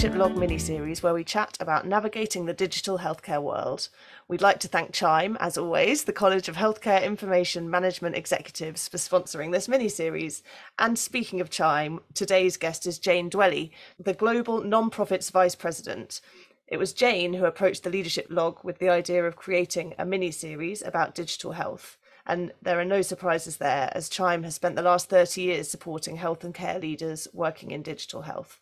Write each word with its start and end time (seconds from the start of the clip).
Leadership 0.00 0.18
log 0.18 0.34
mini 0.34 0.56
series 0.56 1.02
where 1.02 1.12
we 1.12 1.22
chat 1.22 1.58
about 1.60 1.86
navigating 1.86 2.46
the 2.46 2.54
digital 2.54 3.00
healthcare 3.00 3.42
world. 3.42 3.90
We'd 4.28 4.40
like 4.40 4.58
to 4.60 4.68
thank 4.68 4.92
Chime, 4.94 5.36
as 5.40 5.58
always, 5.58 6.04
the 6.04 6.12
College 6.14 6.48
of 6.48 6.56
Healthcare 6.56 7.04
Information 7.04 7.68
Management 7.68 8.16
Executives, 8.16 8.88
for 8.88 8.96
sponsoring 8.96 9.52
this 9.52 9.68
mini 9.68 9.90
series. 9.90 10.42
And 10.78 10.98
speaking 10.98 11.42
of 11.42 11.50
Chime, 11.50 12.00
today's 12.14 12.56
guest 12.56 12.86
is 12.86 12.98
Jane 12.98 13.28
Dwelly, 13.28 13.72
the 13.98 14.14
Global 14.14 14.62
Nonprofits 14.62 15.30
Vice 15.30 15.54
President. 15.54 16.22
It 16.66 16.78
was 16.78 16.94
Jane 16.94 17.34
who 17.34 17.44
approached 17.44 17.82
the 17.82 17.90
leadership 17.90 18.28
log 18.30 18.64
with 18.64 18.78
the 18.78 18.88
idea 18.88 19.26
of 19.26 19.36
creating 19.36 19.94
a 19.98 20.06
mini 20.06 20.30
series 20.30 20.80
about 20.80 21.14
digital 21.14 21.52
health. 21.52 21.98
And 22.26 22.52
there 22.62 22.80
are 22.80 22.86
no 22.86 23.02
surprises 23.02 23.58
there, 23.58 23.90
as 23.92 24.08
Chime 24.08 24.44
has 24.44 24.54
spent 24.54 24.76
the 24.76 24.82
last 24.82 25.10
30 25.10 25.42
years 25.42 25.68
supporting 25.68 26.16
health 26.16 26.42
and 26.42 26.54
care 26.54 26.78
leaders 26.78 27.28
working 27.34 27.70
in 27.70 27.82
digital 27.82 28.22
health. 28.22 28.60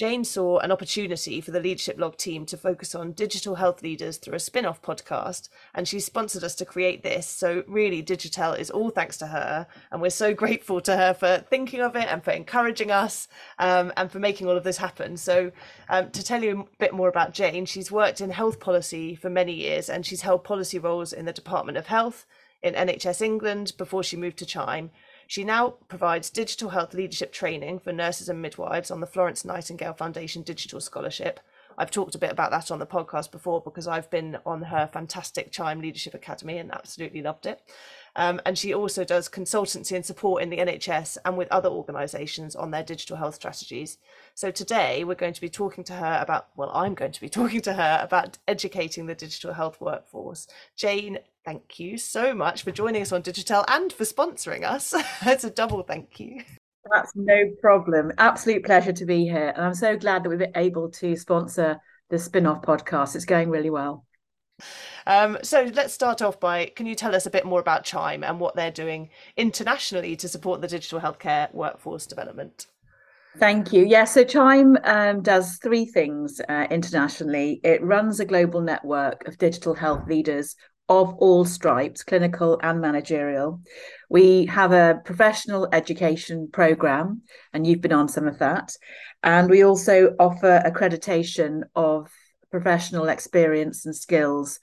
Jane 0.00 0.24
saw 0.24 0.56
an 0.60 0.72
opportunity 0.72 1.42
for 1.42 1.50
the 1.50 1.60
Leadership 1.60 2.00
Log 2.00 2.16
team 2.16 2.46
to 2.46 2.56
focus 2.56 2.94
on 2.94 3.12
digital 3.12 3.56
health 3.56 3.82
leaders 3.82 4.16
through 4.16 4.36
a 4.36 4.38
spin 4.38 4.64
off 4.64 4.80
podcast, 4.80 5.50
and 5.74 5.86
she 5.86 6.00
sponsored 6.00 6.42
us 6.42 6.54
to 6.54 6.64
create 6.64 7.02
this. 7.02 7.26
So, 7.26 7.64
really, 7.68 8.02
Digitell 8.02 8.58
is 8.58 8.70
all 8.70 8.88
thanks 8.88 9.18
to 9.18 9.26
her, 9.26 9.66
and 9.92 10.00
we're 10.00 10.08
so 10.08 10.32
grateful 10.42 10.80
to 10.80 10.96
her 10.96 11.12
for 11.12 11.44
thinking 11.50 11.82
of 11.82 11.96
it 11.96 12.08
and 12.08 12.24
for 12.24 12.30
encouraging 12.30 12.90
us 12.90 13.28
um, 13.58 13.92
and 13.94 14.10
for 14.10 14.20
making 14.20 14.46
all 14.46 14.56
of 14.56 14.64
this 14.64 14.78
happen. 14.78 15.18
So, 15.18 15.52
um, 15.90 16.10
to 16.12 16.24
tell 16.24 16.42
you 16.42 16.60
a 16.60 16.76
bit 16.78 16.94
more 16.94 17.10
about 17.10 17.34
Jane, 17.34 17.66
she's 17.66 17.92
worked 17.92 18.22
in 18.22 18.30
health 18.30 18.58
policy 18.58 19.14
for 19.14 19.28
many 19.28 19.52
years 19.52 19.90
and 19.90 20.06
she's 20.06 20.22
held 20.22 20.44
policy 20.44 20.78
roles 20.78 21.12
in 21.12 21.26
the 21.26 21.32
Department 21.34 21.76
of 21.76 21.88
Health, 21.88 22.24
in 22.62 22.72
NHS 22.72 23.20
England 23.20 23.74
before 23.76 24.02
she 24.02 24.16
moved 24.16 24.38
to 24.38 24.46
Chime. 24.46 24.92
She 25.30 25.44
now 25.44 25.74
provides 25.86 26.28
digital 26.28 26.70
health 26.70 26.92
leadership 26.92 27.30
training 27.30 27.78
for 27.78 27.92
nurses 27.92 28.28
and 28.28 28.42
midwives 28.42 28.90
on 28.90 28.98
the 28.98 29.06
Florence 29.06 29.44
Nightingale 29.44 29.92
Foundation 29.92 30.42
Digital 30.42 30.80
Scholarship. 30.80 31.38
I've 31.78 31.92
talked 31.92 32.16
a 32.16 32.18
bit 32.18 32.32
about 32.32 32.50
that 32.50 32.72
on 32.72 32.80
the 32.80 32.86
podcast 32.86 33.30
before 33.30 33.60
because 33.60 33.86
I've 33.86 34.10
been 34.10 34.38
on 34.44 34.62
her 34.62 34.88
fantastic 34.92 35.52
Chime 35.52 35.80
Leadership 35.80 36.14
Academy 36.14 36.58
and 36.58 36.72
absolutely 36.72 37.22
loved 37.22 37.46
it. 37.46 37.62
Um, 38.16 38.40
and 38.44 38.58
she 38.58 38.74
also 38.74 39.04
does 39.04 39.28
consultancy 39.28 39.94
and 39.94 40.04
support 40.04 40.42
in 40.42 40.50
the 40.50 40.56
NHS 40.56 41.18
and 41.24 41.36
with 41.36 41.46
other 41.52 41.68
organisations 41.68 42.56
on 42.56 42.72
their 42.72 42.82
digital 42.82 43.16
health 43.16 43.36
strategies. 43.36 43.98
So 44.34 44.50
today 44.50 45.04
we're 45.04 45.14
going 45.14 45.34
to 45.34 45.40
be 45.40 45.48
talking 45.48 45.84
to 45.84 45.92
her 45.92 46.18
about, 46.20 46.48
well, 46.56 46.72
I'm 46.74 46.94
going 46.94 47.12
to 47.12 47.20
be 47.20 47.28
talking 47.30 47.60
to 47.60 47.74
her 47.74 48.00
about 48.02 48.38
educating 48.48 49.06
the 49.06 49.14
digital 49.14 49.52
health 49.52 49.80
workforce. 49.80 50.48
Jane, 50.74 51.20
thank 51.44 51.78
you 51.78 51.98
so 51.98 52.34
much 52.34 52.62
for 52.62 52.70
joining 52.70 53.02
us 53.02 53.12
on 53.12 53.22
Digitell 53.22 53.64
and 53.68 53.92
for 53.92 54.04
sponsoring 54.04 54.64
us. 54.64 54.94
it's 55.26 55.44
a 55.44 55.50
double 55.50 55.82
thank 55.82 56.20
you. 56.20 56.42
That's 56.92 57.12
no 57.14 57.50
problem. 57.60 58.12
Absolute 58.18 58.64
pleasure 58.64 58.92
to 58.92 59.04
be 59.04 59.24
here. 59.24 59.52
And 59.54 59.64
I'm 59.66 59.74
so 59.74 59.96
glad 59.96 60.24
that 60.24 60.30
we've 60.30 60.38
been 60.38 60.52
able 60.56 60.90
to 60.90 61.16
sponsor 61.16 61.78
the 62.08 62.18
spin 62.18 62.46
off 62.46 62.62
podcast. 62.62 63.14
It's 63.14 63.24
going 63.24 63.50
really 63.50 63.70
well. 63.70 64.04
Um, 65.06 65.38
so 65.42 65.70
let's 65.74 65.94
start 65.94 66.20
off 66.20 66.38
by 66.38 66.66
can 66.76 66.86
you 66.86 66.94
tell 66.94 67.14
us 67.14 67.26
a 67.26 67.30
bit 67.30 67.46
more 67.46 67.60
about 67.60 67.84
Chime 67.84 68.22
and 68.22 68.38
what 68.38 68.56
they're 68.56 68.70
doing 68.70 69.10
internationally 69.36 70.16
to 70.16 70.28
support 70.28 70.60
the 70.60 70.68
digital 70.68 71.00
healthcare 71.00 71.52
workforce 71.54 72.06
development? 72.06 72.66
Thank 73.38 73.72
you. 73.72 73.84
Yeah, 73.84 74.04
so 74.04 74.24
Chime 74.24 74.76
um, 74.84 75.22
does 75.22 75.58
three 75.58 75.86
things 75.86 76.40
uh, 76.48 76.66
internationally. 76.70 77.60
It 77.62 77.82
runs 77.82 78.18
a 78.18 78.24
global 78.24 78.60
network 78.60 79.26
of 79.28 79.38
digital 79.38 79.72
health 79.72 80.06
leaders 80.08 80.56
of 80.90 81.14
all 81.18 81.44
stripes, 81.44 82.02
clinical 82.02 82.58
and 82.64 82.80
managerial. 82.80 83.60
We 84.10 84.46
have 84.46 84.72
a 84.72 85.00
professional 85.04 85.68
education 85.72 86.48
program, 86.52 87.22
and 87.52 87.64
you've 87.64 87.80
been 87.80 87.92
on 87.92 88.08
some 88.08 88.26
of 88.26 88.40
that. 88.40 88.76
And 89.22 89.48
we 89.48 89.62
also 89.62 90.16
offer 90.18 90.60
accreditation 90.66 91.62
of 91.76 92.10
professional 92.50 93.08
experience 93.08 93.86
and 93.86 93.94
skills 93.94 94.58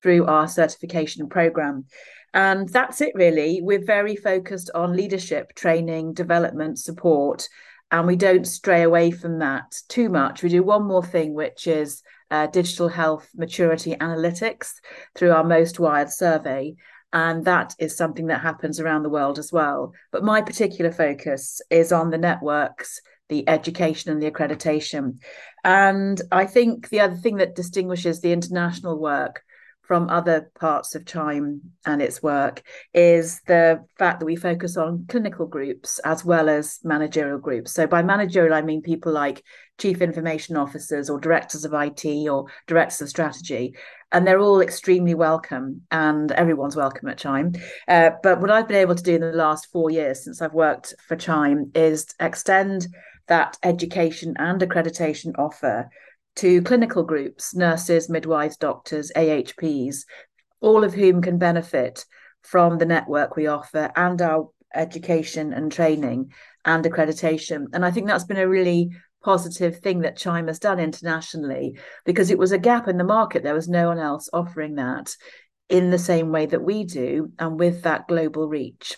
through 0.00 0.26
our 0.26 0.46
certification 0.46 1.28
program. 1.28 1.86
And 2.32 2.68
that's 2.68 3.00
it, 3.00 3.12
really. 3.16 3.60
We're 3.60 3.84
very 3.84 4.14
focused 4.14 4.70
on 4.76 4.96
leadership, 4.96 5.54
training, 5.56 6.14
development, 6.14 6.78
support, 6.78 7.48
and 7.90 8.06
we 8.06 8.14
don't 8.16 8.46
stray 8.46 8.82
away 8.82 9.10
from 9.10 9.40
that 9.40 9.74
too 9.88 10.08
much. 10.08 10.42
We 10.42 10.48
do 10.50 10.62
one 10.62 10.84
more 10.84 11.04
thing, 11.04 11.34
which 11.34 11.66
is 11.66 12.02
uh, 12.30 12.46
digital 12.48 12.88
health 12.88 13.28
maturity 13.34 13.94
analytics 13.96 14.72
through 15.14 15.32
our 15.32 15.44
Most 15.44 15.78
Wired 15.78 16.10
survey. 16.10 16.74
And 17.12 17.44
that 17.44 17.74
is 17.78 17.96
something 17.96 18.26
that 18.26 18.40
happens 18.40 18.80
around 18.80 19.04
the 19.04 19.08
world 19.08 19.38
as 19.38 19.52
well. 19.52 19.92
But 20.10 20.24
my 20.24 20.42
particular 20.42 20.90
focus 20.90 21.60
is 21.70 21.92
on 21.92 22.10
the 22.10 22.18
networks 22.18 23.00
the 23.28 23.48
education 23.48 24.10
and 24.10 24.22
the 24.22 24.30
accreditation. 24.30 25.18
And 25.62 26.20
I 26.30 26.44
think 26.46 26.90
the 26.90 27.00
other 27.00 27.16
thing 27.16 27.36
that 27.36 27.54
distinguishes 27.54 28.20
the 28.20 28.32
international 28.32 28.98
work 28.98 29.42
from 29.82 30.08
other 30.08 30.50
parts 30.58 30.94
of 30.94 31.04
Chime 31.04 31.60
and 31.84 32.00
its 32.00 32.22
work 32.22 32.62
is 32.94 33.40
the 33.46 33.84
fact 33.98 34.20
that 34.20 34.26
we 34.26 34.36
focus 34.36 34.76
on 34.78 35.04
clinical 35.08 35.46
groups 35.46 35.98
as 36.00 36.24
well 36.24 36.48
as 36.48 36.80
managerial 36.84 37.38
groups. 37.38 37.72
So, 37.72 37.86
by 37.86 38.02
managerial, 38.02 38.54
I 38.54 38.62
mean 38.62 38.80
people 38.80 39.12
like 39.12 39.42
chief 39.78 40.00
information 40.00 40.56
officers 40.56 41.10
or 41.10 41.18
directors 41.18 41.64
of 41.64 41.74
IT 41.74 42.04
or 42.28 42.46
directors 42.66 43.00
of 43.00 43.08
strategy. 43.08 43.74
And 44.12 44.26
they're 44.26 44.38
all 44.38 44.60
extremely 44.60 45.14
welcome, 45.14 45.82
and 45.90 46.30
everyone's 46.32 46.76
welcome 46.76 47.08
at 47.08 47.18
Chime. 47.18 47.52
Uh, 47.88 48.10
but 48.22 48.40
what 48.40 48.50
I've 48.50 48.68
been 48.68 48.76
able 48.76 48.94
to 48.94 49.02
do 49.02 49.16
in 49.16 49.20
the 49.20 49.32
last 49.32 49.72
four 49.72 49.90
years 49.90 50.22
since 50.22 50.40
I've 50.40 50.54
worked 50.54 50.94
for 51.08 51.16
Chime 51.16 51.72
is 51.74 52.06
extend 52.20 52.86
that 53.26 53.58
education 53.62 54.34
and 54.38 54.60
accreditation 54.60 55.32
offer 55.38 55.88
to 56.36 56.62
clinical 56.62 57.02
groups, 57.02 57.54
nurses, 57.54 58.08
midwives, 58.08 58.56
doctors, 58.56 59.10
AHPs, 59.16 60.04
all 60.60 60.84
of 60.84 60.94
whom 60.94 61.22
can 61.22 61.38
benefit 61.38 62.04
from 62.42 62.78
the 62.78 62.86
network 62.86 63.36
we 63.36 63.46
offer 63.46 63.90
and 63.96 64.20
our 64.20 64.50
education 64.74 65.52
and 65.52 65.70
training 65.70 66.32
and 66.64 66.84
accreditation. 66.84 67.66
And 67.72 67.84
I 67.84 67.90
think 67.90 68.06
that's 68.06 68.24
been 68.24 68.36
a 68.36 68.48
really 68.48 68.90
positive 69.24 69.78
thing 69.78 70.00
that 70.00 70.16
Chime 70.16 70.46
has 70.46 70.58
done 70.58 70.78
internationally 70.78 71.78
because 72.04 72.30
it 72.30 72.38
was 72.38 72.52
a 72.52 72.58
gap 72.58 72.86
in 72.88 72.98
the 72.98 73.04
market. 73.04 73.42
There 73.42 73.54
was 73.54 73.68
no 73.68 73.88
one 73.88 73.98
else 73.98 74.28
offering 74.32 74.76
that 74.76 75.16
in 75.68 75.90
the 75.90 75.98
same 75.98 76.30
way 76.30 76.46
that 76.46 76.62
we 76.62 76.84
do 76.84 77.32
and 77.38 77.58
with 77.58 77.82
that 77.82 78.06
global 78.06 78.46
reach 78.46 78.96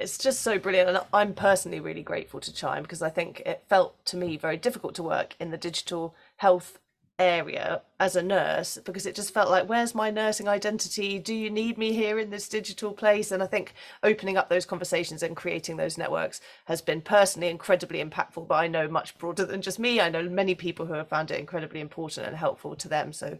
it's 0.00 0.16
just 0.16 0.40
so 0.40 0.58
brilliant 0.58 0.88
and 0.88 1.00
i'm 1.12 1.34
personally 1.34 1.78
really 1.78 2.02
grateful 2.02 2.40
to 2.40 2.52
chime 2.52 2.82
because 2.82 3.02
i 3.02 3.10
think 3.10 3.40
it 3.44 3.62
felt 3.68 4.04
to 4.04 4.16
me 4.16 4.36
very 4.36 4.56
difficult 4.56 4.94
to 4.94 5.02
work 5.02 5.36
in 5.38 5.50
the 5.50 5.58
digital 5.58 6.14
health 6.38 6.78
area 7.20 7.82
as 8.00 8.16
a 8.16 8.22
nurse 8.22 8.78
because 8.84 9.04
it 9.04 9.14
just 9.14 9.34
felt 9.34 9.50
like 9.50 9.68
where's 9.68 9.94
my 9.94 10.10
nursing 10.10 10.48
identity 10.48 11.18
do 11.18 11.34
you 11.34 11.50
need 11.50 11.76
me 11.76 11.92
here 11.92 12.18
in 12.18 12.30
this 12.30 12.48
digital 12.48 12.92
place 12.92 13.30
and 13.30 13.42
i 13.42 13.46
think 13.46 13.74
opening 14.02 14.38
up 14.38 14.48
those 14.48 14.64
conversations 14.64 15.22
and 15.22 15.36
creating 15.36 15.76
those 15.76 15.98
networks 15.98 16.40
has 16.64 16.80
been 16.80 17.02
personally 17.02 17.48
incredibly 17.48 18.02
impactful 18.02 18.48
but 18.48 18.54
i 18.54 18.66
know 18.66 18.88
much 18.88 19.16
broader 19.18 19.44
than 19.44 19.60
just 19.60 19.78
me 19.78 20.00
i 20.00 20.08
know 20.08 20.22
many 20.22 20.54
people 20.54 20.86
who 20.86 20.94
have 20.94 21.08
found 21.08 21.30
it 21.30 21.38
incredibly 21.38 21.80
important 21.80 22.26
and 22.26 22.36
helpful 22.36 22.74
to 22.74 22.88
them 22.88 23.12
so 23.12 23.36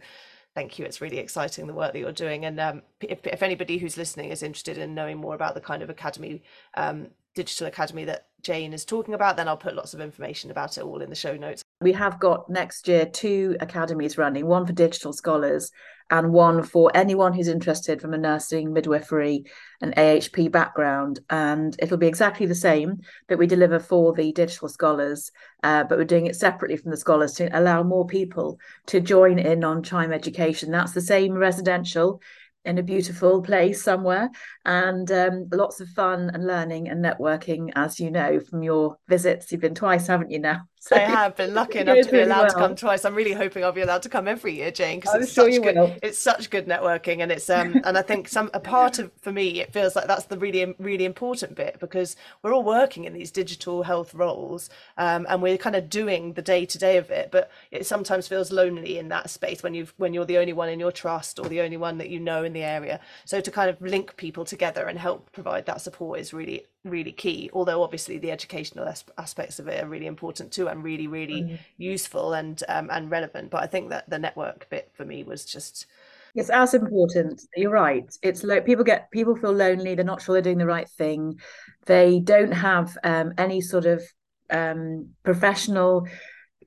thank 0.53 0.77
you. 0.77 0.83
It's 0.83 0.99
really 0.99 1.17
exciting 1.17 1.65
the 1.65 1.73
work 1.73 1.93
that 1.93 1.99
you're 1.99 2.11
doing. 2.11 2.43
And 2.43 2.59
um, 2.59 2.81
if, 2.99 3.25
if 3.25 3.41
anybody 3.41 3.77
who's 3.77 3.95
listening 3.95 4.31
is 4.31 4.43
interested 4.43 4.77
in 4.77 4.93
knowing 4.93 5.17
more 5.17 5.33
about 5.33 5.55
the 5.55 5.61
kind 5.61 5.81
of 5.81 5.89
academy, 5.89 6.43
um, 6.73 7.07
digital 7.35 7.67
academy 7.67 8.03
that 8.03 8.27
Jane 8.41 8.73
is 8.73 8.83
talking 8.83 9.13
about, 9.13 9.37
then 9.37 9.47
I'll 9.47 9.55
put 9.55 9.75
lots 9.75 9.93
of 9.93 10.01
information 10.01 10.51
about 10.51 10.77
it 10.77 10.83
all 10.83 11.01
in 11.01 11.09
the 11.09 11.15
show 11.15 11.37
notes. 11.37 11.63
We 11.81 11.93
have 11.93 12.19
got 12.19 12.47
next 12.47 12.87
year 12.87 13.07
two 13.07 13.57
academies 13.59 14.17
running 14.17 14.45
one 14.45 14.67
for 14.67 14.73
digital 14.73 15.13
scholars 15.13 15.71
and 16.11 16.31
one 16.31 16.61
for 16.61 16.91
anyone 16.93 17.33
who's 17.33 17.47
interested 17.47 17.99
from 17.99 18.13
a 18.13 18.17
nursing, 18.19 18.71
midwifery, 18.71 19.45
and 19.81 19.95
AHP 19.95 20.51
background. 20.51 21.21
And 21.29 21.75
it'll 21.79 21.97
be 21.97 22.07
exactly 22.07 22.45
the 22.45 22.53
same 22.53 22.99
that 23.29 23.39
we 23.39 23.47
deliver 23.47 23.79
for 23.79 24.13
the 24.13 24.31
digital 24.31 24.69
scholars, 24.69 25.31
uh, 25.63 25.85
but 25.85 25.97
we're 25.97 26.05
doing 26.05 26.27
it 26.27 26.35
separately 26.35 26.77
from 26.77 26.91
the 26.91 26.97
scholars 26.97 27.33
to 27.35 27.49
allow 27.57 27.81
more 27.81 28.05
people 28.05 28.59
to 28.87 28.99
join 28.99 29.39
in 29.39 29.63
on 29.63 29.81
Chime 29.81 30.11
Education. 30.11 30.69
That's 30.69 30.91
the 30.91 31.01
same 31.01 31.33
residential 31.33 32.21
in 32.63 32.77
a 32.77 32.83
beautiful 32.83 33.41
place 33.41 33.81
somewhere 33.81 34.29
and 34.65 35.11
um, 35.11 35.47
lots 35.51 35.81
of 35.81 35.89
fun 35.89 36.29
and 36.31 36.45
learning 36.45 36.89
and 36.89 37.03
networking 37.03 37.71
as 37.75 37.99
you 37.99 38.11
know 38.11 38.39
from 38.39 38.61
your 38.61 38.97
visits 39.07 39.51
you've 39.51 39.61
been 39.61 39.73
twice 39.73 40.05
haven't 40.05 40.29
you 40.29 40.37
now 40.37 40.61
so 40.83 40.95
I 40.95 40.99
have 41.01 41.35
been 41.35 41.53
lucky 41.53 41.77
enough 41.79 41.99
to 42.07 42.11
be 42.11 42.21
allowed 42.21 42.39
well. 42.39 42.49
to 42.49 42.55
come 42.55 42.75
twice. 42.75 43.05
I'm 43.05 43.13
really 43.13 43.33
hoping 43.33 43.63
I'll 43.63 43.71
be 43.71 43.81
allowed 43.81 44.01
to 44.01 44.09
come 44.09 44.27
every 44.27 44.55
year, 44.55 44.71
Jane, 44.71 44.99
because 44.99 45.13
it's 45.21 45.31
sure 45.31 45.51
such 45.51 45.61
good. 45.61 45.75
Will. 45.75 45.95
It's 46.01 46.17
such 46.17 46.49
good 46.49 46.65
networking, 46.65 47.21
and 47.21 47.31
it's 47.31 47.47
um, 47.51 47.79
and 47.83 47.99
I 47.99 48.01
think 48.01 48.27
some 48.27 48.49
a 48.55 48.59
part 48.75 48.97
of 48.97 49.11
for 49.21 49.31
me 49.31 49.61
it 49.61 49.71
feels 49.71 49.95
like 49.95 50.07
that's 50.07 50.25
the 50.25 50.39
really 50.39 50.73
really 50.79 51.05
important 51.05 51.53
bit 51.53 51.79
because 51.79 52.15
we're 52.41 52.51
all 52.51 52.63
working 52.63 53.05
in 53.05 53.13
these 53.13 53.29
digital 53.29 53.83
health 53.83 54.15
roles, 54.15 54.71
um, 54.97 55.27
and 55.29 55.43
we're 55.43 55.59
kind 55.59 55.75
of 55.75 55.87
doing 55.87 56.33
the 56.33 56.41
day 56.41 56.65
to 56.65 56.77
day 56.79 56.97
of 56.97 57.11
it. 57.11 57.29
But 57.31 57.51
it 57.69 57.85
sometimes 57.85 58.27
feels 58.27 58.51
lonely 58.51 58.97
in 58.97 59.09
that 59.09 59.29
space 59.29 59.61
when 59.61 59.75
you've 59.75 59.93
when 59.97 60.15
you're 60.15 60.25
the 60.25 60.39
only 60.39 60.53
one 60.53 60.67
in 60.67 60.79
your 60.79 60.91
trust 60.91 61.37
or 61.37 61.47
the 61.47 61.61
only 61.61 61.77
one 61.77 61.99
that 61.99 62.09
you 62.09 62.19
know 62.19 62.43
in 62.43 62.53
the 62.53 62.63
area. 62.63 62.99
So 63.25 63.39
to 63.39 63.51
kind 63.51 63.69
of 63.69 63.79
link 63.81 64.17
people 64.17 64.45
together 64.45 64.87
and 64.87 64.97
help 64.97 65.31
provide 65.31 65.67
that 65.67 65.81
support 65.81 66.19
is 66.19 66.33
really 66.33 66.65
really 66.83 67.11
key 67.11 67.49
although 67.53 67.83
obviously 67.83 68.17
the 68.17 68.31
educational 68.31 68.91
aspects 69.17 69.59
of 69.59 69.67
it 69.67 69.83
are 69.83 69.87
really 69.87 70.07
important 70.07 70.51
too 70.51 70.67
and 70.67 70.83
really 70.83 71.07
really 71.07 71.43
mm. 71.43 71.59
useful 71.77 72.33
and 72.33 72.63
um, 72.69 72.89
and 72.91 73.11
relevant 73.11 73.51
but 73.51 73.61
i 73.61 73.67
think 73.67 73.89
that 73.89 74.09
the 74.09 74.17
network 74.17 74.67
bit 74.69 74.89
for 74.93 75.05
me 75.05 75.23
was 75.23 75.45
just 75.45 75.85
it's 76.33 76.49
as 76.49 76.73
important 76.73 77.39
you're 77.55 77.71
right 77.71 78.17
it's 78.23 78.43
like 78.43 78.65
people 78.65 78.83
get 78.83 79.11
people 79.11 79.35
feel 79.35 79.51
lonely 79.51 79.93
they're 79.93 80.03
not 80.03 80.21
sure 80.21 80.33
they're 80.33 80.41
doing 80.41 80.57
the 80.57 80.65
right 80.65 80.89
thing 80.89 81.37
they 81.85 82.19
don't 82.19 82.53
have 82.53 82.97
um, 83.03 83.33
any 83.37 83.61
sort 83.61 83.85
of 83.85 84.01
um, 84.49 85.09
professional 85.23 86.07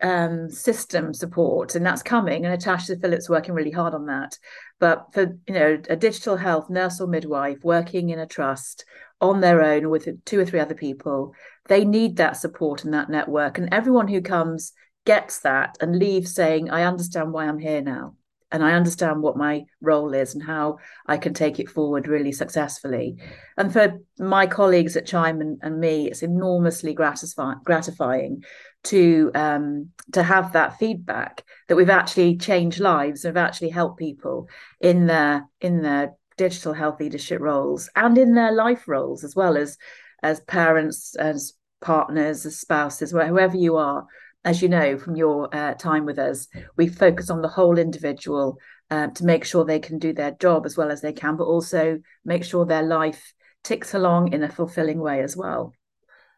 um, 0.02 0.50
system 0.50 1.14
support, 1.14 1.74
and 1.74 1.84
that's 1.84 2.02
coming. 2.02 2.44
And 2.44 2.52
Natasha 2.52 2.96
Phillips 2.96 3.28
working 3.28 3.54
really 3.54 3.70
hard 3.70 3.94
on 3.94 4.06
that. 4.06 4.36
But 4.80 5.06
for 5.12 5.38
you 5.46 5.54
know, 5.54 5.80
a 5.88 5.96
digital 5.96 6.36
health 6.36 6.68
nurse 6.68 7.00
or 7.00 7.06
midwife 7.06 7.58
working 7.62 8.10
in 8.10 8.18
a 8.18 8.26
trust 8.26 8.84
on 9.30 9.40
their 9.40 9.62
own 9.62 9.90
with 9.90 10.24
two 10.24 10.38
or 10.38 10.44
three 10.44 10.60
other 10.60 10.74
people, 10.74 11.34
they 11.68 11.84
need 11.84 12.16
that 12.16 12.36
support 12.36 12.84
and 12.84 12.94
that 12.94 13.10
network. 13.10 13.58
And 13.58 13.72
everyone 13.72 14.08
who 14.08 14.20
comes 14.20 14.72
gets 15.04 15.40
that 15.40 15.76
and 15.80 15.98
leaves 15.98 16.34
saying, 16.34 16.70
"I 16.70 16.84
understand 16.84 17.32
why 17.32 17.46
I'm 17.46 17.58
here 17.58 17.82
now." 17.82 18.16
and 18.54 18.62
I 18.62 18.74
understand 18.74 19.20
what 19.20 19.36
my 19.36 19.64
role 19.80 20.14
is 20.14 20.32
and 20.34 20.42
how 20.42 20.78
I 21.06 21.16
can 21.16 21.34
take 21.34 21.58
it 21.58 21.68
forward 21.68 22.06
really 22.06 22.30
successfully. 22.30 23.16
And 23.56 23.72
for 23.72 23.98
my 24.16 24.46
colleagues 24.46 24.96
at 24.96 25.06
Chime 25.06 25.40
and, 25.40 25.58
and 25.60 25.80
me, 25.80 26.08
it's 26.08 26.22
enormously 26.22 26.94
gratifying, 26.94 28.44
to 28.84 29.30
um, 29.34 29.90
to 30.12 30.22
have 30.22 30.52
that 30.52 30.78
feedback 30.78 31.42
that 31.66 31.74
we've 31.74 31.90
actually 31.90 32.36
changed 32.36 32.78
lives 32.78 33.24
and 33.24 33.36
have 33.36 33.44
actually 33.44 33.70
helped 33.70 33.98
people 33.98 34.48
in 34.80 35.06
their 35.06 35.48
in 35.60 35.82
their 35.82 36.12
digital 36.36 36.72
health 36.72 37.00
leadership 37.00 37.40
roles 37.40 37.88
and 37.96 38.18
in 38.18 38.34
their 38.34 38.52
life 38.52 38.86
roles 38.88 39.24
as 39.24 39.34
well 39.36 39.56
as 39.56 39.76
as 40.22 40.40
parents 40.40 41.14
as 41.16 41.54
partners 41.80 42.46
as 42.46 42.58
spouses 42.58 43.10
whoever 43.10 43.56
you 43.56 43.76
are. 43.76 44.06
As 44.46 44.60
you 44.60 44.68
know 44.68 44.98
from 44.98 45.16
your 45.16 45.54
uh, 45.54 45.72
time 45.74 46.04
with 46.04 46.18
us, 46.18 46.48
we 46.76 46.86
focus 46.86 47.30
on 47.30 47.40
the 47.40 47.48
whole 47.48 47.78
individual 47.78 48.58
uh, 48.90 49.06
to 49.08 49.24
make 49.24 49.44
sure 49.44 49.64
they 49.64 49.78
can 49.78 49.98
do 49.98 50.12
their 50.12 50.32
job 50.32 50.66
as 50.66 50.76
well 50.76 50.90
as 50.90 51.00
they 51.00 51.14
can, 51.14 51.36
but 51.36 51.44
also 51.44 51.98
make 52.26 52.44
sure 52.44 52.66
their 52.66 52.82
life 52.82 53.32
ticks 53.62 53.94
along 53.94 54.34
in 54.34 54.42
a 54.42 54.48
fulfilling 54.48 54.98
way 54.98 55.20
as 55.22 55.34
well 55.34 55.72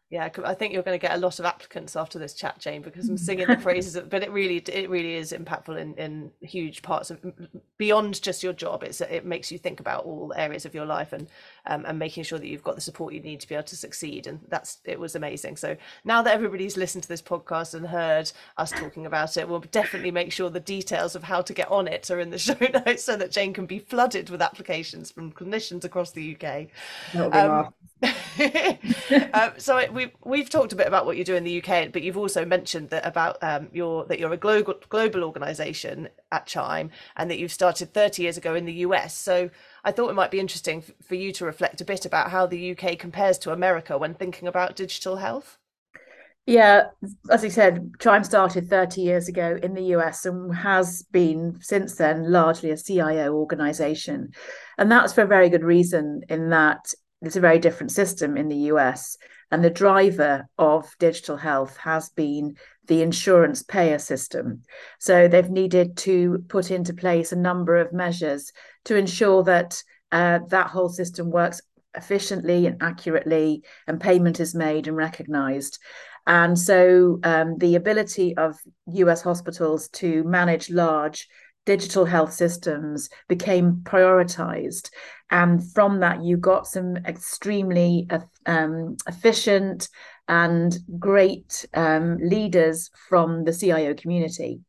yeah 0.09 0.29
i 0.45 0.53
think 0.53 0.73
you're 0.73 0.83
going 0.83 0.97
to 0.97 1.01
get 1.01 1.15
a 1.15 1.19
lot 1.19 1.39
of 1.39 1.45
applicants 1.45 1.95
after 1.95 2.17
this 2.17 2.33
chat 2.33 2.57
jane 2.59 2.81
because 2.81 3.09
i'm 3.09 3.17
singing 3.17 3.47
the 3.47 3.57
praises 3.57 3.95
of, 3.95 4.09
but 4.09 4.23
it 4.23 4.31
really 4.31 4.57
it 4.57 4.89
really 4.89 5.15
is 5.15 5.31
impactful 5.31 5.77
in 5.77 5.93
in 5.95 6.31
huge 6.41 6.81
parts 6.81 7.11
of 7.11 7.19
beyond 7.77 8.21
just 8.21 8.43
your 8.43 8.53
job. 8.53 8.83
It's 8.83 9.01
it 9.01 9.25
makes 9.25 9.51
you 9.51 9.57
think 9.57 9.79
about 9.79 10.05
all 10.05 10.33
areas 10.35 10.65
of 10.65 10.73
your 10.73 10.85
life 10.85 11.13
and 11.13 11.27
um, 11.65 11.85
and 11.85 11.99
making 11.99 12.23
sure 12.23 12.39
that 12.39 12.47
you've 12.47 12.63
got 12.63 12.75
the 12.75 12.81
support 12.81 13.13
you 13.13 13.19
need 13.19 13.39
to 13.41 13.47
be 13.47 13.55
able 13.55 13.63
to 13.65 13.75
succeed 13.75 14.27
and 14.27 14.39
that's 14.49 14.79
it 14.85 14.99
was 14.99 15.15
amazing. 15.15 15.57
So 15.57 15.77
now 16.03 16.21
that 16.21 16.33
everybody's 16.33 16.77
listened 16.77 17.03
to 17.03 17.09
this 17.09 17.21
podcast 17.21 17.73
and 17.73 17.87
heard 17.87 18.31
us 18.57 18.71
talking 18.71 19.05
about 19.05 19.37
it 19.37 19.47
we'll 19.47 19.59
definitely 19.59 20.11
make 20.11 20.31
sure 20.31 20.49
the 20.49 20.59
details 20.59 21.15
of 21.15 21.23
how 21.23 21.41
to 21.41 21.53
get 21.53 21.69
on 21.71 21.87
it 21.87 22.09
are 22.09 22.19
in 22.19 22.29
the 22.29 22.37
show 22.47 22.57
notes 22.85 23.03
so 23.03 23.15
that 23.15 23.31
jane 23.31 23.53
can 23.53 23.65
be 23.65 23.79
flooded 23.79 24.29
with 24.29 24.41
applications 24.41 25.11
from 25.11 25.31
clinicians 25.31 25.83
across 25.83 26.11
the 26.11 26.35
uk 26.35 26.67
um, 27.33 27.73
um, 29.33 29.53
so 29.57 29.91
we've 29.91 30.11
we've 30.23 30.49
talked 30.49 30.71
a 30.71 30.75
bit 30.75 30.87
about 30.87 31.05
what 31.05 31.17
you 31.17 31.23
do 31.23 31.35
in 31.35 31.43
the 31.43 31.63
UK, 31.63 31.91
but 31.91 32.03
you've 32.03 32.17
also 32.17 32.45
mentioned 32.45 32.89
that 32.91 33.05
about 33.05 33.41
um, 33.41 33.69
your 33.71 34.05
that 34.05 34.19
you're 34.19 34.33
a 34.33 34.37
global 34.37 34.75
global 34.89 35.23
organisation 35.23 36.09
at 36.31 36.45
Chime, 36.45 36.91
and 37.15 37.31
that 37.31 37.39
you've 37.39 37.51
started 37.51 37.93
30 37.93 38.21
years 38.21 38.37
ago 38.37 38.53
in 38.53 38.65
the 38.65 38.73
US. 38.73 39.17
So 39.17 39.49
I 39.83 39.91
thought 39.91 40.09
it 40.09 40.15
might 40.15 40.31
be 40.31 40.39
interesting 40.39 40.79
f- 40.79 40.91
for 41.03 41.15
you 41.15 41.31
to 41.33 41.45
reflect 41.45 41.81
a 41.81 41.85
bit 41.85 42.05
about 42.05 42.29
how 42.29 42.45
the 42.45 42.77
UK 42.77 42.99
compares 42.99 43.39
to 43.39 43.51
America 43.51 43.97
when 43.97 44.13
thinking 44.13 44.47
about 44.47 44.75
digital 44.75 45.17
health. 45.17 45.57
Yeah, 46.45 46.85
as 47.29 47.43
I 47.43 47.49
said, 47.49 47.91
Chime 47.99 48.23
started 48.23 48.69
30 48.69 49.01
years 49.01 49.27
ago 49.27 49.59
in 49.61 49.73
the 49.73 49.83
US 49.95 50.25
and 50.25 50.55
has 50.55 51.03
been 51.11 51.57
since 51.61 51.95
then 51.95 52.31
largely 52.31 52.71
a 52.71 52.77
CIO 52.77 53.33
organization. 53.33 54.31
And 54.77 54.89
that's 54.89 55.11
for 55.11 55.23
a 55.23 55.27
very 55.27 55.49
good 55.49 55.63
reason, 55.63 56.21
in 56.29 56.51
that 56.51 56.93
it's 57.21 57.35
a 57.35 57.41
very 57.41 57.59
different 57.59 57.91
system 57.91 58.37
in 58.37 58.47
the 58.47 58.71
US. 58.71 59.17
And 59.49 59.63
the 59.63 59.69
driver 59.69 60.47
of 60.57 60.93
digital 60.99 61.37
health 61.37 61.77
has 61.77 62.09
been 62.09 62.55
the 62.87 63.01
insurance 63.01 63.63
payer 63.63 63.99
system. 63.99 64.63
So 64.99 65.27
they've 65.27 65.49
needed 65.49 65.97
to 65.97 66.43
put 66.47 66.69
into 66.69 66.93
place 66.93 67.31
a 67.31 67.37
number 67.37 67.77
of 67.77 67.93
measures 67.93 68.51
to 68.85 68.95
ensure 68.95 69.43
that 69.43 69.81
uh, 70.11 70.39
that 70.49 70.67
whole 70.67 70.89
system 70.89 71.31
works 71.31 71.61
efficiently 71.95 72.67
and 72.67 72.81
accurately, 72.81 73.63
and 73.87 73.99
payment 73.99 74.39
is 74.39 74.53
made 74.53 74.87
and 74.87 74.95
recognized. 74.95 75.79
And 76.25 76.59
so 76.59 77.19
um, 77.23 77.57
the 77.57 77.75
ability 77.75 78.35
of 78.37 78.57
US 78.87 79.21
hospitals 79.21 79.87
to 79.89 80.23
manage 80.23 80.69
large 80.69 81.27
digital 81.67 82.05
health 82.05 82.33
systems 82.33 83.09
became 83.27 83.81
prioritized. 83.83 84.89
And 85.29 85.61
from 85.73 85.99
that, 85.99 86.23
you 86.23 86.37
got 86.37 86.65
some 86.65 86.95
extremely 87.05 88.09
um, 88.45 88.95
efficient 89.05 89.89
and 90.29 90.79
great 90.97 91.65
um, 91.73 92.17
leaders 92.19 92.89
from 93.09 93.43
the 93.43 93.53
CIO 93.53 93.93
community. 93.93 94.61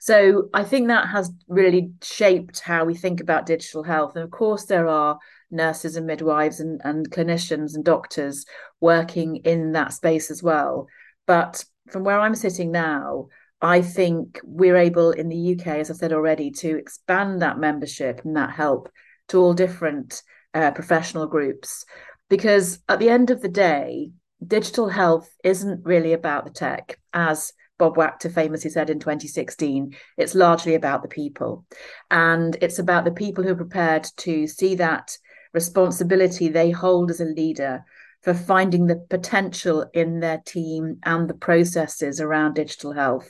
So 0.00 0.48
I 0.52 0.64
think 0.64 0.88
that 0.88 1.06
has 1.08 1.30
really 1.46 1.92
shaped 2.02 2.58
how 2.58 2.84
we 2.84 2.94
think 2.96 3.20
about 3.20 3.46
digital 3.46 3.84
health. 3.84 4.16
And 4.16 4.24
of 4.24 4.32
course, 4.32 4.64
there 4.64 4.88
are 4.88 5.20
nurses 5.52 5.94
and 5.94 6.08
midwives 6.08 6.58
and, 6.58 6.80
and 6.82 7.08
clinicians 7.08 7.76
and 7.76 7.84
doctors 7.84 8.44
working 8.80 9.36
in 9.36 9.72
that 9.72 9.92
space 9.92 10.28
as 10.28 10.42
well. 10.42 10.88
But 11.28 11.64
from 11.88 12.02
where 12.02 12.18
I'm 12.18 12.34
sitting 12.34 12.72
now, 12.72 13.28
I 13.62 13.80
think 13.80 14.40
we're 14.42 14.76
able 14.76 15.12
in 15.12 15.28
the 15.28 15.54
UK, 15.54 15.68
as 15.78 15.90
I 15.90 15.94
said 15.94 16.12
already, 16.12 16.50
to 16.50 16.76
expand 16.76 17.40
that 17.40 17.60
membership 17.60 18.22
and 18.24 18.36
that 18.36 18.50
help 18.50 18.90
to 19.28 19.38
all 19.38 19.54
different 19.54 20.20
uh, 20.52 20.72
professional 20.72 21.28
groups. 21.28 21.84
Because 22.28 22.80
at 22.88 22.98
the 22.98 23.08
end 23.08 23.30
of 23.30 23.40
the 23.40 23.48
day, 23.48 24.10
digital 24.44 24.88
health 24.88 25.30
isn't 25.44 25.86
really 25.86 26.12
about 26.12 26.44
the 26.44 26.50
tech, 26.50 26.98
as 27.12 27.52
Bob 27.78 27.96
Wachter 27.96 28.32
famously 28.32 28.70
said 28.70 28.90
in 28.90 28.98
2016. 28.98 29.94
It's 30.18 30.34
largely 30.34 30.74
about 30.74 31.02
the 31.02 31.08
people. 31.08 31.64
And 32.10 32.56
it's 32.60 32.80
about 32.80 33.04
the 33.04 33.12
people 33.12 33.44
who 33.44 33.50
are 33.50 33.56
prepared 33.56 34.08
to 34.18 34.48
see 34.48 34.74
that 34.76 35.16
responsibility 35.54 36.48
they 36.48 36.70
hold 36.70 37.10
as 37.10 37.20
a 37.20 37.24
leader 37.24 37.84
for 38.22 38.34
finding 38.34 38.86
the 38.86 39.04
potential 39.10 39.84
in 39.92 40.20
their 40.20 40.38
team 40.46 40.98
and 41.02 41.28
the 41.28 41.34
processes 41.34 42.20
around 42.20 42.54
digital 42.54 42.92
health 42.92 43.28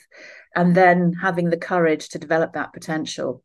and 0.55 0.75
then 0.75 1.13
having 1.13 1.49
the 1.49 1.57
courage 1.57 2.09
to 2.09 2.19
develop 2.19 2.53
that 2.53 2.73
potential. 2.73 3.41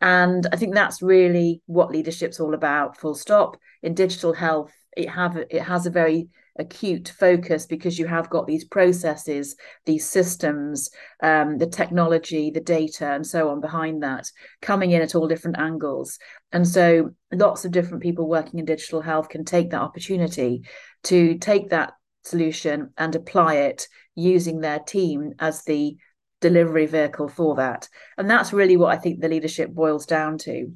And 0.00 0.46
i 0.52 0.56
think 0.56 0.74
that's 0.74 1.02
really 1.02 1.62
what 1.66 1.90
leadership's 1.90 2.40
all 2.40 2.54
about 2.54 2.98
full 2.98 3.14
stop. 3.14 3.56
In 3.82 3.94
digital 3.94 4.32
health 4.34 4.72
it 4.96 5.08
have 5.08 5.36
it 5.36 5.62
has 5.62 5.86
a 5.86 5.90
very 5.90 6.28
acute 6.58 7.12
focus 7.18 7.66
because 7.66 7.98
you 7.98 8.06
have 8.06 8.30
got 8.30 8.46
these 8.46 8.64
processes, 8.64 9.56
these 9.86 10.08
systems, 10.08 10.90
um, 11.22 11.58
the 11.58 11.66
technology, 11.66 12.50
the 12.50 12.60
data, 12.60 13.12
and 13.12 13.26
so 13.26 13.48
on 13.50 13.60
behind 13.60 14.02
that 14.02 14.30
coming 14.60 14.90
in 14.90 15.02
at 15.02 15.14
all 15.14 15.28
different 15.28 15.58
angles. 15.58 16.18
And 16.52 16.66
so 16.66 17.10
lots 17.32 17.64
of 17.64 17.72
different 17.72 18.02
people 18.02 18.28
working 18.28 18.58
in 18.58 18.64
digital 18.64 19.00
health 19.00 19.28
can 19.28 19.44
take 19.44 19.70
that 19.70 19.80
opportunity 19.82 20.62
to 21.04 21.38
take 21.38 21.70
that 21.70 21.92
solution 22.24 22.90
and 22.98 23.14
apply 23.14 23.54
it 23.54 23.88
using 24.14 24.60
their 24.60 24.80
team 24.80 25.32
as 25.38 25.64
the 25.64 25.96
delivery 26.40 26.86
vehicle 26.86 27.28
for 27.28 27.56
that. 27.56 27.88
And 28.16 28.28
that's 28.28 28.52
really 28.52 28.76
what 28.76 28.92
I 28.92 28.98
think 28.98 29.20
the 29.20 29.28
leadership 29.28 29.70
boils 29.70 30.06
down 30.06 30.38
to. 30.38 30.72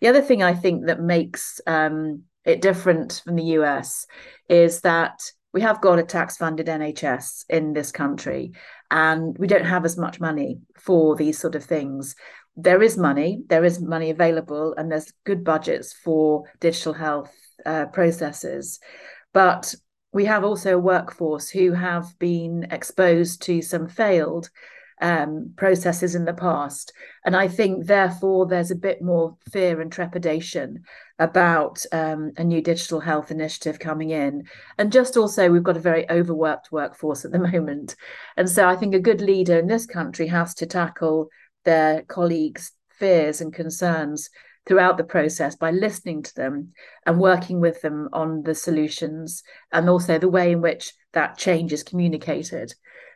The 0.00 0.08
other 0.08 0.22
thing 0.22 0.42
I 0.42 0.54
think 0.54 0.86
that 0.86 1.00
makes 1.00 1.60
um, 1.66 2.24
it 2.44 2.60
different 2.60 3.22
from 3.24 3.36
the 3.36 3.58
US 3.58 4.06
is 4.48 4.80
that 4.82 5.20
we 5.52 5.60
have 5.60 5.80
got 5.80 5.98
a 5.98 6.02
tax 6.02 6.36
funded 6.36 6.66
NHS 6.66 7.44
in 7.48 7.72
this 7.72 7.92
country 7.92 8.52
and 8.90 9.36
we 9.38 9.46
don't 9.46 9.64
have 9.64 9.84
as 9.84 9.96
much 9.96 10.20
money 10.20 10.58
for 10.76 11.14
these 11.16 11.38
sort 11.38 11.54
of 11.54 11.64
things. 11.64 12.16
There 12.56 12.82
is 12.82 12.96
money, 12.96 13.42
there 13.48 13.64
is 13.64 13.80
money 13.80 14.10
available, 14.10 14.74
and 14.76 14.90
there's 14.90 15.12
good 15.24 15.42
budgets 15.42 15.92
for 15.92 16.44
digital 16.60 16.92
health 16.92 17.32
uh, 17.64 17.86
processes. 17.86 18.80
But 19.32 19.74
we 20.12 20.24
have 20.26 20.44
also 20.44 20.74
a 20.74 20.78
workforce 20.78 21.48
who 21.48 21.72
have 21.72 22.16
been 22.18 22.68
exposed 22.70 23.42
to 23.42 23.62
some 23.62 23.88
failed 23.88 24.50
um, 25.00 25.52
processes 25.56 26.14
in 26.14 26.24
the 26.24 26.34
past. 26.34 26.92
And 27.24 27.36
I 27.36 27.48
think, 27.48 27.86
therefore, 27.86 28.46
there's 28.46 28.70
a 28.70 28.76
bit 28.76 29.02
more 29.02 29.36
fear 29.50 29.80
and 29.80 29.90
trepidation 29.90 30.84
about 31.18 31.84
um, 31.92 32.32
a 32.36 32.44
new 32.44 32.60
digital 32.60 33.00
health 33.00 33.30
initiative 33.30 33.78
coming 33.78 34.10
in. 34.10 34.44
And 34.78 34.92
just 34.92 35.16
also, 35.16 35.50
we've 35.50 35.62
got 35.62 35.76
a 35.76 35.80
very 35.80 36.08
overworked 36.10 36.72
workforce 36.72 37.24
at 37.24 37.32
the 37.32 37.38
moment. 37.52 37.96
And 38.36 38.48
so 38.48 38.68
I 38.68 38.76
think 38.76 38.94
a 38.94 39.00
good 39.00 39.20
leader 39.20 39.58
in 39.58 39.66
this 39.66 39.86
country 39.86 40.28
has 40.28 40.54
to 40.56 40.66
tackle 40.66 41.28
their 41.64 42.02
colleagues' 42.02 42.72
fears 42.90 43.40
and 43.40 43.52
concerns 43.52 44.30
throughout 44.66 44.96
the 44.96 45.04
process 45.04 45.56
by 45.56 45.70
listening 45.70 46.22
to 46.22 46.34
them 46.34 46.72
and 47.04 47.20
working 47.20 47.60
with 47.60 47.82
them 47.82 48.08
on 48.12 48.42
the 48.42 48.54
solutions 48.54 49.42
and 49.72 49.88
also 49.88 50.18
the 50.18 50.28
way 50.28 50.52
in 50.52 50.60
which 50.60 50.94
that 51.12 51.36
change 51.36 51.72
is 51.72 51.82
communicated. 51.82 52.74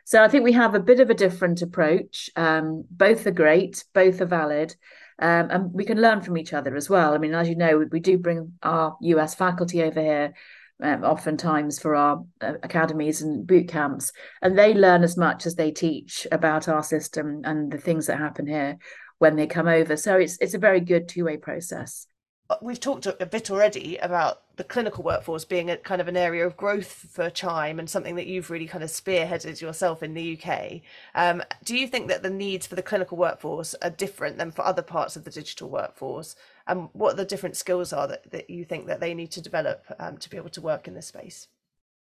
So 0.09 0.23
I 0.23 0.27
think 0.27 0.43
we 0.43 0.53
have 0.53 0.73
a 0.73 0.79
bit 0.79 0.99
of 0.99 1.11
a 1.11 1.13
different 1.13 1.61
approach. 1.61 2.31
Um, 2.35 2.83
both 2.89 3.27
are 3.27 3.31
great, 3.31 3.85
both 3.93 4.19
are 4.21 4.25
valid. 4.25 4.75
Um, 5.19 5.51
and 5.51 5.71
we 5.71 5.85
can 5.85 6.01
learn 6.01 6.21
from 6.21 6.35
each 6.35 6.51
other 6.51 6.75
as 6.75 6.89
well. 6.89 7.13
I 7.13 7.19
mean, 7.19 7.35
as 7.35 7.47
you 7.47 7.55
know, 7.55 7.85
we 7.91 7.99
do 7.99 8.17
bring 8.17 8.53
our 8.63 8.97
US 9.01 9.35
faculty 9.35 9.83
over 9.83 10.01
here 10.01 10.33
um, 10.81 11.03
oftentimes 11.03 11.77
for 11.77 11.93
our 11.93 12.25
uh, 12.41 12.53
academies 12.63 13.21
and 13.21 13.45
boot 13.45 13.67
camps, 13.67 14.11
and 14.41 14.57
they 14.57 14.73
learn 14.73 15.03
as 15.03 15.15
much 15.15 15.45
as 15.45 15.53
they 15.53 15.69
teach 15.69 16.25
about 16.31 16.67
our 16.67 16.81
system 16.81 17.41
and 17.43 17.71
the 17.71 17.77
things 17.77 18.07
that 18.07 18.17
happen 18.17 18.47
here 18.47 18.79
when 19.19 19.35
they 19.35 19.45
come 19.45 19.67
over. 19.67 19.95
So 19.95 20.17
it's 20.17 20.39
it's 20.41 20.55
a 20.55 20.57
very 20.59 20.79
good 20.79 21.07
two 21.07 21.25
way 21.25 21.37
process. 21.37 22.07
Uh, 22.49 22.55
we've 22.63 22.79
talked 22.79 23.05
a 23.05 23.27
bit 23.27 23.51
already 23.51 23.97
about 23.97 24.37
the 24.59 24.63
clinical 24.65 25.05
workforce 25.05 25.45
being 25.45 25.69
a 25.69 25.77
kind 25.77 26.01
of 26.01 26.09
an 26.09 26.17
area 26.17 26.45
of 26.45 26.57
growth 26.57 27.07
for 27.09 27.29
Chime 27.29 27.79
and 27.79 27.89
something 27.89 28.15
that 28.15 28.27
you've 28.27 28.49
really 28.49 28.67
kind 28.67 28.83
of 28.83 28.89
spearheaded 28.89 29.61
yourself 29.61 30.03
in 30.03 30.13
the 30.13 30.37
UK. 30.37 30.81
Um, 31.15 31.41
do 31.63 31.77
you 31.77 31.87
think 31.87 32.09
that 32.09 32.23
the 32.23 32.29
needs 32.29 32.67
for 32.67 32.75
the 32.75 32.83
clinical 32.83 33.17
workforce 33.17 33.73
are 33.81 33.89
different 33.89 34.37
than 34.37 34.51
for 34.51 34.65
other 34.65 34.81
parts 34.81 35.15
of 35.15 35.23
the 35.23 35.31
digital 35.31 35.69
workforce? 35.69 36.35
And 36.67 36.89
what 36.91 37.15
the 37.15 37.23
different 37.23 37.55
skills 37.55 37.93
are 37.93 38.05
that, 38.09 38.29
that 38.31 38.49
you 38.49 38.65
think 38.65 38.87
that 38.87 38.99
they 38.99 39.13
need 39.13 39.31
to 39.31 39.41
develop 39.41 39.85
um, 39.97 40.17
to 40.17 40.29
be 40.29 40.35
able 40.35 40.49
to 40.49 40.61
work 40.61 40.89
in 40.89 40.93
this 40.93 41.07
space? 41.07 41.47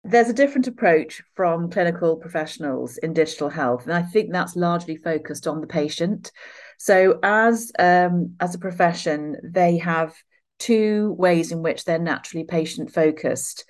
There's 0.02 0.28
a 0.28 0.32
different 0.32 0.66
approach 0.66 1.22
from 1.36 1.70
clinical 1.70 2.16
professionals 2.16 2.96
in 2.98 3.12
digital 3.12 3.50
health, 3.50 3.84
and 3.84 3.92
I 3.92 4.02
think 4.02 4.32
that's 4.32 4.56
largely 4.56 4.96
focused 4.96 5.46
on 5.46 5.60
the 5.60 5.66
patient. 5.68 6.32
So, 6.76 7.20
as 7.22 7.70
um, 7.78 8.34
as 8.40 8.56
a 8.56 8.58
profession, 8.58 9.36
they 9.44 9.78
have 9.78 10.16
two 10.58 11.14
ways 11.18 11.52
in 11.52 11.62
which 11.62 11.84
they're 11.84 11.98
naturally 11.98 12.44
patient 12.44 12.92
focused. 12.92 13.64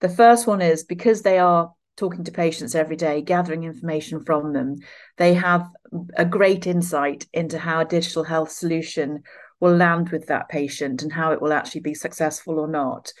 The 0.00 0.08
first 0.08 0.46
one 0.46 0.60
is 0.60 0.84
because 0.84 1.22
they 1.22 1.38
are 1.38 1.72
talking 1.96 2.24
to 2.24 2.32
patients 2.32 2.74
every 2.74 2.96
day, 2.96 3.22
gathering 3.22 3.64
information 3.64 4.24
from 4.24 4.52
them, 4.52 4.76
they 5.18 5.34
have 5.34 5.68
a 6.16 6.24
great 6.24 6.66
insight 6.66 7.26
into 7.32 7.58
how 7.58 7.80
a 7.80 7.84
digital 7.84 8.24
health 8.24 8.50
solution 8.50 9.22
will 9.60 9.76
land 9.76 10.08
with 10.08 10.26
that 10.26 10.48
patient 10.48 11.02
and 11.02 11.12
how 11.12 11.32
it 11.32 11.40
will 11.40 11.52
actually 11.52 11.82
be 11.82 11.94
successful 11.94 12.58
or 12.58 12.66
not. 12.66 13.12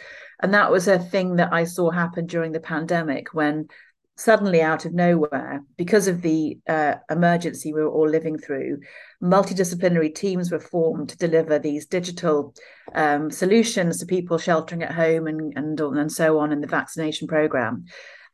And 0.42 0.52
that 0.54 0.72
was 0.72 0.88
a 0.88 0.98
thing 0.98 1.36
that 1.36 1.52
I 1.52 1.64
saw 1.64 1.90
happen 1.90 2.26
during 2.26 2.52
the 2.52 2.60
pandemic 2.60 3.32
when 3.32 3.68
suddenly 4.16 4.60
out 4.60 4.84
of 4.84 4.92
nowhere, 4.92 5.62
because 5.76 6.06
of 6.06 6.22
the 6.22 6.58
uh, 6.68 6.94
emergency 7.10 7.72
we 7.72 7.82
were 7.82 7.90
all 7.90 8.08
living 8.08 8.38
through, 8.38 8.78
multidisciplinary 9.22 10.14
teams 10.14 10.50
were 10.50 10.60
formed 10.60 11.08
to 11.08 11.16
deliver 11.16 11.58
these 11.58 11.86
digital 11.86 12.54
um, 12.94 13.30
solutions 13.30 13.98
to 13.98 14.06
people 14.06 14.38
sheltering 14.38 14.82
at 14.82 14.92
home 14.92 15.26
and, 15.26 15.52
and, 15.56 15.80
and 15.80 16.12
so 16.12 16.38
on 16.38 16.52
in 16.52 16.60
the 16.60 16.66
vaccination 16.66 17.26
program. 17.26 17.84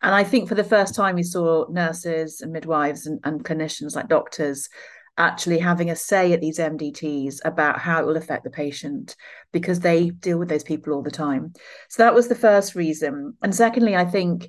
And 0.02 0.14
I 0.14 0.24
think 0.24 0.48
for 0.48 0.54
the 0.54 0.64
first 0.64 0.94
time, 0.94 1.16
we 1.16 1.22
saw 1.22 1.66
nurses 1.70 2.40
and 2.40 2.52
midwives 2.52 3.06
and, 3.06 3.20
and 3.24 3.44
clinicians 3.44 3.96
like 3.96 4.08
doctors 4.08 4.68
actually 5.16 5.58
having 5.58 5.90
a 5.90 5.96
say 5.96 6.32
at 6.32 6.40
these 6.40 6.58
MDTs 6.58 7.38
about 7.44 7.80
how 7.80 8.00
it 8.00 8.06
will 8.06 8.16
affect 8.16 8.44
the 8.44 8.50
patient 8.50 9.16
because 9.52 9.80
they 9.80 10.10
deal 10.10 10.38
with 10.38 10.48
those 10.48 10.62
people 10.62 10.92
all 10.92 11.02
the 11.02 11.10
time. 11.10 11.52
So 11.88 12.04
that 12.04 12.14
was 12.14 12.28
the 12.28 12.36
first 12.36 12.76
reason. 12.76 13.36
And 13.42 13.52
secondly, 13.52 13.96
I 13.96 14.04
think 14.04 14.48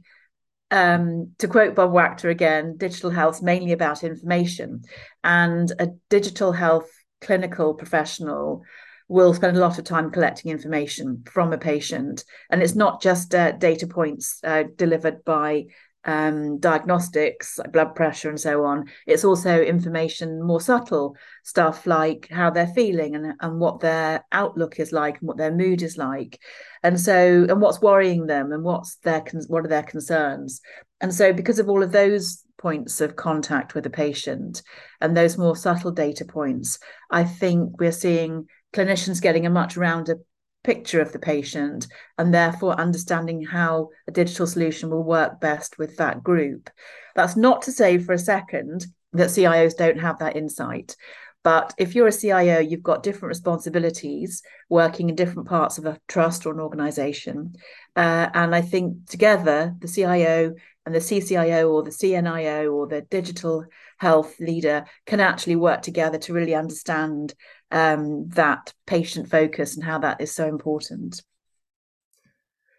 um, 0.71 1.31
to 1.39 1.47
quote 1.47 1.75
Bob 1.75 1.91
Wachter 1.91 2.29
again, 2.29 2.77
digital 2.77 3.09
health 3.09 3.41
mainly 3.41 3.71
about 3.71 4.03
information, 4.03 4.83
and 5.23 5.71
a 5.79 5.89
digital 6.09 6.51
health 6.51 6.89
clinical 7.21 7.73
professional 7.73 8.63
will 9.07 9.33
spend 9.33 9.57
a 9.57 9.59
lot 9.59 9.79
of 9.79 9.85
time 9.85 10.11
collecting 10.11 10.51
information 10.51 11.23
from 11.25 11.51
a 11.51 11.57
patient, 11.57 12.23
and 12.49 12.61
it's 12.61 12.75
not 12.75 13.01
just 13.01 13.33
uh, 13.33 13.51
data 13.53 13.87
points 13.87 14.39
uh, 14.43 14.63
delivered 14.75 15.25
by 15.25 15.65
um, 16.05 16.59
diagnostics, 16.59 17.57
like 17.57 17.71
blood 17.71 17.95
pressure 17.95 18.29
and 18.29 18.39
so 18.39 18.63
on. 18.65 18.85
It's 19.05 19.25
also 19.25 19.61
information, 19.61 20.41
more 20.41 20.61
subtle 20.61 21.15
stuff 21.43 21.85
like 21.85 22.27
how 22.31 22.49
they're 22.49 22.67
feeling 22.67 23.15
and, 23.15 23.33
and 23.39 23.59
what 23.59 23.79
their 23.79 24.25
outlook 24.31 24.79
is 24.79 24.91
like 24.91 25.19
and 25.19 25.27
what 25.27 25.37
their 25.37 25.53
mood 25.53 25.81
is 25.81 25.97
like. 25.97 26.39
And 26.83 26.99
so, 26.99 27.45
and 27.49 27.61
what's 27.61 27.81
worrying 27.81 28.27
them 28.27 28.51
and 28.51 28.63
what's 28.63 28.95
their, 28.97 29.23
what 29.47 29.65
are 29.65 29.69
their 29.69 29.83
concerns. 29.83 30.61
And 31.01 31.13
so, 31.13 31.33
because 31.33 31.59
of 31.59 31.69
all 31.69 31.83
of 31.83 31.91
those 31.91 32.43
points 32.57 33.01
of 33.01 33.15
contact 33.15 33.73
with 33.73 33.83
the 33.83 33.89
patient 33.89 34.61
and 35.01 35.15
those 35.15 35.37
more 35.37 35.55
subtle 35.55 35.91
data 35.91 36.25
points, 36.25 36.79
I 37.09 37.23
think 37.23 37.79
we're 37.79 37.91
seeing 37.91 38.47
clinicians 38.73 39.21
getting 39.21 39.45
a 39.45 39.49
much 39.49 39.75
rounder 39.75 40.19
picture 40.63 41.01
of 41.01 41.11
the 41.11 41.19
patient 41.19 41.87
and 42.17 42.33
therefore 42.33 42.79
understanding 42.79 43.43
how 43.43 43.89
a 44.07 44.11
digital 44.11 44.47
solution 44.47 44.89
will 44.89 45.03
work 45.03 45.39
best 45.39 45.77
with 45.77 45.97
that 45.97 46.23
group. 46.23 46.69
That's 47.15 47.35
not 47.35 47.63
to 47.63 47.71
say 47.71 47.97
for 47.97 48.13
a 48.13 48.19
second 48.19 48.85
that 49.13 49.29
CIOs 49.29 49.75
don't 49.77 49.99
have 49.99 50.19
that 50.19 50.35
insight. 50.35 50.95
But 51.43 51.73
if 51.77 51.95
you're 51.95 52.07
a 52.07 52.11
CIO, 52.11 52.59
you've 52.59 52.83
got 52.83 53.01
different 53.01 53.29
responsibilities 53.29 54.43
working 54.69 55.09
in 55.09 55.15
different 55.15 55.47
parts 55.47 55.77
of 55.77 55.85
a 55.85 55.97
trust 56.07 56.45
or 56.45 56.53
an 56.53 56.59
organization. 56.59 57.55
Uh, 57.95 58.29
and 58.33 58.53
I 58.53 58.61
think 58.61 59.07
together, 59.07 59.73
the 59.79 59.87
CIO 59.87 60.53
and 60.85 60.93
the 60.93 60.99
CCIO 60.99 61.71
or 61.71 61.83
the 61.83 61.91
CNIO 61.91 62.73
or 62.73 62.87
the 62.87 63.01
digital 63.01 63.65
health 63.99 64.39
leader 64.39 64.85
can 65.05 65.19
actually 65.19 65.55
work 65.55 65.81
together 65.81 66.17
to 66.17 66.33
really 66.33 66.55
understand 66.55 67.33
um, 67.71 68.27
that 68.29 68.73
patient 68.85 69.29
focus 69.29 69.75
and 69.75 69.83
how 69.83 69.99
that 69.99 70.19
is 70.21 70.33
so 70.33 70.47
important. 70.47 71.21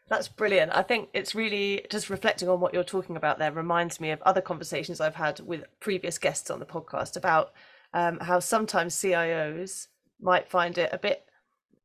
That's 0.09 0.27
brilliant. 0.27 0.73
I 0.75 0.83
think 0.83 1.09
it's 1.15 1.37
really 1.37 1.87
just 1.89 2.11
reflecting 2.11 2.49
on 2.49 2.59
what 2.59 2.75
you're 2.75 2.83
talking 2.83 3.17
about 3.17 3.39
there 3.39 3.53
reminds 3.53 4.01
me 4.01 4.11
of 4.11 4.21
other 4.23 4.41
conversations 4.41 5.01
I've 5.01 5.15
had 5.15 5.39
with 5.41 5.65
previous 5.79 6.19
guests 6.19 6.51
on 6.51 6.59
the 6.59 6.67
podcast 6.67 7.17
about 7.17 7.53
um, 7.95 8.19
how 8.19 8.41
sometimes 8.41 8.97
CIOs 8.97 9.87
might 10.21 10.49
find 10.49 10.77
it 10.79 10.91
a 10.93 10.99
bit 10.99 11.30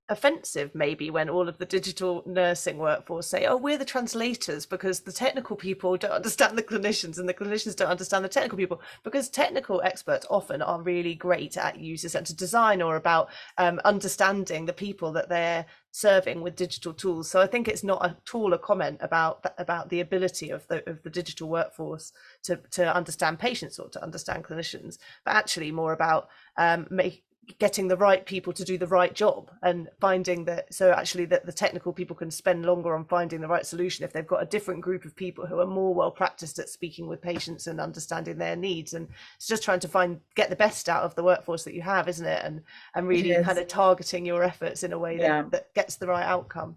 offensive 0.09 0.73
maybe 0.75 1.09
when 1.09 1.29
all 1.29 1.49
of 1.49 1.57
the 1.57 1.65
digital 1.65 2.21
nursing 2.27 2.77
workforce 2.77 3.27
say 3.27 3.45
oh 3.45 3.57
we're 3.57 3.77
the 3.77 3.85
translators 3.85 4.65
because 4.65 4.99
the 4.99 5.11
technical 5.11 5.55
people 5.55 5.97
don't 5.97 6.11
understand 6.11 6.57
the 6.57 6.63
clinicians 6.63 7.17
and 7.17 7.27
the 7.27 7.33
clinicians 7.33 7.75
don't 7.75 7.89
understand 7.89 8.23
the 8.23 8.29
technical 8.29 8.57
people. 8.57 8.81
Because 9.03 9.29
technical 9.29 9.81
experts 9.81 10.25
often 10.29 10.61
are 10.61 10.81
really 10.81 11.15
great 11.15 11.57
at 11.57 11.79
user-centered 11.79 12.37
design 12.37 12.81
or 12.81 12.95
about 12.95 13.29
um, 13.57 13.79
understanding 13.85 14.65
the 14.65 14.73
people 14.73 15.11
that 15.13 15.29
they're 15.29 15.65
serving 15.91 16.41
with 16.41 16.55
digital 16.55 16.93
tools. 16.93 17.29
So 17.29 17.41
i 17.41 17.47
think 17.47 17.67
it's 17.67 17.83
not 17.83 18.03
at 18.03 18.17
all 18.33 18.53
a 18.53 18.59
comment 18.59 18.97
about 19.01 19.45
about 19.57 19.89
the 19.89 20.01
ability 20.01 20.49
of 20.49 20.67
the 20.67 20.87
of 20.89 21.01
the 21.03 21.09
digital 21.09 21.47
workforce 21.49 22.11
to 22.43 22.57
to 22.71 22.93
understand 22.93 23.39
patients 23.39 23.79
or 23.79 23.89
to 23.89 24.03
understand 24.03 24.43
clinicians 24.43 24.97
but 25.23 25.35
actually 25.35 25.71
more 25.71 25.93
about 25.93 26.27
um, 26.57 26.87
make, 26.89 27.23
getting 27.59 27.87
the 27.87 27.97
right 27.97 28.25
people 28.25 28.51
to 28.51 28.63
do 28.63 28.77
the 28.77 28.87
right 28.87 29.13
job 29.13 29.51
and 29.61 29.87
finding 29.99 30.45
that 30.45 30.73
so 30.73 30.91
actually 30.91 31.25
that 31.25 31.45
the 31.45 31.51
technical 31.51 31.93
people 31.93 32.15
can 32.15 32.31
spend 32.31 32.65
longer 32.65 32.95
on 32.95 33.05
finding 33.05 33.39
the 33.39 33.47
right 33.47 33.65
solution 33.65 34.03
if 34.03 34.11
they've 34.11 34.27
got 34.27 34.41
a 34.41 34.47
different 34.47 34.81
group 34.81 35.05
of 35.05 35.15
people 35.15 35.45
who 35.45 35.59
are 35.59 35.67
more 35.67 35.93
well 35.93 36.11
practiced 36.11 36.59
at 36.59 36.69
speaking 36.69 37.07
with 37.07 37.21
patients 37.21 37.67
and 37.67 37.79
understanding 37.79 38.37
their 38.37 38.55
needs 38.55 38.93
and 38.93 39.07
it's 39.35 39.47
just 39.47 39.63
trying 39.63 39.79
to 39.79 39.87
find 39.87 40.19
get 40.35 40.49
the 40.49 40.55
best 40.55 40.89
out 40.89 41.03
of 41.03 41.13
the 41.15 41.23
workforce 41.23 41.63
that 41.63 41.75
you 41.75 41.81
have 41.81 42.07
isn't 42.07 42.27
it 42.27 42.41
and 42.43 42.61
and 42.95 43.07
really 43.07 43.43
kind 43.43 43.59
of 43.59 43.67
targeting 43.67 44.25
your 44.25 44.43
efforts 44.43 44.83
in 44.83 44.91
a 44.91 44.99
way 44.99 45.17
that, 45.17 45.23
yeah. 45.23 45.43
that 45.51 45.73
gets 45.73 45.97
the 45.97 46.07
right 46.07 46.25
outcome 46.25 46.75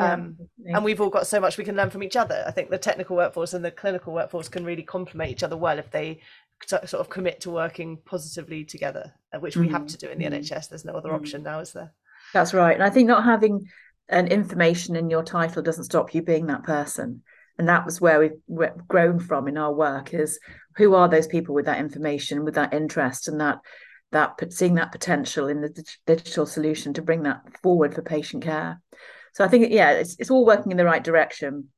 um, 0.00 0.36
yeah. 0.64 0.76
and 0.76 0.84
we've 0.84 1.00
all 1.00 1.10
got 1.10 1.26
so 1.26 1.38
much 1.40 1.58
we 1.58 1.64
can 1.64 1.76
learn 1.76 1.90
from 1.90 2.02
each 2.02 2.16
other. 2.16 2.42
I 2.46 2.50
think 2.50 2.70
the 2.70 2.78
technical 2.78 3.16
workforce 3.16 3.52
and 3.52 3.64
the 3.64 3.70
clinical 3.70 4.14
workforce 4.14 4.48
can 4.48 4.64
really 4.64 4.82
complement 4.82 5.30
each 5.30 5.42
other 5.42 5.56
well 5.56 5.78
if 5.78 5.90
they 5.90 6.20
sort 6.66 6.94
of 6.94 7.08
commit 7.08 7.40
to 7.40 7.50
working 7.50 7.98
positively 8.04 8.64
together, 8.64 9.12
uh, 9.32 9.38
which 9.38 9.56
we 9.56 9.68
mm. 9.68 9.70
have 9.72 9.86
to 9.86 9.96
do 9.96 10.08
in 10.08 10.18
the 10.18 10.26
mm. 10.26 10.40
NHS. 10.40 10.68
There's 10.68 10.84
no 10.84 10.94
other 10.94 11.10
mm. 11.10 11.14
option 11.14 11.42
now, 11.42 11.60
is 11.60 11.72
there? 11.72 11.92
That's 12.32 12.54
right. 12.54 12.74
And 12.74 12.82
I 12.82 12.90
think 12.90 13.08
not 13.08 13.24
having 13.24 13.66
an 14.08 14.28
information 14.28 14.96
in 14.96 15.10
your 15.10 15.22
title 15.22 15.62
doesn't 15.62 15.84
stop 15.84 16.14
you 16.14 16.22
being 16.22 16.46
that 16.46 16.64
person. 16.64 17.22
And 17.58 17.68
that 17.68 17.84
was 17.84 18.00
where 18.00 18.18
we've 18.20 18.86
grown 18.88 19.18
from 19.18 19.46
in 19.46 19.58
our 19.58 19.72
work 19.72 20.14
is 20.14 20.38
who 20.76 20.94
are 20.94 21.08
those 21.08 21.26
people 21.26 21.54
with 21.54 21.66
that 21.66 21.78
information, 21.78 22.44
with 22.44 22.54
that 22.54 22.72
interest 22.72 23.28
and 23.28 23.40
that 23.40 23.58
that 24.12 24.52
seeing 24.52 24.74
that 24.74 24.90
potential 24.90 25.46
in 25.46 25.60
the 25.60 25.84
digital 26.06 26.44
solution 26.44 26.92
to 26.94 27.02
bring 27.02 27.22
that 27.22 27.42
forward 27.62 27.94
for 27.94 28.02
patient 28.02 28.42
care. 28.42 28.80
So 29.34 29.44
I 29.44 29.48
think 29.48 29.70
yeah, 29.70 29.92
it's 29.92 30.16
it's 30.18 30.30
all 30.30 30.44
working 30.44 30.72
in 30.72 30.78
the 30.78 30.84
right 30.84 31.04
direction. 31.04 31.68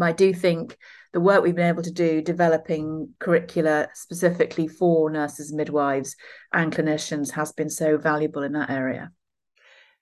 I 0.00 0.12
do 0.12 0.32
think 0.32 0.76
the 1.14 1.20
work 1.20 1.44
we've 1.44 1.54
been 1.54 1.68
able 1.68 1.82
to 1.82 1.92
do 1.92 2.20
developing 2.20 3.08
curricula 3.20 3.88
specifically 3.94 4.66
for 4.66 5.08
nurses, 5.08 5.52
midwives, 5.52 6.16
and 6.52 6.74
clinicians 6.74 7.30
has 7.30 7.52
been 7.52 7.70
so 7.70 7.96
valuable 7.96 8.42
in 8.42 8.52
that 8.52 8.68
area. 8.68 9.12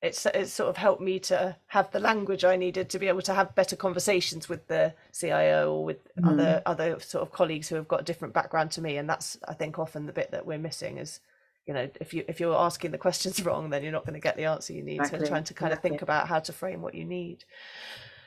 It's, 0.00 0.24
it's 0.24 0.52
sort 0.52 0.70
of 0.70 0.78
helped 0.78 1.02
me 1.02 1.20
to 1.20 1.54
have 1.66 1.90
the 1.90 2.00
language 2.00 2.44
I 2.44 2.56
needed 2.56 2.88
to 2.88 2.98
be 2.98 3.08
able 3.08 3.20
to 3.22 3.34
have 3.34 3.54
better 3.54 3.76
conversations 3.76 4.48
with 4.48 4.66
the 4.68 4.94
CIO 5.12 5.74
or 5.74 5.84
with 5.84 5.98
mm. 6.16 6.32
other 6.32 6.62
other 6.64 6.98
sort 6.98 7.22
of 7.22 7.30
colleagues 7.30 7.68
who 7.68 7.76
have 7.76 7.86
got 7.86 8.00
a 8.00 8.04
different 8.04 8.32
background 8.32 8.70
to 8.72 8.80
me, 8.80 8.96
and 8.96 9.08
that's 9.08 9.36
I 9.46 9.52
think 9.52 9.78
often 9.78 10.06
the 10.06 10.12
bit 10.14 10.30
that 10.32 10.46
we're 10.46 10.58
missing 10.58 10.96
is 10.96 11.20
you 11.66 11.74
know 11.74 11.88
if 12.00 12.14
you 12.14 12.24
if 12.26 12.40
you're 12.40 12.56
asking 12.56 12.90
the 12.90 12.98
questions 12.98 13.40
wrong 13.44 13.70
then 13.70 13.84
you're 13.84 13.92
not 13.92 14.04
going 14.04 14.14
to 14.14 14.20
get 14.20 14.36
the 14.36 14.46
answer 14.46 14.72
you 14.72 14.82
need 14.82 14.96
exactly. 14.96 15.20
so 15.20 15.26
trying 15.26 15.44
to 15.44 15.54
kind 15.54 15.70
exactly. 15.70 15.90
of 15.90 15.92
think 15.92 16.02
about 16.02 16.26
how 16.26 16.40
to 16.40 16.52
frame 16.52 16.82
what 16.82 16.96
you 16.96 17.04
need 17.04 17.44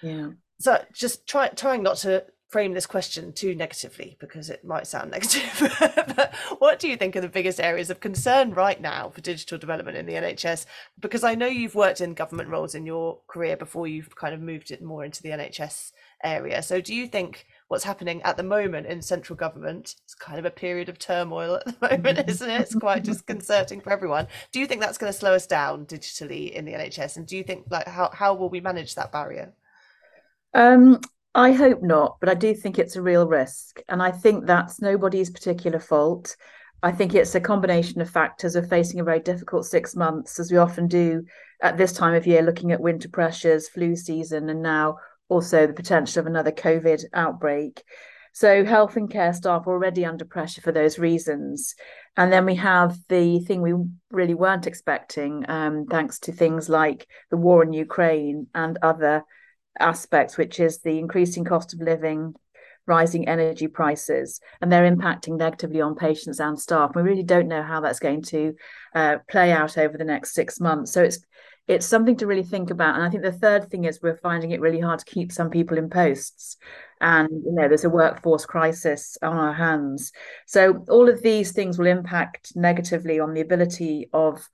yeah 0.02 0.30
so 0.58 0.82
just 0.94 1.28
try 1.28 1.50
trying 1.50 1.84
not 1.84 1.98
to 1.98 2.24
frame 2.48 2.74
this 2.74 2.86
question 2.86 3.34
too 3.34 3.56
negatively 3.56 4.16
because 4.20 4.50
it 4.50 4.64
might 4.64 4.88
sound 4.88 5.12
negative 5.12 5.76
but 6.16 6.34
what 6.60 6.80
do 6.80 6.88
you 6.88 6.96
think 6.96 7.16
are 7.16 7.22
the 7.22 7.28
biggest 7.28 7.60
areas 7.60 7.90
of 7.90 8.00
concern 8.00 8.54
right 8.54 8.80
now 8.80 9.10
for 9.10 9.22
digital 9.22 9.58
development 9.58 9.98
in 9.98 10.06
the 10.06 10.14
nhs 10.14 10.66
because 11.00 11.24
i 11.24 11.36
know 11.36 11.48
you've 11.48 11.76
worked 11.76 12.02
in 12.02 12.14
government 12.14 12.50
roles 12.50 12.76
in 12.76 12.86
your 12.86 13.20
career 13.28 13.58
before 13.58 13.88
you've 13.88 14.16
kind 14.16 14.34
of 14.34 14.42
moved 14.42 14.72
it 14.72 14.82
more 14.82 15.04
into 15.04 15.22
the 15.24 15.30
nhs 15.30 15.92
area 16.24 16.62
so 16.62 16.80
do 16.80 16.94
you 16.94 17.08
think 17.08 17.46
what's 17.68 17.84
happening 17.84 18.22
at 18.22 18.38
the 18.38 18.44
moment 18.44 18.86
in 18.88 19.02
central 19.02 19.36
government. 19.36 19.96
It's 20.04 20.14
kind 20.14 20.38
of 20.38 20.46
a 20.46 20.52
period 20.52 20.90
of 20.90 21.00
turmoil 21.00 21.56
at 21.56 21.66
the 21.66 21.90
moment, 21.98 22.30
isn't 22.30 22.50
it? 22.50 22.62
It's 22.62 22.76
quite 22.76 23.04
disconcerting 23.04 23.82
for 23.82 23.92
everyone. 23.92 24.28
Do 24.52 24.60
you 24.60 24.68
think 24.68 24.82
that's 24.82 24.98
going 24.98 25.12
to 25.12 25.18
slow 25.18 25.34
us 25.34 25.48
down 25.48 25.86
digitally 25.86 26.52
in 26.52 26.66
the 26.66 26.74
NHS? 26.74 27.18
And 27.18 27.26
do 27.26 27.36
you 27.36 27.44
think 27.44 27.66
like 27.70 27.88
how 27.88 28.12
how 28.14 28.34
will 28.34 28.50
we 28.50 28.62
manage 28.62 28.96
that 28.96 29.12
barrier? 29.12 29.54
Um, 30.54 31.02
I 31.38 31.52
hope 31.52 31.84
not, 31.84 32.16
but 32.22 32.30
I 32.30 32.34
do 32.34 32.54
think 32.54 32.80
it's 32.80 32.96
a 32.96 33.02
real 33.02 33.28
risk, 33.28 33.82
and 33.90 34.02
I 34.02 34.12
think 34.12 34.46
that's 34.46 34.82
nobody's 34.82 35.30
particular 35.30 35.80
fault. 35.80 36.38
I 36.82 36.94
think 36.94 37.14
it's 37.14 37.36
a 37.36 37.42
combination 37.42 38.00
of 38.00 38.10
factors 38.10 38.56
of 38.56 38.70
facing 38.70 39.02
a 39.02 39.04
very 39.04 39.20
difficult 39.20 39.66
six 39.66 39.98
months, 39.98 40.40
as 40.40 40.50
we 40.50 40.58
often 40.58 40.88
do 40.88 41.26
at 41.62 41.78
this 41.78 41.92
time 41.92 42.14
of 42.14 42.26
year, 42.26 42.42
looking 42.42 42.72
at 42.72 42.80
winter 42.80 43.10
pressures, 43.10 43.68
flu 43.68 43.98
season, 43.98 44.48
and 44.48 44.62
now 44.62 45.00
also 45.28 45.68
the 45.68 45.74
potential 45.74 46.22
of 46.22 46.26
another 46.26 46.54
COVID 46.54 47.04
outbreak. 47.14 47.84
So 48.32 48.64
health 48.64 48.96
and 48.96 49.10
care 49.10 49.34
staff 49.34 49.68
are 49.68 49.72
already 49.72 50.06
under 50.06 50.24
pressure 50.24 50.62
for 50.62 50.72
those 50.72 50.98
reasons. 50.98 51.76
And 52.16 52.32
then 52.32 52.46
we 52.46 52.56
have 52.56 52.98
the 53.10 53.40
thing 53.40 53.62
we 53.62 53.74
really 54.10 54.36
weren't 54.36 54.68
expecting, 54.68 55.44
um, 55.50 55.86
thanks 55.92 56.20
to 56.20 56.32
things 56.32 56.70
like 56.70 57.08
the 57.30 57.38
war 57.38 57.62
in 57.62 57.74
Ukraine 57.74 58.48
and 58.56 58.78
other 58.82 59.26
aspects, 59.80 60.38
which 60.38 60.60
is 60.60 60.80
the 60.80 60.98
increasing 61.00 61.44
cost 61.44 61.74
of 61.74 61.80
living, 61.80 62.36
rising 62.88 63.28
energy 63.28 63.68
prices, 63.68 64.40
and 64.62 64.72
they're 64.72 64.90
impacting 64.90 65.38
negatively 65.38 65.82
on 65.82 65.96
patients 65.96 66.40
and 66.40 66.60
staff. 66.60 66.92
We 66.96 67.02
really 67.02 67.24
don't 67.24 67.48
know 67.48 67.64
how 67.64 67.82
that's 67.82 68.00
going 68.00 68.22
to 68.24 68.56
uh, 68.94 69.18
play 69.30 69.52
out 69.52 69.78
over 69.78 69.98
the 69.98 70.04
next 70.04 70.34
six 70.34 70.60
months. 70.60 70.92
So 70.92 71.04
it's 71.04 71.20
it's 71.68 71.86
something 71.86 72.16
to 72.18 72.28
really 72.28 72.44
think 72.44 72.70
about. 72.70 72.96
And 72.96 73.04
I 73.04 73.10
think 73.10 73.24
the 73.24 73.32
third 73.32 73.70
thing 73.72 73.86
is 73.86 74.00
we're 74.02 74.18
finding 74.18 74.52
it 74.52 74.62
really 74.62 74.80
hard 74.80 75.00
to 75.00 75.06
keep 75.06 75.32
some 75.32 75.50
people 75.50 75.78
in 75.78 75.90
posts. 75.90 76.58
And 77.02 77.30
you 77.30 77.54
know, 77.54 77.68
there's 77.68 77.84
a 77.84 77.90
workforce 77.90 78.46
crisis 78.46 79.18
on 79.22 79.36
our 79.36 79.54
hands. 79.54 80.12
So 80.46 80.86
all 80.90 81.10
of 81.10 81.24
these 81.24 81.54
things 81.54 81.80
will 81.80 81.88
impact 81.88 82.56
negatively 82.56 83.20
on 83.20 83.34
the 83.34 83.42
ability 83.42 84.10
of 84.14 84.48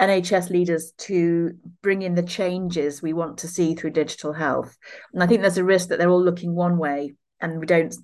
NHS 0.00 0.50
leaders 0.50 0.92
to 0.98 1.52
bring 1.82 2.02
in 2.02 2.14
the 2.14 2.22
changes 2.22 3.02
we 3.02 3.12
want 3.12 3.38
to 3.38 3.48
see 3.48 3.74
through 3.74 3.90
digital 3.90 4.32
health. 4.32 4.76
And 5.12 5.22
I 5.22 5.26
think 5.26 5.42
there's 5.42 5.58
a 5.58 5.64
risk 5.64 5.88
that 5.88 5.98
they're 5.98 6.10
all 6.10 6.22
looking 6.22 6.54
one 6.54 6.78
way 6.78 7.14
and 7.40 7.60
we 7.60 7.66
don't, 7.66 7.94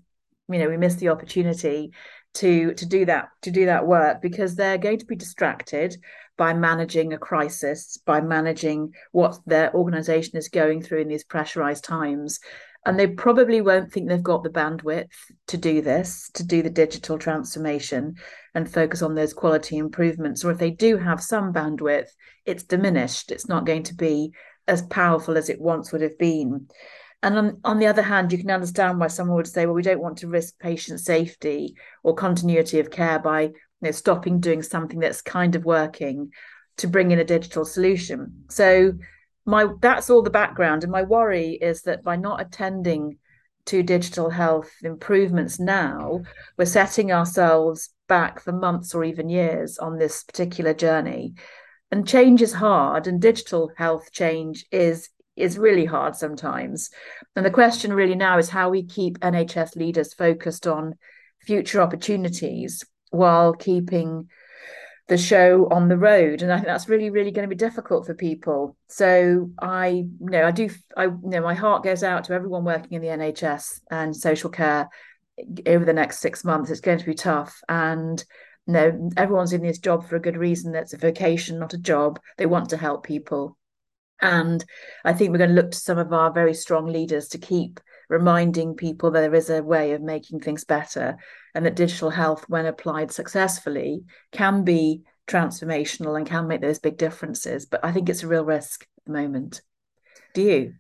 you 0.49 0.59
know, 0.59 0.69
we 0.69 0.77
miss 0.77 0.97
the 0.97 1.09
opportunity 1.09 1.93
to 2.35 2.75
to 2.75 2.85
do 2.85 3.07
that 3.07 3.29
to 3.41 3.51
do 3.51 3.65
that 3.65 3.87
work 3.87 4.21
because 4.21 4.55
they're 4.55 4.77
going 4.77 4.99
to 4.99 5.07
be 5.07 5.17
distracted 5.17 5.97
by 6.37 6.53
managing 6.53 7.15
a 7.15 7.19
crisis, 7.19 7.99
by 8.05 8.21
managing 8.21 8.93
what 9.13 9.39
their 9.47 9.73
organization 9.75 10.37
is 10.37 10.49
going 10.49 10.83
through 10.83 11.01
in 11.01 11.09
these 11.09 11.25
pressurized 11.25 11.83
times. 11.83 12.41
And 12.87 12.99
they 12.99 13.09
probably 13.09 13.61
won't 13.61 13.93
think 13.93 14.09
they've 14.09 14.23
got 14.23 14.43
the 14.43 14.49
bandwidth 14.49 15.11
to 15.49 15.59
do 15.59 15.83
this, 15.83 16.31
to 16.35 16.45
do 16.45 16.63
the 16.63 16.71
digital 16.71 17.19
transformation 17.19 18.15
and 18.55 18.73
focus 18.73 19.03
on 19.03 19.15
those 19.15 19.35
quality 19.35 19.77
improvements. 19.77 20.45
Or 20.45 20.53
if 20.53 20.59
they 20.59 20.71
do 20.71 20.97
have 20.97 21.23
some 21.23 21.53
bandwidth, 21.53 22.09
it's 22.47 22.63
diminished. 22.63 23.33
It's 23.33 23.49
not 23.49 23.67
going 23.67 23.83
to 23.85 23.95
be 23.95 24.33
as 24.67 24.83
powerful 24.83 25.37
as 25.37 25.51
it 25.51 25.61
once 25.61 25.93
would 25.93 26.01
have 26.01 26.17
been. 26.17 26.69
And 27.23 27.37
on, 27.37 27.61
on 27.65 27.79
the 27.79 27.87
other 27.87 28.03
hand, 28.03 28.33
you 28.33 28.39
can 28.39 28.51
understand 28.51 28.99
why 28.99 29.09
someone 29.09 29.37
would 29.37 29.47
say, 29.47 29.67
well, 29.67 29.75
we 29.75 29.83
don't 29.83 30.03
want 30.03 30.19
to 30.19 30.29
risk 30.29 30.59
patient 30.59 31.01
safety 31.01 31.75
or 32.03 32.15
continuity 32.15 32.79
of 32.79 32.91
care 32.91 33.19
by 33.19 33.51
know, 33.87 33.91
stopping 33.91 34.41
doing 34.41 34.63
something 34.63 34.99
that's 34.99 35.23
kind 35.23 35.55
of 35.55 35.65
working 35.65 36.31
to 36.79 36.87
bring 36.87 37.11
in 37.11 37.19
a 37.19 37.25
digital 37.25 37.65
solution. 37.65 38.45
So 38.51 38.93
my 39.47 39.67
that's 39.81 40.11
all 40.11 40.23
the 40.23 40.31
background. 40.31 40.83
And 40.83 40.93
my 40.93 41.03
worry 41.03 41.53
is 41.53 41.83
that 41.83 42.03
by 42.03 42.17
not 42.17 42.41
attending 42.41 43.19
to 43.67 43.83
digital 43.83 44.31
health 44.31 44.71
improvements 44.83 45.59
now, 45.59 46.23
we're 46.57 46.67
setting 46.67 47.13
ourselves 47.13 47.91
back 48.09 48.41
for 48.41 48.53
months 48.53 48.95
or 48.95 49.05
even 49.05 49.29
years 49.29 49.79
on 49.79 49.99
this 49.99 50.23
particular 50.23 50.75
journey. 50.75 51.35
And 51.91 52.07
change 52.07 52.43
is 52.43 52.53
hard, 52.53 53.07
and 53.07 53.21
digital 53.21 53.71
health 53.77 54.11
change 54.13 54.67
is 54.73 55.09
is 55.37 55.59
really 55.59 55.85
hard 55.85 56.17
sometimes. 56.17 56.91
And 57.37 57.45
the 57.45 57.51
question 57.51 57.93
really 57.93 58.15
now 58.15 58.39
is 58.39 58.49
how 58.49 58.71
we 58.71 58.83
keep 58.83 59.21
NHS 59.21 59.77
leaders 59.77 60.15
focused 60.15 60.67
on 60.67 60.95
future 61.41 61.83
opportunities 61.83 62.85
while 63.11 63.53
keeping 63.53 64.29
the 65.09 65.17
show 65.17 65.69
on 65.71 65.89
the 65.89 65.97
road 65.97 66.43
and 66.43 66.53
i 66.53 66.57
think 66.57 66.67
that's 66.67 66.89
really 66.89 67.11
really 67.11 67.31
going 67.31 67.49
to 67.49 67.55
be 67.55 67.59
difficult 67.59 68.07
for 68.07 68.15
people. 68.15 68.77
So 68.89 69.51
i 69.61 69.89
you 69.89 70.17
know 70.21 70.47
i 70.47 70.51
do 70.51 70.69
i 70.97 71.05
you 71.05 71.21
know 71.23 71.43
my 71.43 71.55
heart 71.55 71.85
goes 71.85 72.03
out 72.03 72.25
to 72.25 72.33
everyone 72.33 72.65
working 72.65 72.93
in 72.93 73.03
the 73.03 73.09
nhs 73.09 73.81
and 73.91 74.17
social 74.17 74.51
care 74.51 74.89
over 75.67 75.85
the 75.85 75.93
next 75.93 76.19
six 76.19 76.45
months. 76.45 76.71
It's 76.71 76.81
going 76.81 76.99
to 76.99 77.05
be 77.05 77.15
tough 77.15 77.61
and 77.69 78.23
you 78.67 78.73
know 78.73 79.11
everyone's 79.17 79.53
in 79.53 79.63
this 79.63 79.79
job 79.79 80.09
for 80.09 80.17
a 80.17 80.21
good 80.21 80.37
reason 80.37 80.73
that's 80.73 80.93
a 80.93 80.99
vocation 80.99 81.59
not 81.59 81.75
a 81.75 81.79
job. 81.79 82.19
They 82.37 82.47
want 82.47 82.71
to 82.71 82.77
help 82.77 83.05
people. 83.05 83.57
And 84.21 84.65
i 85.05 85.13
think 85.13 85.31
we're 85.31 85.39
going 85.39 85.51
to 85.51 85.63
look 85.63 85.71
to 85.71 85.79
some 85.79 85.99
of 85.99 86.13
our 86.13 86.33
very 86.33 86.55
strong 86.55 86.87
leaders 86.87 87.29
to 87.29 87.39
keep 87.39 87.81
reminding 88.09 88.75
people 88.75 89.11
that 89.11 89.21
there 89.21 89.35
is 89.35 89.51
a 89.51 89.63
way 89.63 89.93
of 89.93 90.03
making 90.03 90.41
things 90.41 90.65
better 90.65 91.17
and 91.55 91.65
that 91.65 91.77
digital 91.77 92.11
health, 92.11 92.45
when 92.49 92.67
applied 92.67 93.11
successfully, 93.11 94.05
can 94.33 94.65
be 94.65 95.03
transformational 95.27 96.17
and 96.17 96.27
can 96.27 96.47
make 96.47 96.61
those 96.61 96.79
big 96.79 96.97
differences. 96.97 97.67
But 97.67 97.85
I 97.85 97.93
think 97.93 98.09
it's 98.09 98.23
a 98.23 98.29
real 98.29 98.45
risk 98.45 98.83
at 98.83 99.05
the 99.07 99.13
moment. 99.13 99.63
Do 100.35 100.43
you? 100.43 100.75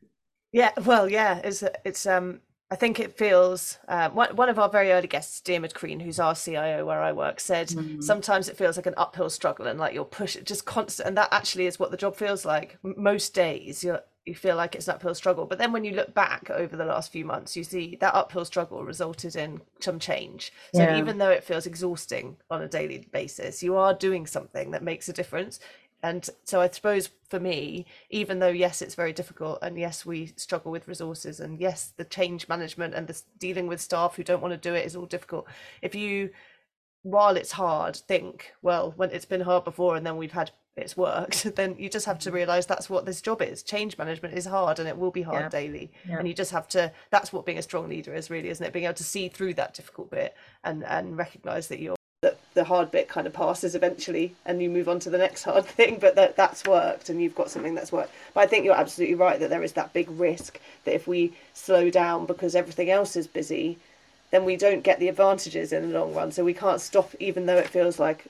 Yeah, 0.52 0.72
well, 0.84 1.10
yeah, 1.10 1.40
it's 1.42 1.64
it's 1.84 2.06
um 2.06 2.40
I 2.70 2.74
think 2.74 2.98
it 2.98 3.16
feels 3.16 3.78
uh, 3.86 4.10
one, 4.10 4.34
one 4.34 4.48
of 4.48 4.58
our 4.58 4.68
very 4.68 4.90
early 4.90 5.06
guests, 5.06 5.40
Diarmuid 5.40 5.74
Crean, 5.74 6.00
who's 6.00 6.18
our 6.18 6.34
CIO 6.34 6.84
where 6.84 7.00
I 7.00 7.12
work, 7.12 7.38
said 7.38 7.68
mm-hmm. 7.68 8.00
sometimes 8.00 8.48
it 8.48 8.56
feels 8.56 8.76
like 8.76 8.86
an 8.86 8.94
uphill 8.96 9.30
struggle 9.30 9.68
and 9.68 9.78
like 9.78 9.94
you're 9.94 10.04
push 10.04 10.36
just 10.44 10.64
constant, 10.64 11.08
and 11.08 11.16
that 11.16 11.28
actually 11.32 11.66
is 11.66 11.78
what 11.78 11.92
the 11.92 11.96
job 11.96 12.16
feels 12.16 12.44
like 12.44 12.76
most 12.82 13.34
days. 13.34 13.84
You're 13.84 14.02
you 14.26 14.34
feel 14.34 14.56
like 14.56 14.74
it's 14.74 14.88
an 14.88 14.96
uphill 14.96 15.14
struggle. 15.14 15.46
But 15.46 15.58
then 15.58 15.72
when 15.72 15.84
you 15.84 15.92
look 15.92 16.12
back 16.12 16.50
over 16.50 16.76
the 16.76 16.84
last 16.84 17.12
few 17.12 17.24
months, 17.24 17.56
you 17.56 17.64
see 17.64 17.96
that 18.00 18.14
uphill 18.14 18.44
struggle 18.44 18.84
resulted 18.84 19.36
in 19.36 19.60
some 19.80 19.98
change. 20.00 20.52
So 20.74 20.82
yeah. 20.82 20.98
even 20.98 21.18
though 21.18 21.30
it 21.30 21.44
feels 21.44 21.64
exhausting 21.64 22.36
on 22.50 22.62
a 22.62 22.68
daily 22.68 23.06
basis, 23.12 23.62
you 23.62 23.76
are 23.76 23.94
doing 23.94 24.26
something 24.26 24.72
that 24.72 24.82
makes 24.82 25.08
a 25.08 25.12
difference. 25.12 25.60
And 26.02 26.28
so 26.44 26.60
I 26.60 26.68
suppose 26.68 27.08
for 27.30 27.40
me, 27.40 27.86
even 28.10 28.40
though 28.40 28.48
yes, 28.48 28.82
it's 28.82 28.94
very 28.94 29.12
difficult, 29.12 29.60
and 29.62 29.78
yes, 29.78 30.04
we 30.04 30.32
struggle 30.36 30.70
with 30.70 30.88
resources, 30.88 31.40
and 31.40 31.58
yes, 31.58 31.92
the 31.96 32.04
change 32.04 32.48
management 32.48 32.94
and 32.94 33.06
the 33.06 33.20
dealing 33.38 33.66
with 33.66 33.80
staff 33.80 34.16
who 34.16 34.22
don't 34.22 34.42
want 34.42 34.52
to 34.52 34.68
do 34.68 34.74
it 34.74 34.84
is 34.84 34.94
all 34.94 35.06
difficult. 35.06 35.46
If 35.82 35.94
you 35.94 36.30
while 37.02 37.36
it's 37.36 37.52
hard, 37.52 37.94
think, 37.94 38.52
well, 38.62 38.92
when 38.96 39.12
it's 39.12 39.24
been 39.24 39.40
hard 39.40 39.62
before 39.62 39.94
and 39.94 40.04
then 40.04 40.16
we've 40.16 40.32
had 40.32 40.50
it's 40.76 40.96
worked, 40.96 41.42
then 41.56 41.74
you 41.78 41.88
just 41.88 42.06
have 42.06 42.18
to 42.20 42.28
mm-hmm. 42.28 42.36
realize 42.36 42.66
that's 42.66 42.90
what 42.90 43.06
this 43.06 43.20
job 43.20 43.42
is. 43.42 43.62
Change 43.62 43.96
management 43.98 44.34
is 44.34 44.46
hard 44.46 44.78
and 44.78 44.88
it 44.88 44.98
will 44.98 45.10
be 45.10 45.22
hard 45.22 45.44
yeah. 45.44 45.48
daily. 45.48 45.90
Yeah. 46.08 46.18
And 46.18 46.28
you 46.28 46.34
just 46.34 46.52
have 46.52 46.68
to 46.68 46.92
that's 47.10 47.32
what 47.32 47.46
being 47.46 47.58
a 47.58 47.62
strong 47.62 47.88
leader 47.88 48.14
is 48.14 48.30
really, 48.30 48.48
isn't 48.48 48.64
it? 48.64 48.72
Being 48.72 48.84
able 48.84 48.94
to 48.94 49.04
see 49.04 49.28
through 49.28 49.54
that 49.54 49.74
difficult 49.74 50.10
bit 50.10 50.36
and 50.62 50.84
and 50.84 51.16
recognize 51.16 51.68
that 51.68 51.80
you're 51.80 51.96
that 52.22 52.38
the 52.54 52.64
hard 52.64 52.90
bit 52.90 53.08
kind 53.08 53.26
of 53.26 53.32
passes 53.32 53.74
eventually 53.74 54.34
and 54.44 54.62
you 54.62 54.70
move 54.70 54.88
on 54.88 54.98
to 55.00 55.10
the 55.10 55.18
next 55.18 55.44
hard 55.44 55.64
thing, 55.78 55.98
but 55.98 56.14
that 56.14 56.36
that's 56.36 56.64
worked 56.64 57.08
and 57.08 57.22
you've 57.22 57.34
got 57.34 57.50
something 57.50 57.74
that's 57.74 57.92
worked. 57.92 58.12
But 58.34 58.40
I 58.40 58.46
think 58.46 58.64
you're 58.64 58.74
absolutely 58.74 59.16
right 59.16 59.40
that 59.40 59.50
there 59.50 59.62
is 59.62 59.72
that 59.72 59.92
big 59.92 60.10
risk 60.10 60.60
that 60.84 60.94
if 60.94 61.06
we 61.06 61.32
slow 61.54 61.90
down 61.90 62.26
because 62.26 62.54
everything 62.54 62.90
else 62.90 63.16
is 63.16 63.26
busy, 63.26 63.78
then 64.30 64.44
we 64.44 64.56
don't 64.56 64.82
get 64.82 64.98
the 64.98 65.08
advantages 65.08 65.72
in 65.72 65.90
the 65.90 65.98
long 65.98 66.14
run. 66.14 66.32
So 66.32 66.44
we 66.44 66.54
can't 66.54 66.80
stop, 66.80 67.14
even 67.20 67.46
though 67.46 67.56
it 67.56 67.68
feels 67.68 67.98
like 67.98 68.26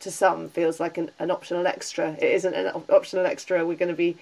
to 0.00 0.10
some 0.10 0.48
feels 0.48 0.80
like 0.80 0.98
an, 0.98 1.10
an 1.18 1.30
optional 1.30 1.66
extra. 1.66 2.12
It 2.12 2.30
isn't 2.30 2.54
an 2.54 2.82
optional 2.88 3.26
extra. 3.26 3.66
We're 3.66 3.76
going 3.76 3.90
to 3.90 3.96
be 3.96 4.16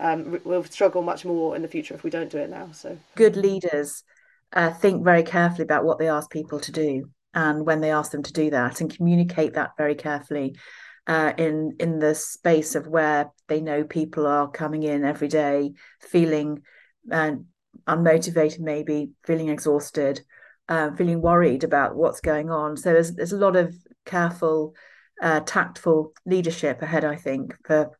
um, 0.00 0.40
we'll 0.44 0.64
struggle 0.64 1.02
much 1.02 1.24
more 1.24 1.54
in 1.54 1.62
the 1.62 1.68
future 1.68 1.94
if 1.94 2.02
we 2.02 2.10
don't 2.10 2.30
do 2.30 2.38
it 2.38 2.50
now. 2.50 2.70
So 2.72 2.98
good 3.14 3.36
leaders 3.36 4.02
uh, 4.52 4.72
think 4.72 5.04
very 5.04 5.22
carefully 5.22 5.64
about 5.64 5.84
what 5.84 5.98
they 5.98 6.08
ask 6.08 6.30
people 6.30 6.60
to 6.60 6.72
do 6.72 7.10
and 7.34 7.64
when 7.64 7.80
they 7.80 7.90
ask 7.90 8.10
them 8.10 8.22
to 8.24 8.32
do 8.32 8.50
that 8.50 8.80
and 8.80 8.94
communicate 8.94 9.54
that 9.54 9.72
very 9.76 9.94
carefully. 9.94 10.56
Uh, 11.04 11.32
in 11.36 11.74
in 11.80 11.98
the 11.98 12.14
space 12.14 12.76
of 12.76 12.86
where 12.86 13.32
they 13.48 13.60
know 13.60 13.82
people 13.82 14.24
are 14.24 14.48
coming 14.48 14.84
in 14.84 15.04
every 15.04 15.26
day 15.26 15.72
feeling 16.00 16.62
uh, 17.10 17.32
unmotivated 17.88 18.60
maybe 18.60 19.10
feeling 19.24 19.48
exhausted 19.48 20.20
uh, 20.68 20.92
feeling 20.94 21.20
worried 21.20 21.64
about 21.64 21.96
what's 21.96 22.20
going 22.20 22.50
on. 22.50 22.76
So 22.76 22.92
there's 22.92 23.14
there's 23.14 23.32
a 23.32 23.36
lot 23.36 23.56
of 23.56 23.74
careful 24.04 24.74
uh, 25.22 25.40
tactful 25.40 26.12
leadership 26.26 26.82
ahead. 26.82 27.04
I 27.04 27.16
think 27.16 27.56
for 27.64 27.98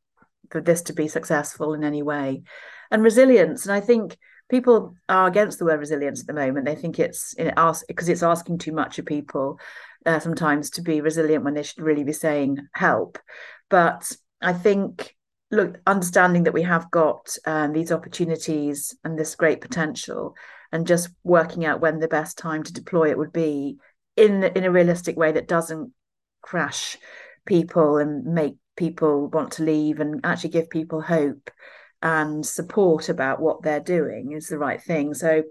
for 0.50 0.60
this 0.60 0.82
to 0.82 0.92
be 0.92 1.08
successful 1.08 1.72
in 1.72 1.84
any 1.84 2.02
way, 2.02 2.42
and 2.90 3.02
resilience. 3.02 3.64
And 3.64 3.72
I 3.72 3.80
think 3.80 4.18
people 4.50 4.94
are 5.08 5.26
against 5.26 5.58
the 5.58 5.64
word 5.64 5.80
resilience 5.80 6.20
at 6.20 6.26
the 6.26 6.34
moment. 6.34 6.66
They 6.66 6.74
think 6.74 6.98
it's 6.98 7.34
it 7.38 7.54
ask 7.56 7.86
because 7.86 8.08
it's 8.08 8.22
asking 8.22 8.58
too 8.58 8.72
much 8.72 8.98
of 8.98 9.06
people 9.06 9.58
uh, 10.04 10.18
sometimes 10.18 10.70
to 10.70 10.82
be 10.82 11.00
resilient 11.00 11.44
when 11.44 11.54
they 11.54 11.62
should 11.62 11.82
really 11.82 12.04
be 12.04 12.12
saying 12.12 12.58
help. 12.74 13.18
But 13.70 14.12
I 14.42 14.52
think 14.52 15.14
look, 15.50 15.78
understanding 15.86 16.44
that 16.44 16.54
we 16.54 16.62
have 16.62 16.90
got 16.90 17.36
um, 17.46 17.72
these 17.72 17.92
opportunities 17.92 18.96
and 19.04 19.18
this 19.18 19.36
great 19.36 19.60
potential, 19.60 20.34
and 20.72 20.86
just 20.86 21.10
working 21.22 21.64
out 21.64 21.80
when 21.80 22.00
the 22.00 22.08
best 22.08 22.36
time 22.36 22.62
to 22.64 22.72
deploy 22.72 23.10
it 23.10 23.18
would 23.18 23.32
be 23.32 23.78
in 24.16 24.42
in 24.42 24.64
a 24.64 24.70
realistic 24.70 25.16
way 25.16 25.32
that 25.32 25.48
doesn't 25.48 25.92
crash 26.42 26.98
people 27.46 27.98
and 27.98 28.24
make 28.24 28.56
people 28.76 29.28
want 29.28 29.52
to 29.52 29.62
leave 29.62 30.00
and 30.00 30.20
actually 30.24 30.50
give 30.50 30.70
people 30.70 31.00
hope 31.00 31.50
and 32.02 32.44
support 32.44 33.08
about 33.08 33.40
what 33.40 33.62
they're 33.62 33.80
doing 33.80 34.32
is 34.32 34.48
the 34.48 34.58
right 34.58 34.82
thing. 34.82 35.14
So 35.14 35.44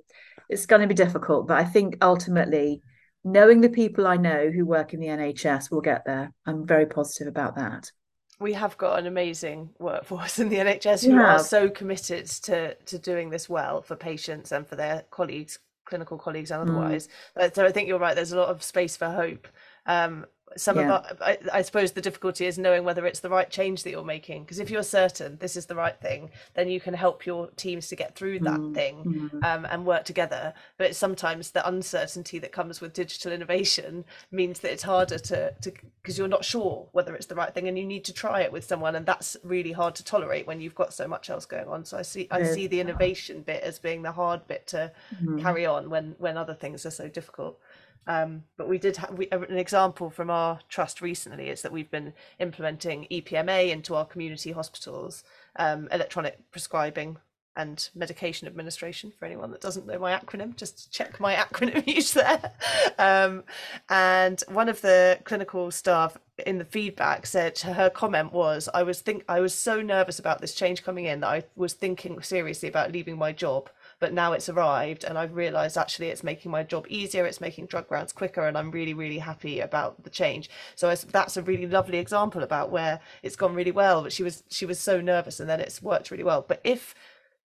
it's 0.49 0.65
going 0.65 0.81
to 0.81 0.87
be 0.87 0.93
difficult, 0.93 1.47
but 1.47 1.57
I 1.57 1.63
think 1.63 1.97
ultimately 2.01 2.81
knowing 3.23 3.61
the 3.61 3.69
people 3.69 4.07
I 4.07 4.17
know 4.17 4.49
who 4.49 4.65
work 4.65 4.93
in 4.93 4.99
the 4.99 5.07
NHS 5.07 5.71
will 5.71 5.81
get 5.81 6.03
there. 6.05 6.33
I'm 6.45 6.65
very 6.65 6.85
positive 6.85 7.27
about 7.27 7.55
that. 7.55 7.91
We 8.39 8.53
have 8.53 8.77
got 8.77 8.99
an 8.99 9.05
amazing 9.05 9.69
workforce 9.79 10.39
in 10.39 10.49
the 10.49 10.57
NHS 10.57 11.05
who 11.05 11.17
are 11.17 11.39
so 11.39 11.69
committed 11.69 12.25
to 12.43 12.73
to 12.73 12.97
doing 12.97 13.29
this 13.29 13.47
well 13.47 13.81
for 13.81 13.95
patients 13.95 14.51
and 14.51 14.67
for 14.67 14.75
their 14.75 15.05
colleagues, 15.11 15.59
clinical 15.85 16.17
colleagues 16.17 16.49
and 16.49 16.67
mm. 16.67 16.71
otherwise. 16.71 17.07
Mm. 17.37 17.53
So 17.53 17.65
I 17.65 17.71
think 17.71 17.87
you're 17.87 17.99
right. 17.99 18.15
There's 18.15 18.31
a 18.31 18.39
lot 18.39 18.49
of 18.49 18.63
space 18.63 18.97
for 18.97 19.09
hope. 19.09 19.47
Um, 19.85 20.25
some 20.57 20.77
yeah. 20.77 20.83
of 20.83 20.89
our, 21.21 21.27
I, 21.27 21.37
I, 21.53 21.61
suppose 21.61 21.91
the 21.91 22.01
difficulty 22.01 22.45
is 22.45 22.57
knowing 22.57 22.83
whether 22.83 23.05
it's 23.05 23.19
the 23.19 23.29
right 23.29 23.49
change 23.49 23.83
that 23.83 23.91
you're 23.91 24.03
making 24.03 24.43
because 24.43 24.59
if 24.59 24.69
you're 24.69 24.83
certain 24.83 25.37
this 25.39 25.55
is 25.55 25.65
the 25.65 25.75
right 25.75 25.99
thing 25.99 26.29
then 26.53 26.69
you 26.69 26.79
can 26.79 26.93
help 26.93 27.25
your 27.25 27.47
teams 27.55 27.87
to 27.87 27.95
get 27.95 28.15
through 28.15 28.39
that 28.39 28.59
mm. 28.59 28.73
thing 28.73 29.29
mm. 29.31 29.43
Um, 29.43 29.65
and 29.65 29.85
work 29.85 30.05
together 30.05 30.53
but 30.77 30.87
it's 30.87 30.97
sometimes 30.97 31.51
the 31.51 31.67
uncertainty 31.67 32.39
that 32.39 32.51
comes 32.51 32.81
with 32.81 32.93
digital 32.93 33.31
innovation 33.31 34.05
means 34.31 34.59
that 34.59 34.71
it's 34.71 34.83
harder 34.83 35.17
to 35.19 35.53
because 36.01 36.17
you're 36.17 36.27
not 36.27 36.45
sure 36.45 36.87
whether 36.91 37.15
it's 37.15 37.27
the 37.27 37.35
right 37.35 37.53
thing 37.53 37.67
and 37.67 37.77
you 37.77 37.85
need 37.85 38.05
to 38.05 38.13
try 38.13 38.41
it 38.41 38.51
with 38.51 38.63
someone 38.63 38.95
and 38.95 39.05
that's 39.05 39.37
really 39.43 39.71
hard 39.71 39.95
to 39.95 40.03
tolerate 40.03 40.47
when 40.47 40.61
you've 40.61 40.75
got 40.75 40.93
so 40.93 41.07
much 41.07 41.29
else 41.29 41.45
going 41.45 41.67
on 41.67 41.85
so 41.85 41.97
i 41.97 42.01
see 42.01 42.27
i 42.31 42.43
see 42.43 42.67
the 42.67 42.79
innovation 42.79 43.41
bit 43.41 43.61
as 43.63 43.79
being 43.79 44.01
the 44.01 44.11
hard 44.11 44.45
bit 44.47 44.67
to 44.67 44.91
mm. 45.21 45.41
carry 45.41 45.65
on 45.65 45.89
when 45.89 46.15
when 46.17 46.37
other 46.37 46.53
things 46.53 46.85
are 46.85 46.91
so 46.91 47.07
difficult 47.07 47.59
um, 48.07 48.43
but 48.57 48.67
we 48.67 48.77
did 48.77 48.97
have 48.97 49.17
we, 49.17 49.27
an 49.31 49.57
example 49.57 50.09
from 50.09 50.29
our 50.29 50.59
trust 50.69 51.01
recently 51.01 51.49
is 51.49 51.61
that 51.61 51.71
we've 51.71 51.91
been 51.91 52.13
implementing 52.39 53.07
EPMA 53.11 53.69
into 53.69 53.95
our 53.95 54.05
community 54.05 54.51
hospitals, 54.51 55.23
um, 55.57 55.87
electronic 55.91 56.39
prescribing 56.51 57.17
and 57.57 57.89
medication 57.93 58.47
administration 58.47 59.11
for 59.19 59.25
anyone 59.25 59.51
that 59.51 59.59
doesn't 59.59 59.85
know 59.85 59.99
my 59.99 60.17
acronym 60.17 60.55
just 60.55 60.89
check 60.91 61.19
my 61.19 61.35
acronym 61.51 61.85
use 61.85 62.13
there. 62.13 62.53
Um, 62.97 63.43
and 63.89 64.41
one 64.47 64.69
of 64.69 64.81
the 64.81 65.19
clinical 65.25 65.69
staff 65.69 66.17
in 66.45 66.57
the 66.57 66.65
feedback 66.65 67.25
said 67.25 67.59
her 67.59 67.89
comment 67.89 68.33
was 68.33 68.67
i 68.73 68.81
was 68.81 69.01
think 69.01 69.23
i 69.29 69.39
was 69.39 69.53
so 69.53 69.79
nervous 69.81 70.17
about 70.17 70.41
this 70.41 70.55
change 70.55 70.83
coming 70.83 71.05
in 71.05 71.19
that 71.19 71.27
i 71.27 71.43
was 71.55 71.73
thinking 71.73 72.19
seriously 72.21 72.67
about 72.67 72.91
leaving 72.91 73.15
my 73.15 73.31
job 73.31 73.69
but 74.01 74.13
now 74.13 74.33
it's 74.33 74.49
arrived 74.49 75.05
and 75.05 75.17
I've 75.17 75.35
realized 75.35 75.77
actually 75.77 76.07
it's 76.07 76.23
making 76.23 76.51
my 76.51 76.63
job 76.63 76.87
easier, 76.89 77.25
it's 77.25 77.39
making 77.39 77.67
drug 77.67 77.89
rounds 77.89 78.11
quicker, 78.11 78.47
and 78.47 78.57
I'm 78.57 78.71
really, 78.71 78.95
really 78.95 79.19
happy 79.19 79.61
about 79.61 80.03
the 80.03 80.09
change. 80.09 80.49
So 80.75 80.93
that's 80.93 81.37
a 81.37 81.43
really 81.43 81.67
lovely 81.67 81.99
example 81.99 82.41
about 82.41 82.71
where 82.71 82.99
it's 83.21 83.35
gone 83.35 83.53
really 83.53 83.71
well, 83.71 84.01
but 84.01 84.11
she 84.11 84.23
was 84.23 84.43
she 84.49 84.65
was 84.65 84.79
so 84.79 84.99
nervous 84.99 85.39
and 85.39 85.47
then 85.47 85.61
it's 85.61 85.83
worked 85.83 86.09
really 86.09 86.23
well. 86.23 86.43
But 86.45 86.61
if 86.63 86.95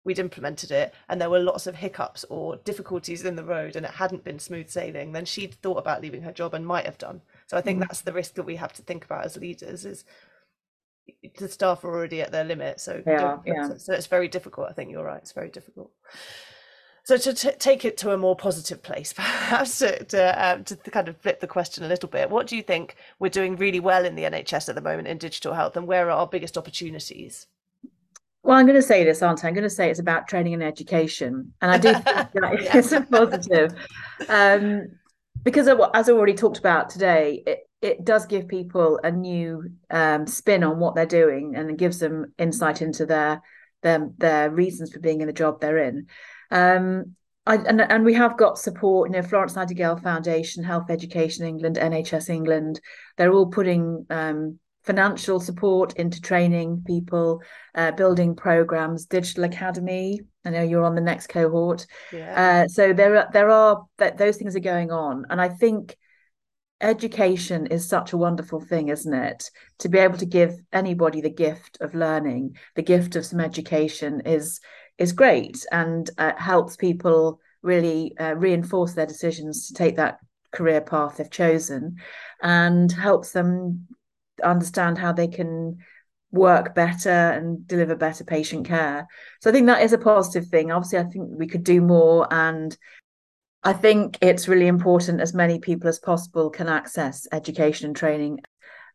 we'd 0.02 0.18
implemented 0.18 0.70
it 0.70 0.94
and 1.08 1.20
there 1.20 1.28
were 1.28 1.40
lots 1.40 1.66
of 1.66 1.74
hiccups 1.74 2.24
or 2.30 2.56
difficulties 2.56 3.24
in 3.24 3.36
the 3.36 3.44
road 3.44 3.76
and 3.76 3.84
it 3.84 3.92
hadn't 3.92 4.24
been 4.24 4.38
smooth 4.38 4.70
sailing, 4.70 5.12
then 5.12 5.26
she'd 5.26 5.54
thought 5.56 5.78
about 5.78 6.00
leaving 6.00 6.22
her 6.22 6.32
job 6.32 6.54
and 6.54 6.66
might 6.66 6.86
have 6.86 6.96
done. 6.96 7.20
So 7.48 7.58
I 7.58 7.60
think 7.60 7.78
mm. 7.78 7.86
that's 7.86 8.00
the 8.00 8.14
risk 8.14 8.34
that 8.34 8.44
we 8.44 8.56
have 8.56 8.72
to 8.74 8.82
think 8.82 9.04
about 9.04 9.26
as 9.26 9.36
leaders 9.36 9.84
is 9.84 10.06
the 11.38 11.48
staff 11.48 11.84
are 11.84 11.94
already 11.94 12.20
at 12.22 12.32
their 12.32 12.44
limit. 12.44 12.80
So 12.80 13.02
yeah, 13.06 13.38
yeah. 13.44 13.68
So, 13.68 13.76
so 13.76 13.92
it's 13.92 14.06
very 14.06 14.28
difficult. 14.28 14.68
I 14.68 14.72
think 14.72 14.90
you're 14.90 15.04
right. 15.04 15.20
It's 15.20 15.32
very 15.32 15.50
difficult. 15.50 15.90
So 17.04 17.16
to 17.16 17.34
t- 17.34 17.52
take 17.58 17.84
it 17.84 17.96
to 17.98 18.12
a 18.12 18.18
more 18.18 18.34
positive 18.34 18.82
place, 18.82 19.12
perhaps 19.16 19.78
to 19.78 20.04
to, 20.04 20.44
um, 20.44 20.64
to 20.64 20.76
kind 20.76 21.08
of 21.08 21.16
flip 21.18 21.40
the 21.40 21.46
question 21.46 21.84
a 21.84 21.88
little 21.88 22.08
bit, 22.08 22.30
what 22.30 22.46
do 22.46 22.56
you 22.56 22.62
think 22.62 22.96
we're 23.18 23.28
doing 23.28 23.56
really 23.56 23.80
well 23.80 24.04
in 24.04 24.16
the 24.16 24.24
NHS 24.24 24.68
at 24.68 24.74
the 24.74 24.80
moment 24.80 25.08
in 25.08 25.18
digital 25.18 25.54
health, 25.54 25.76
and 25.76 25.86
where 25.86 26.08
are 26.08 26.10
our 26.10 26.26
biggest 26.26 26.58
opportunities? 26.58 27.46
Well, 28.42 28.56
I'm 28.56 28.66
going 28.66 28.80
to 28.80 28.82
say 28.82 29.02
this, 29.02 29.22
aren't 29.22 29.44
I? 29.44 29.48
I'm 29.48 29.54
going 29.54 29.64
to 29.64 29.70
say 29.70 29.90
it's 29.90 29.98
about 29.98 30.28
training 30.28 30.54
and 30.54 30.62
education, 30.62 31.52
and 31.62 31.70
I 31.70 31.78
do 31.78 31.92
think 31.92 32.04
that 32.04 32.30
yeah. 32.62 32.76
it's 32.76 32.92
a 32.92 33.00
positive, 33.00 33.74
um, 34.28 34.88
because 35.42 35.68
as 35.68 36.08
I 36.08 36.12
already 36.12 36.34
talked 36.34 36.58
about 36.58 36.90
today, 36.90 37.42
it, 37.46 37.65
it 37.82 38.04
does 38.04 38.26
give 38.26 38.48
people 38.48 38.98
a 39.02 39.10
new 39.10 39.70
um, 39.90 40.26
spin 40.26 40.64
on 40.64 40.78
what 40.78 40.94
they're 40.94 41.06
doing, 41.06 41.54
and 41.56 41.70
it 41.70 41.76
gives 41.76 41.98
them 41.98 42.32
insight 42.38 42.82
into 42.82 43.06
their 43.06 43.42
their 43.82 44.10
their 44.18 44.50
reasons 44.50 44.92
for 44.92 45.00
being 45.00 45.20
in 45.20 45.26
the 45.26 45.32
job 45.32 45.60
they're 45.60 45.78
in. 45.78 46.06
Um, 46.50 47.16
I, 47.46 47.56
and, 47.56 47.80
and 47.80 48.04
we 48.04 48.14
have 48.14 48.36
got 48.36 48.58
support, 48.58 49.08
you 49.08 49.16
know, 49.16 49.22
Florence 49.22 49.54
Nightingale 49.54 49.98
Foundation, 49.98 50.64
Health 50.64 50.90
Education 50.90 51.46
England, 51.46 51.76
NHS 51.76 52.28
England. 52.28 52.80
They're 53.16 53.32
all 53.32 53.46
putting 53.46 54.04
um, 54.10 54.58
financial 54.82 55.38
support 55.38 55.92
into 55.94 56.20
training 56.20 56.82
people, 56.86 57.40
uh, 57.74 57.92
building 57.92 58.34
programs. 58.34 59.06
Digital 59.06 59.44
Academy. 59.44 60.20
I 60.44 60.50
know 60.50 60.62
you're 60.62 60.84
on 60.84 60.96
the 60.96 61.00
next 61.00 61.28
cohort. 61.28 61.86
Yeah. 62.12 62.64
Uh, 62.64 62.68
so 62.68 62.92
there 62.92 63.16
are 63.16 63.28
there 63.32 63.50
are 63.50 63.84
that 63.98 64.18
those 64.18 64.38
things 64.38 64.56
are 64.56 64.60
going 64.60 64.90
on, 64.90 65.26
and 65.30 65.40
I 65.40 65.48
think 65.48 65.96
education 66.80 67.66
is 67.66 67.88
such 67.88 68.12
a 68.12 68.16
wonderful 68.16 68.60
thing, 68.60 68.88
isn't 68.88 69.14
it? 69.14 69.50
To 69.78 69.88
be 69.88 69.98
able 69.98 70.18
to 70.18 70.26
give 70.26 70.60
anybody 70.72 71.20
the 71.20 71.30
gift 71.30 71.78
of 71.80 71.94
learning, 71.94 72.56
the 72.74 72.82
gift 72.82 73.16
of 73.16 73.26
some 73.26 73.40
education 73.40 74.22
is 74.24 74.60
is 74.98 75.12
great 75.12 75.66
and 75.70 76.08
uh, 76.16 76.32
helps 76.38 76.76
people 76.76 77.38
really 77.62 78.16
uh, 78.18 78.34
reinforce 78.34 78.94
their 78.94 79.04
decisions 79.04 79.66
to 79.66 79.74
take 79.74 79.96
that 79.96 80.18
career 80.52 80.80
path 80.80 81.18
they've 81.18 81.30
chosen 81.30 81.96
and 82.42 82.92
helps 82.92 83.32
them 83.32 83.86
understand 84.42 84.96
how 84.96 85.12
they 85.12 85.28
can 85.28 85.76
work 86.30 86.74
better 86.74 87.10
and 87.10 87.66
deliver 87.66 87.94
better 87.94 88.24
patient 88.24 88.66
care. 88.66 89.06
So 89.40 89.50
I 89.50 89.52
think 89.52 89.66
that 89.66 89.82
is 89.82 89.92
a 89.92 89.98
positive 89.98 90.46
thing. 90.46 90.70
Obviously, 90.70 90.98
I 90.98 91.04
think 91.04 91.30
we 91.30 91.46
could 91.46 91.64
do 91.64 91.80
more. 91.80 92.26
And 92.30 92.76
I 93.66 93.72
think 93.72 94.18
it's 94.22 94.48
really 94.48 94.68
important 94.68 95.20
as 95.20 95.35
many 95.35 95.59
people 95.59 95.88
as 95.88 95.98
possible 95.98 96.50
can 96.50 96.68
access 96.68 97.26
education 97.33 97.88
and 97.88 97.96
training 97.96 98.40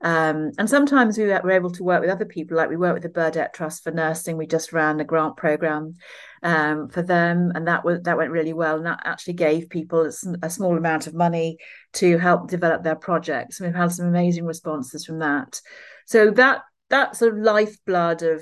um, 0.04 0.52
and 0.58 0.68
sometimes 0.70 1.18
we 1.18 1.26
were 1.26 1.52
able 1.52 1.70
to 1.72 1.84
work 1.84 2.02
with 2.02 2.10
other 2.10 2.26
people, 2.26 2.58
like 2.58 2.70
we 2.70 2.78
work 2.78 2.96
with 2.96 3.04
the 3.04 3.10
Burdett 3.10 3.54
Trust 3.54 3.84
for 3.84 3.92
Nursing. 3.92 4.36
We 4.36 4.48
just 4.48 4.74
ran 4.74 5.00
a 5.00 5.04
grant 5.04 5.38
program 5.38 5.94
um, 6.42 6.90
for 6.90 7.04
them, 7.04 7.52
and 7.54 7.68
that 7.68 7.86
was 7.86 8.02
that 8.02 8.18
went 8.18 8.32
really 8.32 8.54
well. 8.54 8.78
And 8.78 8.86
that 8.88 9.02
actually 9.06 9.34
gave 9.34 9.70
people 9.70 10.10
a, 10.42 10.50
small 10.50 10.76
amount 10.76 11.06
of 11.06 11.14
money 11.14 11.58
to 11.94 12.18
help 12.18 12.50
develop 12.50 12.84
their 12.84 12.96
projects. 12.96 13.60
And 13.60 13.68
we've 13.68 13.80
had 13.80 13.92
some 13.92 14.08
amazing 14.08 14.46
responses 14.46 15.06
from 15.06 15.20
that. 15.20 15.62
So 16.08 16.32
that 16.32 16.64
that 16.90 17.16
sort 17.16 17.34
of 17.34 17.40
lifeblood 17.40 18.24
of 18.24 18.42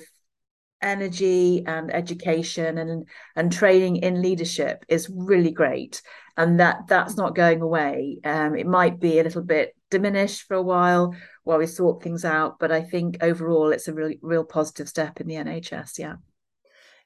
energy 0.81 1.63
and 1.65 1.93
education 1.93 2.77
and 2.77 3.07
and 3.35 3.51
training 3.51 3.97
in 3.97 4.21
leadership 4.21 4.85
is 4.87 5.09
really 5.13 5.51
great 5.51 6.01
and 6.37 6.59
that 6.59 6.77
that's 6.87 7.17
not 7.17 7.35
going 7.35 7.61
away 7.61 8.17
um, 8.23 8.55
it 8.55 8.65
might 8.65 8.99
be 8.99 9.19
a 9.19 9.23
little 9.23 9.41
bit 9.41 9.75
diminished 9.89 10.43
for 10.43 10.55
a 10.55 10.61
while 10.61 11.15
while 11.43 11.57
we 11.57 11.65
sort 11.65 12.03
things 12.03 12.25
out. 12.25 12.59
But 12.59 12.71
I 12.71 12.81
think 12.81 13.17
overall, 13.21 13.71
it's 13.71 13.87
a 13.87 13.93
really 13.93 14.19
real 14.21 14.43
positive 14.43 14.87
step 14.87 15.19
in 15.19 15.27
the 15.27 15.35
NHS. 15.35 15.99
Yeah, 15.99 16.15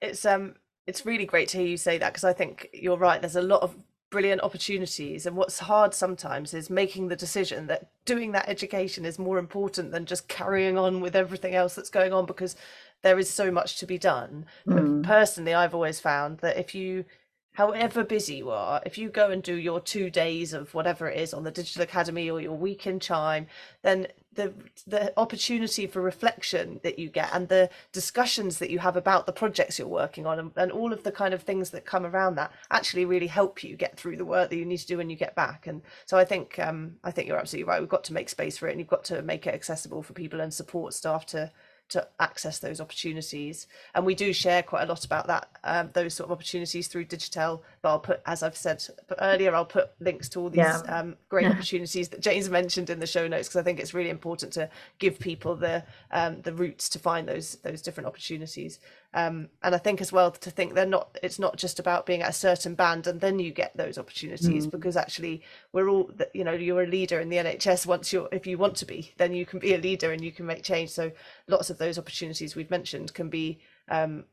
it's 0.01 0.25
um, 0.25 0.55
it's 0.85 1.05
really 1.05 1.25
great 1.25 1.47
to 1.49 1.57
hear 1.57 1.67
you 1.67 1.77
say 1.77 1.97
that 1.97 2.13
because 2.13 2.23
I 2.23 2.33
think 2.33 2.69
you're 2.73 2.97
right. 2.97 3.21
There's 3.21 3.35
a 3.35 3.41
lot 3.41 3.61
of 3.61 3.75
brilliant 4.09 4.41
opportunities 4.43 5.25
and 5.25 5.35
what's 5.35 5.57
hard 5.57 5.91
sometimes 5.91 6.53
is 6.53 6.69
making 6.69 7.07
the 7.07 7.15
decision 7.15 7.65
that 7.65 7.89
doing 8.05 8.31
that 8.31 8.47
education 8.47 9.05
is 9.05 9.17
more 9.17 9.39
important 9.39 9.91
than 9.91 10.05
just 10.05 10.27
carrying 10.27 10.77
on 10.77 11.01
with 11.01 11.15
everything 11.15 11.55
else 11.55 11.73
that's 11.73 11.89
going 11.89 12.13
on 12.13 12.23
because 12.23 12.55
there 13.03 13.19
is 13.19 13.29
so 13.29 13.51
much 13.51 13.77
to 13.77 13.85
be 13.85 13.97
done. 13.97 14.45
Mm. 14.67 15.03
personally 15.03 15.53
i've 15.53 15.75
always 15.75 15.99
found 15.99 16.39
that 16.39 16.57
if 16.57 16.73
you 16.73 17.05
however 17.53 18.03
busy 18.03 18.35
you 18.35 18.49
are, 18.49 18.81
if 18.85 18.97
you 18.97 19.09
go 19.09 19.29
and 19.29 19.41
do 19.41 19.55
your 19.55 19.79
two 19.79 20.09
days 20.09 20.53
of 20.53 20.73
whatever 20.73 21.07
it 21.07 21.19
is 21.19 21.33
on 21.33 21.43
the 21.43 21.51
Digital 21.51 21.83
Academy 21.83 22.29
or 22.29 22.41
your 22.41 22.57
week 22.57 22.85
in 22.87 22.99
Chime, 22.99 23.47
then 23.83 24.07
the 24.33 24.51
the 24.87 25.13
opportunity 25.17 25.85
for 25.85 26.01
reflection 26.01 26.79
that 26.81 26.97
you 26.97 27.07
get 27.07 27.29
and 27.33 27.47
the 27.49 27.69
discussions 27.91 28.57
that 28.57 28.71
you 28.71 28.79
have 28.79 28.97
about 28.97 29.27
the 29.27 29.31
projects 29.31 29.77
you're 29.77 29.87
working 29.87 30.25
on 30.25 30.39
and, 30.39 30.51
and 30.55 30.71
all 30.71 30.91
of 30.91 31.03
the 31.03 31.11
kind 31.11 31.35
of 31.35 31.43
things 31.43 31.69
that 31.69 31.85
come 31.85 32.03
around 32.03 32.33
that 32.33 32.51
actually 32.71 33.05
really 33.05 33.27
help 33.27 33.63
you 33.63 33.75
get 33.75 33.95
through 33.95 34.17
the 34.17 34.25
work 34.25 34.49
that 34.49 34.57
you 34.57 34.65
need 34.65 34.77
to 34.77 34.87
do 34.87 34.97
when 34.97 35.11
you 35.11 35.15
get 35.15 35.35
back. 35.35 35.67
And 35.67 35.83
so 36.07 36.17
i 36.17 36.25
think 36.25 36.57
um, 36.57 36.95
i 37.03 37.11
think 37.11 37.27
you're 37.27 37.37
absolutely 37.37 37.69
right. 37.69 37.79
We've 37.79 37.89
got 37.89 38.03
to 38.05 38.13
make 38.13 38.29
space 38.29 38.57
for 38.57 38.67
it 38.67 38.71
and 38.71 38.79
you've 38.79 38.87
got 38.89 39.03
to 39.05 39.21
make 39.21 39.45
it 39.45 39.53
accessible 39.53 40.01
for 40.01 40.13
people 40.13 40.41
and 40.41 40.51
support 40.51 40.95
staff 40.95 41.27
to 41.27 41.51
to 41.89 42.07
access 42.19 42.59
those 42.59 42.81
opportunities. 42.81 43.67
And 43.93 44.05
we 44.05 44.15
do 44.15 44.33
share 44.33 44.63
quite 44.63 44.83
a 44.83 44.85
lot 44.87 45.05
about 45.05 45.27
that, 45.27 45.47
um, 45.63 45.89
those 45.93 46.13
sort 46.13 46.27
of 46.27 46.31
opportunities 46.31 46.87
through 46.87 47.05
Digitell. 47.05 47.61
But 47.81 47.89
I'll 47.89 47.99
put, 47.99 48.21
as 48.25 48.43
I've 48.43 48.57
said 48.57 48.83
earlier, 49.19 49.53
I'll 49.53 49.65
put 49.65 49.91
links 49.99 50.29
to 50.29 50.39
all 50.39 50.49
these 50.49 50.57
yeah. 50.57 50.81
um, 50.87 51.15
great 51.29 51.47
opportunities 51.47 52.09
that 52.09 52.21
Jane's 52.21 52.49
mentioned 52.49 52.89
in 52.89 52.99
the 52.99 53.07
show 53.07 53.27
notes 53.27 53.47
because 53.47 53.59
I 53.59 53.63
think 53.63 53.79
it's 53.79 53.93
really 53.93 54.09
important 54.09 54.53
to 54.53 54.69
give 54.99 55.19
people 55.19 55.55
the 55.55 55.83
um, 56.11 56.41
the 56.41 56.53
routes 56.53 56.89
to 56.89 56.99
find 56.99 57.27
those 57.27 57.55
those 57.63 57.81
different 57.81 58.07
opportunities. 58.07 58.79
Um, 59.15 59.49
and 59.61 59.75
I 59.75 59.77
think 59.77 60.01
as 60.01 60.11
well 60.11 60.31
to 60.31 60.49
think 60.49 60.73
they're 60.73 60.85
not. 60.85 61.17
It's 61.21 61.37
not 61.37 61.57
just 61.57 61.79
about 61.79 62.05
being 62.05 62.23
at 62.23 62.29
a 62.29 62.33
certain 62.33 62.73
band 62.73 63.05
and 63.05 63.21
then 63.21 63.37
you 63.37 63.51
get 63.51 63.75
those 63.77 63.97
opportunities 63.97 64.65
mm. 64.65 64.71
because 64.71 64.97
actually 64.97 65.43
we're 65.71 65.87
all. 65.87 66.09
You 66.33 66.43
know, 66.43 66.53
you're 66.53 66.83
a 66.83 66.87
leader 66.87 67.19
in 67.19 67.29
the 67.29 67.37
NHS. 67.37 67.85
Once 67.85 68.11
you're, 68.11 68.27
if 68.31 68.47
you 68.47 68.57
want 68.57 68.75
to 68.77 68.85
be, 68.85 69.13
then 69.17 69.33
you 69.33 69.45
can 69.45 69.59
be 69.59 69.75
a 69.75 69.77
leader 69.77 70.11
and 70.11 70.23
you 70.23 70.31
can 70.31 70.45
make 70.45 70.63
change. 70.63 70.89
So 70.89 71.11
lots 71.47 71.69
of 71.69 71.77
those 71.77 71.99
opportunities 71.99 72.55
we've 72.55 72.71
mentioned 72.71 73.13
can 73.13 73.29
be. 73.29 73.59
Um, 73.89 74.25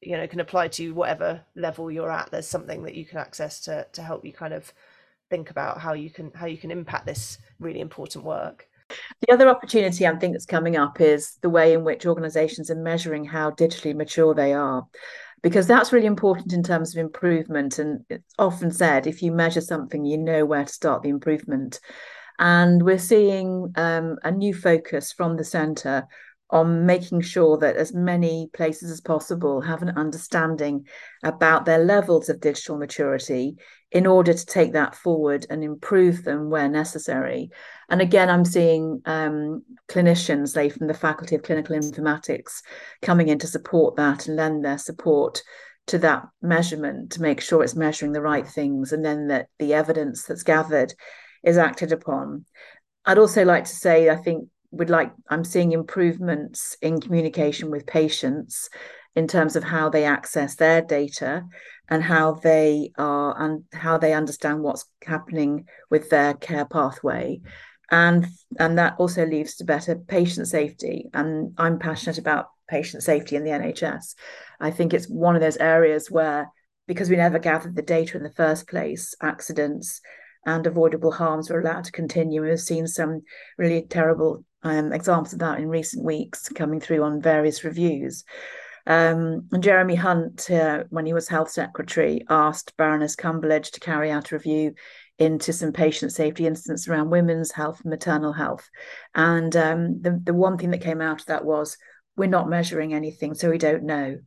you 0.00 0.16
know, 0.16 0.28
can 0.28 0.38
apply 0.38 0.68
to 0.68 0.94
whatever 0.94 1.40
level 1.56 1.90
you're 1.90 2.10
at. 2.10 2.30
There's 2.30 2.46
something 2.46 2.84
that 2.84 2.94
you 2.94 3.04
can 3.04 3.18
access 3.18 3.58
to 3.62 3.84
to 3.94 4.02
help 4.02 4.24
you 4.24 4.32
kind 4.32 4.54
of 4.54 4.72
think 5.28 5.50
about 5.50 5.78
how 5.80 5.92
you 5.92 6.10
can 6.10 6.30
how 6.34 6.46
you 6.46 6.56
can 6.56 6.70
impact 6.70 7.06
this 7.06 7.38
really 7.58 7.80
important 7.80 8.24
work. 8.24 8.68
The 8.88 9.32
other 9.32 9.48
opportunity 9.48 10.06
I 10.06 10.16
think 10.16 10.34
that's 10.34 10.46
coming 10.46 10.76
up 10.76 11.00
is 11.00 11.38
the 11.42 11.50
way 11.50 11.72
in 11.72 11.84
which 11.84 12.06
organizations 12.06 12.70
are 12.70 12.76
measuring 12.76 13.24
how 13.24 13.50
digitally 13.50 13.94
mature 13.94 14.34
they 14.34 14.52
are. 14.52 14.86
Because 15.42 15.66
that's 15.66 15.92
really 15.92 16.06
important 16.06 16.52
in 16.52 16.62
terms 16.62 16.94
of 16.94 17.00
improvement. 17.00 17.78
And 17.78 18.04
it's 18.08 18.34
often 18.38 18.70
said 18.70 19.06
if 19.06 19.22
you 19.22 19.32
measure 19.32 19.60
something, 19.60 20.04
you 20.04 20.18
know 20.18 20.44
where 20.44 20.64
to 20.64 20.72
start 20.72 21.02
the 21.02 21.08
improvement. 21.08 21.80
And 22.38 22.82
we're 22.82 22.98
seeing 22.98 23.72
um, 23.76 24.16
a 24.22 24.30
new 24.30 24.54
focus 24.54 25.12
from 25.12 25.36
the 25.36 25.44
centre 25.44 26.06
on 26.50 26.86
making 26.86 27.20
sure 27.20 27.58
that 27.58 27.76
as 27.76 27.92
many 27.92 28.48
places 28.52 28.90
as 28.90 29.00
possible 29.00 29.60
have 29.60 29.82
an 29.82 29.90
understanding 29.90 30.86
about 31.24 31.64
their 31.64 31.78
levels 31.78 32.28
of 32.28 32.40
digital 32.40 32.78
maturity 32.78 33.56
in 33.90 34.06
order 34.06 34.32
to 34.32 34.46
take 34.46 34.72
that 34.72 34.94
forward 34.94 35.46
and 35.50 35.64
improve 35.64 36.22
them 36.22 36.50
where 36.50 36.68
necessary. 36.68 37.50
And 37.88 38.00
again, 38.00 38.30
I'm 38.30 38.44
seeing 38.44 39.02
um, 39.06 39.62
clinicians, 39.88 40.50
say 40.50 40.68
from 40.68 40.86
the 40.86 40.94
Faculty 40.94 41.34
of 41.34 41.42
Clinical 41.42 41.76
Informatics, 41.76 42.62
coming 43.02 43.28
in 43.28 43.38
to 43.40 43.46
support 43.46 43.96
that 43.96 44.26
and 44.26 44.36
lend 44.36 44.64
their 44.64 44.78
support 44.78 45.42
to 45.86 45.98
that 45.98 46.24
measurement 46.42 47.12
to 47.12 47.22
make 47.22 47.40
sure 47.40 47.62
it's 47.62 47.76
measuring 47.76 48.12
the 48.12 48.20
right 48.20 48.46
things 48.46 48.92
and 48.92 49.04
then 49.04 49.28
that 49.28 49.48
the 49.58 49.72
evidence 49.72 50.24
that's 50.24 50.42
gathered 50.42 50.92
is 51.44 51.56
acted 51.56 51.92
upon. 51.92 52.44
I'd 53.04 53.18
also 53.18 53.44
like 53.44 53.64
to 53.64 53.74
say, 53.74 54.10
I 54.10 54.16
think 54.16 54.48
would 54.70 54.90
like 54.90 55.12
i'm 55.30 55.44
seeing 55.44 55.72
improvements 55.72 56.76
in 56.82 57.00
communication 57.00 57.70
with 57.70 57.86
patients 57.86 58.68
in 59.16 59.26
terms 59.26 59.56
of 59.56 59.64
how 59.64 59.88
they 59.88 60.04
access 60.04 60.54
their 60.56 60.82
data 60.82 61.44
and 61.88 62.02
how 62.02 62.34
they 62.34 62.92
are 62.98 63.40
and 63.40 63.64
how 63.72 63.96
they 63.96 64.12
understand 64.12 64.62
what's 64.62 64.84
happening 65.04 65.66
with 65.90 66.10
their 66.10 66.34
care 66.34 66.66
pathway. 66.66 67.40
And 67.90 68.26
and 68.58 68.78
that 68.78 68.96
also 68.98 69.24
leads 69.24 69.56
to 69.56 69.64
better 69.64 69.96
patient 69.96 70.48
safety. 70.48 71.08
And 71.14 71.54
i'm 71.56 71.78
passionate 71.78 72.18
about 72.18 72.48
patient 72.68 73.00
safety 73.04 73.36
in 73.36 73.44
the 73.44 73.50
nhs 73.50 74.16
i 74.58 74.72
think 74.72 74.92
it's 74.92 75.08
one 75.08 75.36
of 75.36 75.40
those 75.40 75.56
areas 75.58 76.10
where 76.10 76.50
because 76.88 77.08
we 77.08 77.14
never 77.14 77.38
gathered 77.38 77.76
the 77.76 77.82
data 77.82 78.16
in 78.16 78.24
the 78.24 78.32
first 78.32 78.66
place 78.66 79.14
accidents 79.22 80.00
and 80.46 80.66
avoidable 80.66 81.12
harms 81.12 81.50
were 81.50 81.60
allowed 81.60 81.84
to 81.84 81.92
continue 81.92 82.42
we've 82.42 82.60
seen 82.60 82.86
some 82.86 83.20
really 83.58 83.82
terrible 83.82 84.44
um, 84.62 84.92
examples 84.92 85.32
of 85.32 85.40
that 85.40 85.58
in 85.58 85.68
recent 85.68 86.04
weeks 86.04 86.48
coming 86.48 86.80
through 86.80 87.02
on 87.02 87.20
various 87.20 87.64
reviews. 87.64 88.24
Um, 88.86 89.48
and 89.50 89.62
Jeremy 89.62 89.96
Hunt, 89.96 90.48
uh, 90.50 90.84
when 90.90 91.06
he 91.06 91.12
was 91.12 91.28
health 91.28 91.50
secretary, 91.50 92.24
asked 92.28 92.76
Baroness 92.76 93.16
Cumberlege 93.16 93.72
to 93.72 93.80
carry 93.80 94.10
out 94.10 94.30
a 94.30 94.36
review 94.36 94.74
into 95.18 95.52
some 95.52 95.72
patient 95.72 96.12
safety 96.12 96.46
incidents 96.46 96.86
around 96.86 97.10
women's 97.10 97.50
health 97.50 97.80
and 97.82 97.90
maternal 97.90 98.32
health. 98.32 98.68
And 99.14 99.54
um, 99.56 100.02
the, 100.02 100.20
the 100.22 100.34
one 100.34 100.56
thing 100.56 100.70
that 100.70 100.82
came 100.82 101.00
out 101.00 101.20
of 101.20 101.26
that 101.26 101.44
was 101.44 101.76
we're 102.16 102.26
not 102.26 102.48
measuring 102.48 102.94
anything, 102.94 103.34
so 103.34 103.50
we 103.50 103.58
don't 103.58 103.84
know. 103.84 104.18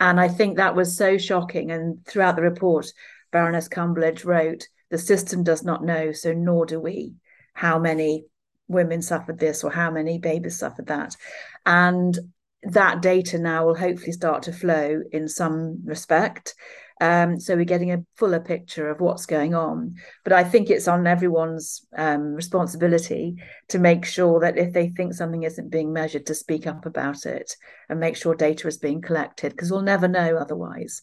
And 0.00 0.18
I 0.18 0.28
think 0.28 0.56
that 0.56 0.74
was 0.74 0.96
so 0.96 1.18
shocking. 1.18 1.70
And 1.70 2.04
throughout 2.06 2.36
the 2.36 2.42
report, 2.42 2.86
Baroness 3.30 3.68
Cumberlege 3.68 4.24
wrote, 4.24 4.66
the 4.90 4.98
system 4.98 5.42
does 5.42 5.62
not 5.62 5.84
know, 5.84 6.12
so 6.12 6.32
nor 6.32 6.66
do 6.66 6.80
we, 6.80 7.14
how 7.52 7.78
many 7.78 8.24
women 8.68 9.02
suffered 9.02 9.38
this 9.38 9.64
or 9.64 9.70
how 9.70 9.90
many 9.90 10.18
babies 10.18 10.58
suffered 10.58 10.86
that. 10.86 11.16
And 11.64 12.18
that 12.62 13.02
data 13.02 13.38
now 13.38 13.66
will 13.66 13.76
hopefully 13.76 14.12
start 14.12 14.42
to 14.44 14.52
flow 14.52 15.02
in 15.12 15.28
some 15.28 15.80
respect. 15.84 16.54
Um, 17.00 17.38
so 17.38 17.54
we're 17.54 17.64
getting 17.64 17.92
a 17.92 18.04
fuller 18.16 18.40
picture 18.40 18.90
of 18.90 19.00
what's 19.00 19.24
going 19.24 19.54
on. 19.54 19.94
But 20.24 20.32
I 20.32 20.42
think 20.42 20.68
it's 20.68 20.88
on 20.88 21.06
everyone's 21.06 21.86
um, 21.96 22.34
responsibility 22.34 23.36
to 23.68 23.78
make 23.78 24.04
sure 24.04 24.40
that 24.40 24.58
if 24.58 24.72
they 24.72 24.88
think 24.88 25.14
something 25.14 25.44
isn't 25.44 25.70
being 25.70 25.92
measured, 25.92 26.26
to 26.26 26.34
speak 26.34 26.66
up 26.66 26.86
about 26.86 27.24
it 27.24 27.54
and 27.88 28.00
make 28.00 28.16
sure 28.16 28.34
data 28.34 28.66
is 28.66 28.78
being 28.78 29.00
collected, 29.00 29.52
because 29.52 29.70
we'll 29.70 29.82
never 29.82 30.08
know 30.08 30.36
otherwise. 30.36 31.00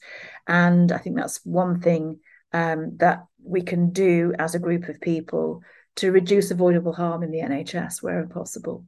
And 0.48 0.92
I 0.92 0.98
think 0.98 1.16
that's 1.16 1.40
one 1.46 1.80
thing 1.80 2.20
um, 2.56 2.96
that 2.98 3.26
we 3.44 3.62
can 3.62 3.92
do 3.92 4.34
as 4.40 4.56
a 4.56 4.60
group 4.60 4.88
of 4.88 5.02
people 5.02 5.62
to 5.98 6.12
reduce 6.12 6.52
avoidable 6.52 6.94
harm 6.94 7.22
in 7.22 7.30
the 7.30 7.40
NHS 7.40 8.02
wherever 8.02 8.28
possible. 8.28 8.86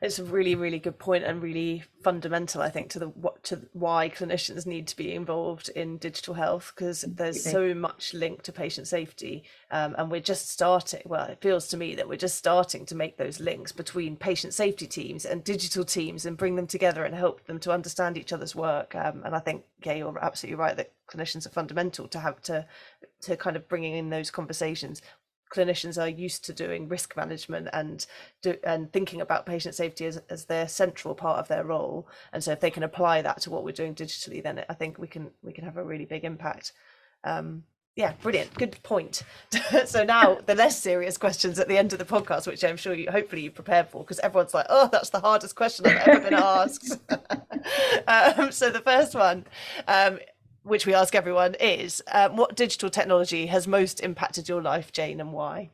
It's 0.00 0.20
a 0.20 0.24
really, 0.24 0.54
really 0.54 0.78
good 0.78 0.98
point 0.98 1.24
and 1.24 1.42
really 1.42 1.82
fundamental, 2.04 2.62
I 2.62 2.70
think, 2.70 2.88
to 2.90 3.00
the 3.00 3.08
what 3.08 3.42
to 3.44 3.68
why 3.72 4.08
clinicians 4.08 4.64
need 4.64 4.86
to 4.88 4.96
be 4.96 5.12
involved 5.12 5.70
in 5.70 5.98
digital 5.98 6.34
health 6.34 6.72
because 6.74 7.00
there's 7.00 7.42
so 7.42 7.74
much 7.74 8.14
linked 8.14 8.44
to 8.44 8.52
patient 8.52 8.86
safety, 8.86 9.42
um, 9.72 9.96
and 9.98 10.08
we're 10.08 10.20
just 10.20 10.50
starting. 10.50 11.02
Well, 11.04 11.26
it 11.26 11.40
feels 11.40 11.66
to 11.68 11.76
me 11.76 11.96
that 11.96 12.08
we're 12.08 12.16
just 12.16 12.38
starting 12.38 12.86
to 12.86 12.94
make 12.94 13.16
those 13.16 13.40
links 13.40 13.72
between 13.72 14.16
patient 14.16 14.54
safety 14.54 14.86
teams 14.86 15.24
and 15.24 15.42
digital 15.42 15.84
teams 15.84 16.24
and 16.24 16.36
bring 16.36 16.54
them 16.54 16.68
together 16.68 17.04
and 17.04 17.14
help 17.14 17.44
them 17.46 17.58
to 17.60 17.72
understand 17.72 18.16
each 18.16 18.32
other's 18.32 18.54
work. 18.54 18.94
Um, 18.94 19.22
and 19.24 19.34
I 19.34 19.40
think, 19.40 19.64
yeah, 19.84 19.94
you're 19.94 20.24
absolutely 20.24 20.60
right 20.60 20.76
that 20.76 20.92
clinicians 21.10 21.44
are 21.44 21.50
fundamental 21.50 22.06
to 22.06 22.20
have 22.20 22.40
to 22.42 22.66
to 23.22 23.36
kind 23.36 23.56
of 23.56 23.68
bringing 23.68 23.94
in 23.94 24.10
those 24.10 24.30
conversations 24.30 25.02
clinicians 25.48 26.00
are 26.00 26.08
used 26.08 26.44
to 26.44 26.52
doing 26.52 26.88
risk 26.88 27.16
management 27.16 27.68
and 27.72 28.06
do, 28.42 28.56
and 28.64 28.92
thinking 28.92 29.20
about 29.20 29.46
patient 29.46 29.74
safety 29.74 30.06
as, 30.06 30.20
as 30.28 30.44
their 30.44 30.68
central 30.68 31.14
part 31.14 31.38
of 31.38 31.48
their 31.48 31.64
role. 31.64 32.08
And 32.32 32.42
so 32.42 32.52
if 32.52 32.60
they 32.60 32.70
can 32.70 32.82
apply 32.82 33.22
that 33.22 33.40
to 33.42 33.50
what 33.50 33.64
we're 33.64 33.72
doing 33.72 33.94
digitally 33.94 34.42
then 34.42 34.64
i 34.68 34.74
think 34.74 34.98
we 34.98 35.06
can 35.06 35.30
we 35.42 35.52
can 35.52 35.64
have 35.64 35.76
a 35.76 35.84
really 35.84 36.04
big 36.04 36.24
impact. 36.24 36.72
Um, 37.24 37.64
yeah 37.96 38.12
brilliant. 38.22 38.54
Good 38.54 38.80
point. 38.82 39.22
So 39.86 40.04
now 40.04 40.38
the 40.46 40.54
less 40.54 40.78
serious 40.78 41.18
questions 41.18 41.58
at 41.58 41.68
the 41.68 41.76
end 41.76 41.92
of 41.92 41.98
the 41.98 42.04
podcast 42.04 42.46
which 42.46 42.64
i'm 42.64 42.76
sure 42.76 42.94
you 42.94 43.10
hopefully 43.10 43.42
you 43.42 43.50
prepared 43.50 43.88
for 43.88 44.02
because 44.02 44.18
everyone's 44.20 44.54
like 44.54 44.66
oh 44.68 44.88
that's 44.90 45.10
the 45.10 45.20
hardest 45.20 45.54
question 45.56 45.86
i've 45.86 46.08
ever 46.08 46.20
been 46.20 46.34
asked. 46.58 46.98
Um, 48.06 48.50
so 48.50 48.70
the 48.70 48.80
first 48.80 49.14
one 49.14 49.44
um, 49.88 50.20
which 50.68 50.86
we 50.86 50.94
ask 50.94 51.14
everyone, 51.14 51.54
is 51.54 52.02
um, 52.12 52.36
what 52.36 52.56
digital 52.56 52.90
technology 52.90 53.46
has 53.46 53.66
most 53.66 54.00
impacted 54.00 54.48
your 54.48 54.62
life, 54.62 54.92
Jane, 54.92 55.20
and 55.20 55.32
why? 55.32 55.70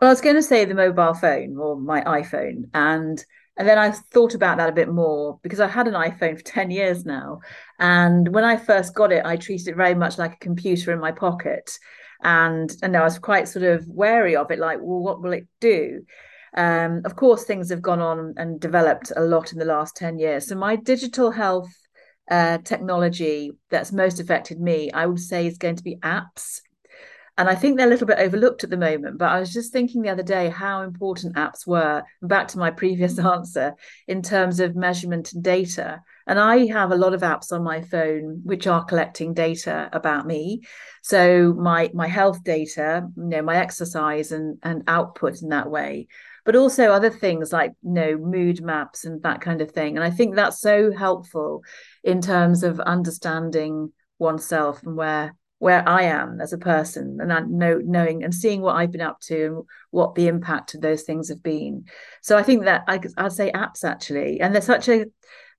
Well, 0.00 0.10
I 0.10 0.12
was 0.12 0.20
going 0.20 0.36
to 0.36 0.42
say 0.42 0.64
the 0.64 0.74
mobile 0.74 1.14
phone 1.14 1.56
or 1.56 1.76
my 1.76 2.02
iPhone, 2.02 2.68
and 2.74 3.24
and 3.56 3.68
then 3.68 3.78
I 3.78 3.90
thought 3.90 4.34
about 4.34 4.58
that 4.58 4.68
a 4.68 4.72
bit 4.72 4.88
more 4.88 5.40
because 5.42 5.58
I've 5.58 5.70
had 5.70 5.88
an 5.88 5.94
iPhone 5.94 6.36
for 6.36 6.44
ten 6.44 6.70
years 6.70 7.04
now, 7.04 7.40
and 7.78 8.32
when 8.32 8.44
I 8.44 8.56
first 8.56 8.94
got 8.94 9.10
it, 9.10 9.24
I 9.24 9.36
treated 9.36 9.68
it 9.68 9.76
very 9.76 9.94
much 9.94 10.18
like 10.18 10.34
a 10.34 10.38
computer 10.38 10.92
in 10.92 11.00
my 11.00 11.10
pocket, 11.12 11.78
and 12.22 12.70
and 12.82 12.96
I 12.96 13.02
was 13.02 13.18
quite 13.18 13.48
sort 13.48 13.64
of 13.64 13.88
wary 13.88 14.36
of 14.36 14.50
it, 14.50 14.58
like, 14.58 14.78
well, 14.80 15.00
what 15.00 15.22
will 15.22 15.32
it 15.32 15.48
do? 15.60 16.04
Um, 16.56 17.02
of 17.04 17.16
course, 17.16 17.44
things 17.44 17.70
have 17.70 17.82
gone 17.82 18.00
on 18.00 18.34
and 18.36 18.60
developed 18.60 19.12
a 19.16 19.22
lot 19.22 19.52
in 19.52 19.58
the 19.58 19.64
last 19.64 19.96
ten 19.96 20.18
years. 20.18 20.46
So 20.46 20.54
my 20.54 20.76
digital 20.76 21.30
health 21.32 21.70
uh, 22.30 22.58
technology 22.58 23.52
that's 23.70 23.92
most 23.92 24.20
affected 24.20 24.60
me, 24.60 24.90
I 24.92 25.06
would 25.06 25.20
say, 25.20 25.46
is 25.46 25.58
going 25.58 25.76
to 25.76 25.84
be 25.84 25.96
apps. 25.96 26.60
And 27.38 27.48
I 27.48 27.54
think 27.54 27.76
they're 27.76 27.86
a 27.86 27.90
little 27.90 28.06
bit 28.06 28.18
overlooked 28.18 28.64
at 28.64 28.70
the 28.70 28.76
moment. 28.76 29.16
But 29.16 29.30
I 29.30 29.38
was 29.38 29.52
just 29.52 29.72
thinking 29.72 30.02
the 30.02 30.10
other 30.10 30.24
day 30.24 30.48
how 30.48 30.82
important 30.82 31.36
apps 31.36 31.66
were, 31.66 32.02
back 32.20 32.48
to 32.48 32.58
my 32.58 32.72
previous 32.72 33.18
answer, 33.34 33.74
in 34.08 34.22
terms 34.22 34.58
of 34.58 34.74
measurement 34.74 35.32
and 35.32 35.42
data. 35.42 36.02
And 36.28 36.38
I 36.38 36.66
have 36.66 36.92
a 36.92 36.96
lot 36.96 37.14
of 37.14 37.22
apps 37.22 37.52
on 37.52 37.64
my 37.64 37.82
phone 37.82 38.42
which 38.44 38.66
are 38.66 38.84
collecting 38.84 39.34
data 39.34 39.88
about 39.92 40.26
me. 40.26 40.62
So 41.02 41.54
my 41.54 41.90
my 41.94 42.06
health 42.06 42.44
data, 42.44 43.08
you 43.16 43.24
know, 43.24 43.42
my 43.42 43.56
exercise 43.56 44.30
and, 44.30 44.58
and 44.62 44.84
output 44.86 45.42
in 45.42 45.48
that 45.48 45.70
way 45.70 46.06
but 46.44 46.56
also 46.56 46.92
other 46.92 47.10
things 47.10 47.52
like 47.52 47.72
you 47.82 47.92
know 47.92 48.16
mood 48.16 48.62
maps 48.62 49.04
and 49.04 49.22
that 49.22 49.42
kind 49.42 49.60
of 49.60 49.70
thing 49.70 49.98
and 49.98 50.04
i 50.04 50.08
think 50.10 50.34
that's 50.34 50.62
so 50.62 50.90
helpful 50.90 51.62
in 52.02 52.22
terms 52.22 52.62
of 52.62 52.80
understanding 52.80 53.92
oneself 54.18 54.82
and 54.82 54.96
where 54.96 55.34
where 55.58 55.86
I 55.88 56.02
am 56.02 56.40
as 56.40 56.52
a 56.52 56.58
person 56.58 57.18
and 57.20 57.50
know 57.50 57.80
knowing 57.84 58.22
and 58.22 58.32
seeing 58.32 58.60
what 58.60 58.76
I've 58.76 58.92
been 58.92 59.00
up 59.00 59.20
to 59.22 59.44
and 59.46 59.64
what 59.90 60.14
the 60.14 60.28
impact 60.28 60.74
of 60.74 60.80
those 60.80 61.02
things 61.02 61.28
have 61.30 61.42
been. 61.42 61.86
So 62.22 62.38
I 62.38 62.44
think 62.44 62.64
that 62.64 62.84
I, 62.86 63.00
I'd 63.16 63.32
say 63.32 63.50
apps 63.50 63.82
actually, 63.82 64.40
and 64.40 64.54
they're 64.54 64.62
such 64.62 64.88
a 64.88 65.06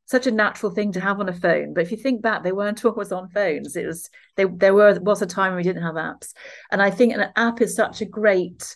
such 0.10 0.26
a 0.26 0.32
natural 0.32 0.72
thing 0.72 0.92
to 0.92 1.00
have 1.00 1.20
on 1.20 1.30
a 1.30 1.34
phone. 1.34 1.72
But 1.76 1.84
if 1.84 1.92
you 1.92 1.98
think 1.98 2.24
back, 2.24 2.42
they 2.42 2.52
weren't 2.52 2.84
always 2.86 3.12
on 3.12 3.30
phones. 3.30 3.76
It 3.76 3.86
was 3.86 4.10
they 4.36 4.46
there 4.46 4.74
were 4.74 5.00
was 5.00 5.22
a 5.22 5.28
time 5.28 5.52
when 5.52 5.58
we 5.58 5.64
didn't 5.64 5.84
have 5.84 5.96
apps, 5.96 6.34
and 6.72 6.82
I 6.82 6.90
think 6.90 7.14
an 7.14 7.30
app 7.36 7.62
is 7.62 7.76
such 7.76 8.02
a 8.02 8.06
great 8.06 8.76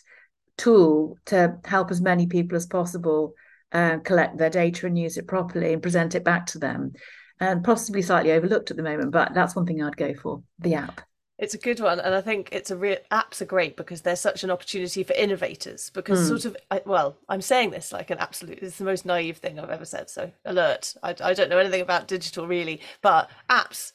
tool 0.56 1.18
to 1.26 1.58
help 1.64 1.90
as 1.90 2.00
many 2.00 2.28
people 2.28 2.56
as 2.56 2.66
possible 2.66 3.34
uh, 3.72 3.98
collect 3.98 4.38
their 4.38 4.50
data 4.50 4.86
and 4.86 4.96
use 4.96 5.16
it 5.16 5.26
properly 5.26 5.72
and 5.72 5.82
present 5.82 6.14
it 6.14 6.22
back 6.22 6.46
to 6.46 6.58
them. 6.58 6.92
And 7.40 7.64
possibly 7.64 8.00
slightly 8.00 8.30
overlooked 8.30 8.70
at 8.70 8.76
the 8.76 8.84
moment, 8.84 9.10
but 9.10 9.34
that's 9.34 9.56
one 9.56 9.66
thing 9.66 9.82
I'd 9.82 9.96
go 9.96 10.14
for 10.14 10.44
the 10.60 10.74
app. 10.74 11.00
It's 11.36 11.54
a 11.54 11.58
good 11.58 11.80
one, 11.80 11.98
and 11.98 12.14
I 12.14 12.20
think 12.20 12.50
it's 12.52 12.70
a 12.70 12.76
real 12.76 12.98
apps 13.10 13.40
are 13.40 13.46
great 13.46 13.76
because 13.76 14.02
they're 14.02 14.14
such 14.14 14.44
an 14.44 14.52
opportunity 14.52 15.02
for 15.02 15.14
innovators. 15.14 15.90
Because 15.90 16.20
mm. 16.20 16.28
sort 16.28 16.44
of, 16.44 16.56
I, 16.70 16.80
well, 16.86 17.16
I'm 17.28 17.42
saying 17.42 17.70
this 17.70 17.92
like 17.92 18.10
an 18.10 18.18
absolute. 18.18 18.60
It's 18.62 18.78
the 18.78 18.84
most 18.84 19.04
naive 19.04 19.38
thing 19.38 19.58
I've 19.58 19.70
ever 19.70 19.84
said. 19.84 20.08
So 20.10 20.30
alert! 20.44 20.94
I, 21.02 21.14
I 21.20 21.34
don't 21.34 21.50
know 21.50 21.58
anything 21.58 21.80
about 21.80 22.06
digital 22.06 22.46
really, 22.46 22.80
but 23.02 23.30
apps 23.50 23.92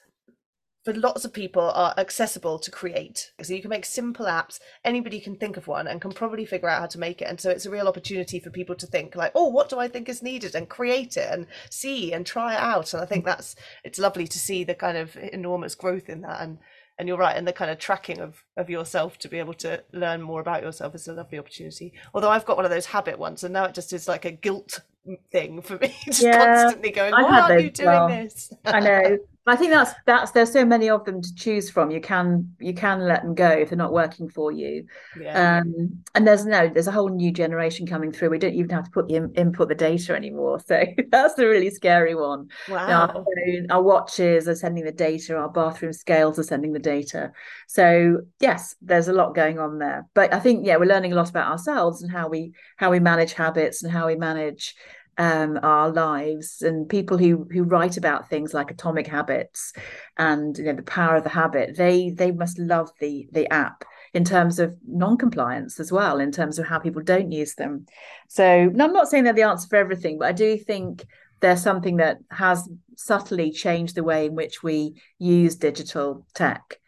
for 0.84 0.94
lots 0.94 1.26
of 1.26 1.34
people 1.34 1.70
are 1.72 1.94
accessible 1.98 2.58
to 2.58 2.72
create. 2.72 3.32
So 3.42 3.54
you 3.54 3.62
can 3.62 3.70
make 3.70 3.86
simple 3.86 4.26
apps. 4.26 4.60
Anybody 4.84 5.20
can 5.20 5.36
think 5.36 5.58
of 5.58 5.68
one 5.68 5.88
and 5.88 6.02
can 6.02 6.12
probably 6.12 6.46
figure 6.46 6.70
out 6.70 6.80
how 6.80 6.88
to 6.88 7.00
make 7.00 7.22
it. 7.22 7.28
And 7.28 7.40
so 7.40 7.50
it's 7.50 7.66
a 7.66 7.70
real 7.70 7.88
opportunity 7.88 8.40
for 8.40 8.50
people 8.50 8.76
to 8.76 8.88
think 8.88 9.16
like, 9.16 9.34
oh, 9.36 9.48
what 9.48 9.70
do 9.70 9.78
I 9.78 9.88
think 9.88 10.10
is 10.10 10.24
needed, 10.24 10.56
and 10.56 10.68
create 10.68 11.16
it 11.16 11.30
and 11.32 11.48
see 11.70 12.12
and 12.12 12.26
try 12.26 12.54
it 12.54 12.60
out. 12.60 12.94
And 12.94 13.02
I 13.02 13.06
think 13.06 13.24
that's 13.24 13.56
it's 13.84 14.00
lovely 14.00 14.28
to 14.28 14.40
see 14.40 14.64
the 14.64 14.76
kind 14.76 14.98
of 14.98 15.16
enormous 15.18 15.76
growth 15.76 16.10
in 16.10 16.22
that 16.22 16.42
and 16.42 16.58
and 17.00 17.08
you're 17.08 17.18
right 17.18 17.36
and 17.36 17.48
the 17.48 17.54
kind 17.54 17.72
of 17.72 17.80
tracking 17.80 18.20
of 18.20 18.44
of 18.58 18.70
yourself 18.70 19.18
to 19.20 19.30
be 19.30 19.40
able 19.40 19.54
to 19.56 19.82
learn 19.94 20.22
more 20.22 20.42
about 20.42 20.62
yourself 20.62 20.94
is 20.94 21.08
a 21.08 21.14
lovely 21.14 21.40
opportunity. 21.40 21.94
Although 22.14 22.30
i've 22.30 22.46
got 22.46 22.58
one 22.58 22.66
of 22.66 22.72
those 22.72 22.86
habit 22.86 23.18
ones 23.18 23.44
and 23.44 23.54
now 23.54 23.64
it 23.64 23.74
just 23.74 23.94
is 23.94 24.08
like 24.08 24.26
a 24.26 24.32
guilt 24.32 24.82
mm, 25.08 25.18
thing 25.32 25.62
for 25.62 25.78
me 25.78 25.96
just 26.06 26.22
yeah, 26.22 26.64
constantly 26.64 26.92
going 26.92 27.12
why 27.14 27.40
aren't 27.40 27.64
you 27.64 27.72
doing 27.72 27.88
well. 27.88 28.08
this? 28.10 28.54
I 28.66 28.80
know 28.82 29.18
I 29.50 29.56
think 29.56 29.72
that's 29.72 29.94
that's 30.06 30.32
there's 30.32 30.52
so 30.52 30.66
many 30.66 30.90
of 30.90 31.06
them 31.06 31.22
to 31.22 31.36
choose 31.36 31.70
from. 31.70 31.92
You 31.92 32.02
can 32.02 32.54
you 32.60 32.74
can 32.74 33.02
let 33.02 33.24
them 33.24 33.34
go 33.36 33.50
if 33.50 33.70
they're 33.70 33.78
not 33.78 33.94
working 33.94 34.30
for 34.30 34.52
you. 34.52 34.86
Yeah. 35.20 35.60
Um, 35.60 36.04
and 36.16 36.28
there's 36.28 36.46
no 36.46 36.68
there's 36.68 36.88
a 36.88 36.92
whole 36.92 37.10
new 37.10 37.32
generation 37.32 37.88
coming 37.88 38.12
through. 38.12 38.30
We 38.30 38.40
don't 38.40 38.54
even 38.54 38.70
have 38.72 38.86
to 38.86 38.92
put 38.92 39.08
the 39.08 39.16
in, 39.16 39.34
input 39.34 39.70
the 39.70 39.76
data 39.76 40.16
anymore. 40.16 40.60
So 40.66 40.84
that's 41.10 41.34
the 41.36 41.48
really 41.48 41.70
scary 41.70 42.16
one. 42.16 42.50
Wow. 42.70 43.08
Our, 43.08 43.26
our 43.70 43.82
watches 43.82 44.48
are 44.48 44.56
sending 44.56 44.86
the 44.86 44.92
data. 44.92 45.36
Our 45.36 45.50
bathroom 45.50 45.94
scales 45.94 46.38
are 46.38 46.44
sending 46.44 46.74
the 46.74 46.80
data. 46.80 47.32
So 47.68 48.22
yes, 48.40 48.76
there's 48.82 49.08
a 49.08 49.14
lot 49.14 49.36
going 49.36 49.60
on 49.60 49.80
there. 49.80 50.08
But 50.14 50.34
I 50.34 50.40
think 50.40 50.66
yeah, 50.66 50.78
we're 50.78 50.86
learning 50.86 51.14
a 51.14 51.16
lot 51.16 51.30
about 51.30 51.52
ourselves 51.52 52.02
and 52.04 52.12
how 52.12 52.30
we 52.30 52.54
how 52.78 52.92
we 52.92 53.00
manage 53.00 53.34
habits 53.34 53.84
and 53.84 53.92
how 53.92 54.08
we 54.08 54.16
manage 54.16 54.76
um, 55.20 55.60
our 55.64 55.92
lives 55.92 56.62
and 56.62 56.88
people 56.88 57.18
who 57.18 57.46
who 57.52 57.64
write 57.64 57.98
about 57.98 58.30
things 58.30 58.54
like 58.54 58.72
atomic 58.72 59.06
habits 59.06 59.74
and 60.18 60.58
you 60.58 60.64
know 60.64 60.74
the 60.74 60.82
power 60.82 61.18
of 61.18 61.24
the 61.24 61.30
habit 61.30 61.76
they 61.76 62.10
they 62.12 62.32
must 62.32 62.58
love 62.58 62.90
the 63.02 63.28
the 63.34 63.48
app 63.54 63.84
in 64.14 64.24
terms 64.24 64.60
of 64.60 64.76
non-compliance 64.88 65.80
as 65.80 65.92
well 65.92 66.20
in 66.20 66.32
terms 66.32 66.58
of 66.58 66.66
how 66.66 66.80
people 66.80 67.04
don't 67.04 67.34
use 67.34 67.54
them. 67.56 67.86
So 68.30 68.46
i'm 68.46 68.94
not 68.94 69.10
saying 69.10 69.26
they're 69.26 69.34
the 69.34 69.44
answer 69.44 69.68
for 69.68 69.76
everything 69.76 70.18
but 70.18 70.30
i 70.30 70.32
do 70.32 70.58
think 70.58 71.06
there's 71.42 71.62
something 71.62 71.98
that 71.98 72.20
has 72.32 72.70
subtly 72.96 73.52
changed 73.52 73.96
the 73.96 74.04
way 74.04 74.28
in 74.28 74.36
which 74.36 74.64
we 74.64 75.02
use 75.20 75.56
digital 75.56 76.26
tech 76.34 76.80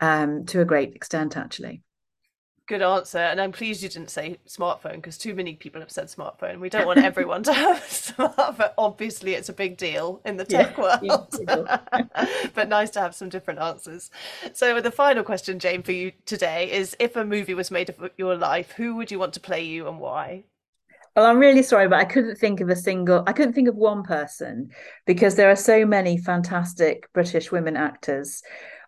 um, 0.00 0.44
to 0.46 0.60
a 0.60 0.64
great 0.64 0.94
extent 0.94 1.36
actually 1.36 1.82
Good 2.66 2.82
answer. 2.82 3.18
And 3.18 3.40
I'm 3.40 3.52
pleased 3.52 3.80
you 3.80 3.88
didn't 3.88 4.10
say 4.10 4.38
smartphone 4.48 4.96
because 4.96 5.16
too 5.16 5.34
many 5.34 5.54
people 5.54 5.80
have 5.80 5.90
said 5.90 6.06
smartphone. 6.06 6.58
We 6.58 6.68
don't 6.68 6.86
want 6.86 6.98
everyone 7.04 7.44
to 7.44 7.52
have 7.52 7.78
a 7.78 7.80
smartphone. 7.80 8.72
Obviously, 8.76 9.34
it's 9.34 9.48
a 9.48 9.52
big 9.52 9.76
deal 9.76 10.20
in 10.24 10.36
the 10.36 10.44
tech 10.44 10.76
yeah, 10.76 11.00
world. 11.00 11.34
but 12.54 12.68
nice 12.68 12.90
to 12.90 13.00
have 13.00 13.14
some 13.14 13.28
different 13.28 13.60
answers. 13.60 14.10
So, 14.52 14.80
the 14.80 14.90
final 14.90 15.22
question, 15.22 15.60
Jane, 15.60 15.84
for 15.84 15.92
you 15.92 16.10
today 16.24 16.72
is 16.72 16.96
if 16.98 17.14
a 17.14 17.24
movie 17.24 17.54
was 17.54 17.70
made 17.70 17.88
of 17.88 18.10
your 18.16 18.34
life, 18.34 18.72
who 18.72 18.96
would 18.96 19.12
you 19.12 19.20
want 19.20 19.34
to 19.34 19.40
play 19.40 19.62
you 19.62 19.86
and 19.86 20.00
why? 20.00 20.42
Well, 21.14 21.24
I'm 21.24 21.38
really 21.38 21.62
sorry, 21.62 21.88
but 21.88 21.98
I 21.98 22.04
couldn't 22.04 22.36
think 22.36 22.60
of 22.60 22.68
a 22.68 22.76
single, 22.76 23.22
I 23.26 23.32
couldn't 23.32 23.54
think 23.54 23.68
of 23.68 23.76
one 23.76 24.02
person 24.02 24.70
because 25.06 25.34
there 25.36 25.50
are 25.50 25.56
so 25.56 25.86
many 25.86 26.18
fantastic 26.18 27.10
British 27.14 27.50
women 27.50 27.74
actors 27.74 28.42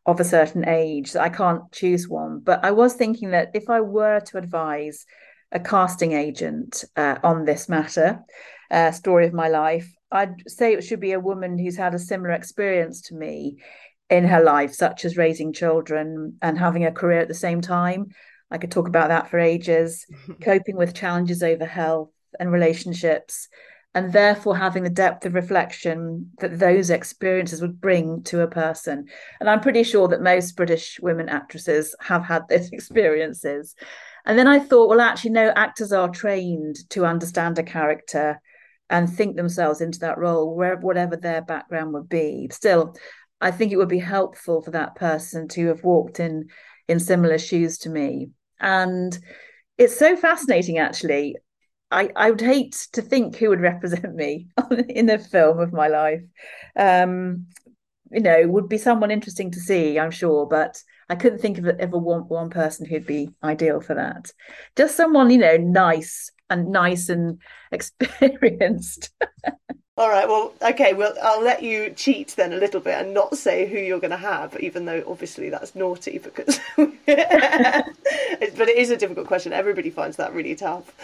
of 0.09 0.19
a 0.21 0.25
certain 0.25 0.67
age 0.67 1.15
I 1.15 1.29
can't 1.29 1.71
choose 1.71 2.09
one. 2.09 2.41
But 2.41 2.65
I 2.65 2.71
was 2.71 2.95
thinking 2.95 3.31
that 3.33 3.51
if 3.53 3.69
I 3.69 3.83
were 3.83 4.21
to 4.21 4.39
advise 4.39 5.05
a 5.53 5.61
casting 5.61 6.13
agent 6.13 6.85
uh, 6.97 7.17
on 7.23 7.45
this 7.45 7.69
matter, 7.69 8.21
uh, 8.71 8.91
story 8.91 9.27
of 9.27 9.35
my 9.35 9.49
life, 9.49 9.87
I'd 10.11 10.49
say 10.49 10.73
it 10.73 10.83
should 10.83 11.01
be 11.01 11.13
a 11.13 11.21
woman 11.21 11.59
who's 11.59 11.77
had 11.77 11.95
a 11.95 11.99
similar 11.99 12.33
experience 12.33 13.03
to 13.03 13.15
me 13.15 13.59
in 14.09 14.25
her 14.25 14.43
life, 14.43 14.73
such 14.73 15.05
as 15.05 15.19
raising 15.19 15.53
children 15.53 16.39
and 16.41 16.59
having 16.59 16.87
a 16.87 16.93
career 16.93 17.21
at 17.21 17.29
the 17.29 17.35
same 17.35 17.61
time. 17.61 18.07
I 18.51 18.57
could 18.57 18.71
talk 18.71 18.89
about 18.89 19.09
that 19.09 19.29
for 19.29 19.39
ages, 19.39 20.07
coping 20.43 20.77
with 20.77 20.95
challenges 20.95 21.43
over 21.43 21.67
health 21.67 22.11
and 22.41 22.51
relationships, 22.51 23.49
and 23.95 24.13
therefore 24.13 24.57
having 24.57 24.85
the 24.85 24.91
depth 24.91 25.25
of 25.25 25.35
reflection 25.35 26.31
that 26.41 26.59
those 26.59 26.91
experiences 26.91 27.61
would 27.61 27.81
bring 27.81 28.23
to 28.25 28.43
a 28.43 28.49
person. 28.49 29.07
And 29.41 29.49
I'm 29.49 29.61
pretty 29.61 29.83
sure 29.83 30.09
that 30.09 30.23
most 30.23 30.57
British 30.57 31.01
women 31.01 31.29
actresses 31.29 31.95
have 32.01 32.25
had 32.25 32.47
those 32.49 32.69
experiences. 32.73 33.75
And 34.27 34.39
then 34.39 34.47
I 34.47 34.59
thought, 34.59 34.89
well, 34.89 35.01
actually, 35.01 35.31
no, 35.31 35.49
actors 35.57 35.93
are 35.93 36.11
trained 36.11 36.77
to 36.91 37.07
understand 37.07 37.59
a 37.59 37.63
character 37.63 38.41
and 38.91 39.09
think 39.09 39.37
themselves 39.37 39.81
into 39.81 39.99
that 40.01 40.19
role, 40.19 40.55
wherever 40.55 40.81
whatever 40.81 41.17
their 41.17 41.43
background 41.43 41.93
would 41.95 42.09
be. 42.09 42.49
Still, 42.53 42.95
I 43.41 43.51
think 43.51 43.73
it 43.73 43.77
would 43.77 43.89
be 43.89 43.99
helpful 43.99 44.63
for 44.63 44.71
that 44.73 44.97
person 44.97 45.49
to 45.49 45.69
have 45.69 45.85
walked 45.85 46.21
in 46.21 46.49
in 46.89 46.99
similar 47.01 47.39
shoes 47.39 47.79
to 47.79 47.91
me. 47.91 48.31
And 48.61 49.17
it's 49.77 49.97
so 49.97 50.17
fascinating, 50.17 50.79
actually. 50.79 51.37
I, 51.91 52.11
I 52.15 52.31
would 52.31 52.41
hate 52.41 52.87
to 52.93 53.03
think 53.03 53.37
who 53.37 53.49
would 53.49 53.61
represent 53.61 54.15
me 54.15 54.49
in 54.89 55.07
the 55.07 55.19
film 55.19 55.59
of 55.59 55.73
my 55.73 55.89
life. 55.89 56.23
Um, 56.77 57.47
you 58.11 58.21
know, 58.21 58.49
would 58.49 58.69
be 58.69 58.79
someone 58.79 59.11
interesting 59.11 59.51
to 59.53 59.61
see, 59.61 59.99
I'm 59.99 60.11
sure, 60.11 60.47
but 60.47 60.83
I 61.09 61.17
couldn't 61.17 61.41
think 61.41 61.59
of 61.59 61.67
ever 61.67 61.99
one 61.99 62.23
one 62.29 62.51
person 62.51 62.87
who'd 62.87 63.07
be 63.07 63.31
ideal 63.43 63.81
for 63.81 63.95
that. 63.95 64.33
Just 64.77 64.97
someone, 64.97 65.31
you 65.31 65.39
know, 65.39 65.57
nice 65.57 66.31
and 66.51 66.69
nice 66.71 67.09
and 67.09 67.41
experienced. 67.73 69.11
All 69.99 70.09
right. 70.09 70.29
Well, 70.29 70.53
okay. 70.63 70.95
Well, 70.95 71.13
I'll 71.21 71.43
let 71.43 71.61
you 71.61 71.91
cheat 71.91 72.29
then 72.37 72.53
a 72.53 72.57
little 72.57 72.81
bit 72.81 72.95
and 72.95 73.13
not 73.13 73.37
say 73.37 73.69
who 73.69 73.79
you're 73.79 73.99
going 73.99 74.13
to 74.13 74.17
have, 74.17 74.57
even 74.61 74.85
though 74.85 75.03
obviously 75.09 75.51
that's 75.51 75.75
naughty 75.75 76.19
because. 76.19 76.61
but 76.77 76.95
it 78.69 78.77
is 78.77 78.91
a 78.91 78.97
difficult 78.97 79.27
question. 79.27 79.53
Everybody 79.53 79.91
finds 79.91 80.17
that 80.17 80.33
really 80.33 80.55
tough. 80.55 80.95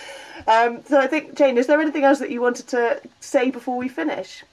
Um, 0.46 0.82
so 0.86 1.00
I 1.00 1.08
think, 1.08 1.34
Jane, 1.34 1.58
is 1.58 1.66
there 1.66 1.80
anything 1.80 2.04
else 2.04 2.20
that 2.20 2.30
you 2.30 2.40
wanted 2.40 2.68
to 2.68 3.00
say 3.18 3.50
before 3.50 3.76
we 3.76 3.88
finish? 3.88 4.44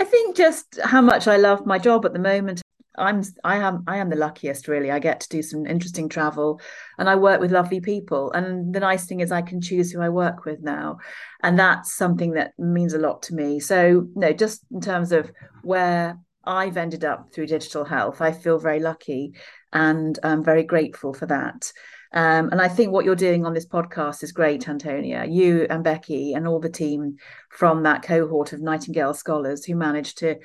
I 0.00 0.04
think 0.04 0.36
just 0.36 0.80
how 0.82 1.00
much 1.00 1.28
I 1.28 1.36
love 1.36 1.64
my 1.64 1.78
job 1.78 2.04
at 2.06 2.12
the 2.12 2.18
moment 2.18 2.60
I'm 2.98 3.22
I 3.44 3.56
am 3.56 3.84
I 3.86 3.98
am 3.98 4.10
the 4.10 4.16
luckiest 4.16 4.68
really. 4.68 4.90
I 4.90 4.98
get 4.98 5.20
to 5.20 5.28
do 5.28 5.42
some 5.42 5.66
interesting 5.66 6.08
travel 6.08 6.60
and 6.98 7.08
I 7.08 7.16
work 7.16 7.40
with 7.40 7.52
lovely 7.52 7.80
people. 7.80 8.32
And 8.32 8.74
the 8.74 8.80
nice 8.80 9.06
thing 9.06 9.20
is 9.20 9.32
I 9.32 9.42
can 9.42 9.60
choose 9.60 9.90
who 9.90 10.00
I 10.00 10.08
work 10.08 10.44
with 10.44 10.62
now. 10.62 10.98
And 11.42 11.58
that's 11.58 11.92
something 11.92 12.32
that 12.32 12.52
means 12.58 12.94
a 12.94 12.98
lot 12.98 13.22
to 13.24 13.34
me. 13.34 13.60
So 13.60 14.08
no, 14.14 14.32
just 14.32 14.64
in 14.72 14.80
terms 14.80 15.12
of 15.12 15.30
where 15.62 16.18
I've 16.44 16.76
ended 16.76 17.04
up 17.04 17.32
through 17.32 17.48
digital 17.48 17.84
health, 17.84 18.20
I 18.20 18.32
feel 18.32 18.58
very 18.58 18.80
lucky 18.80 19.34
and 19.72 20.18
I'm 20.22 20.44
very 20.44 20.62
grateful 20.62 21.12
for 21.12 21.26
that. 21.26 21.72
Um, 22.12 22.50
and 22.50 22.62
I 22.62 22.68
think 22.68 22.92
what 22.92 23.04
you're 23.04 23.14
doing 23.14 23.44
on 23.44 23.52
this 23.52 23.66
podcast 23.66 24.22
is 24.22 24.32
great, 24.32 24.68
Antonia. 24.68 25.26
You 25.26 25.66
and 25.68 25.84
Becky 25.84 26.32
and 26.32 26.46
all 26.46 26.60
the 26.60 26.70
team 26.70 27.16
from 27.50 27.82
that 27.82 28.02
cohort 28.02 28.52
of 28.52 28.60
Nightingale 28.60 29.12
scholars 29.12 29.64
who 29.64 29.74
managed 29.74 30.18
to 30.18 30.36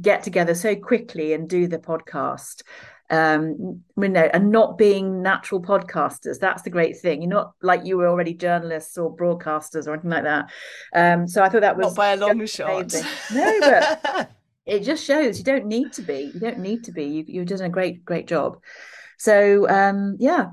get 0.00 0.22
together 0.22 0.54
so 0.54 0.76
quickly 0.76 1.32
and 1.32 1.48
do 1.48 1.66
the 1.66 1.78
podcast 1.78 2.62
um, 3.10 3.82
you 3.96 4.08
know, 4.08 4.28
and 4.32 4.50
not 4.50 4.76
being 4.76 5.22
natural 5.22 5.62
podcasters. 5.62 6.38
That's 6.38 6.62
the 6.62 6.70
great 6.70 6.98
thing. 6.98 7.22
You're 7.22 7.30
not 7.30 7.54
like 7.62 7.84
you 7.84 7.96
were 7.96 8.06
already 8.06 8.34
journalists 8.34 8.98
or 8.98 9.14
broadcasters 9.14 9.86
or 9.86 9.94
anything 9.94 10.10
like 10.10 10.24
that. 10.24 10.50
Um, 10.94 11.26
so 11.26 11.42
I 11.42 11.48
thought 11.48 11.62
that 11.62 11.76
was 11.76 11.86
not 11.86 11.96
by 11.96 12.12
a 12.12 12.16
long 12.16 12.44
shot. 12.46 12.92
No, 13.32 13.60
but 13.60 14.30
it 14.66 14.80
just 14.80 15.04
shows 15.04 15.38
you 15.38 15.44
don't 15.44 15.66
need 15.66 15.92
to 15.94 16.02
be. 16.02 16.30
You 16.34 16.40
don't 16.40 16.58
need 16.58 16.84
to 16.84 16.92
be. 16.92 17.04
You, 17.04 17.24
you've 17.26 17.46
done 17.46 17.62
a 17.62 17.70
great, 17.70 18.04
great 18.04 18.26
job. 18.26 18.58
So 19.16 19.68
um, 19.68 20.16
yeah. 20.18 20.48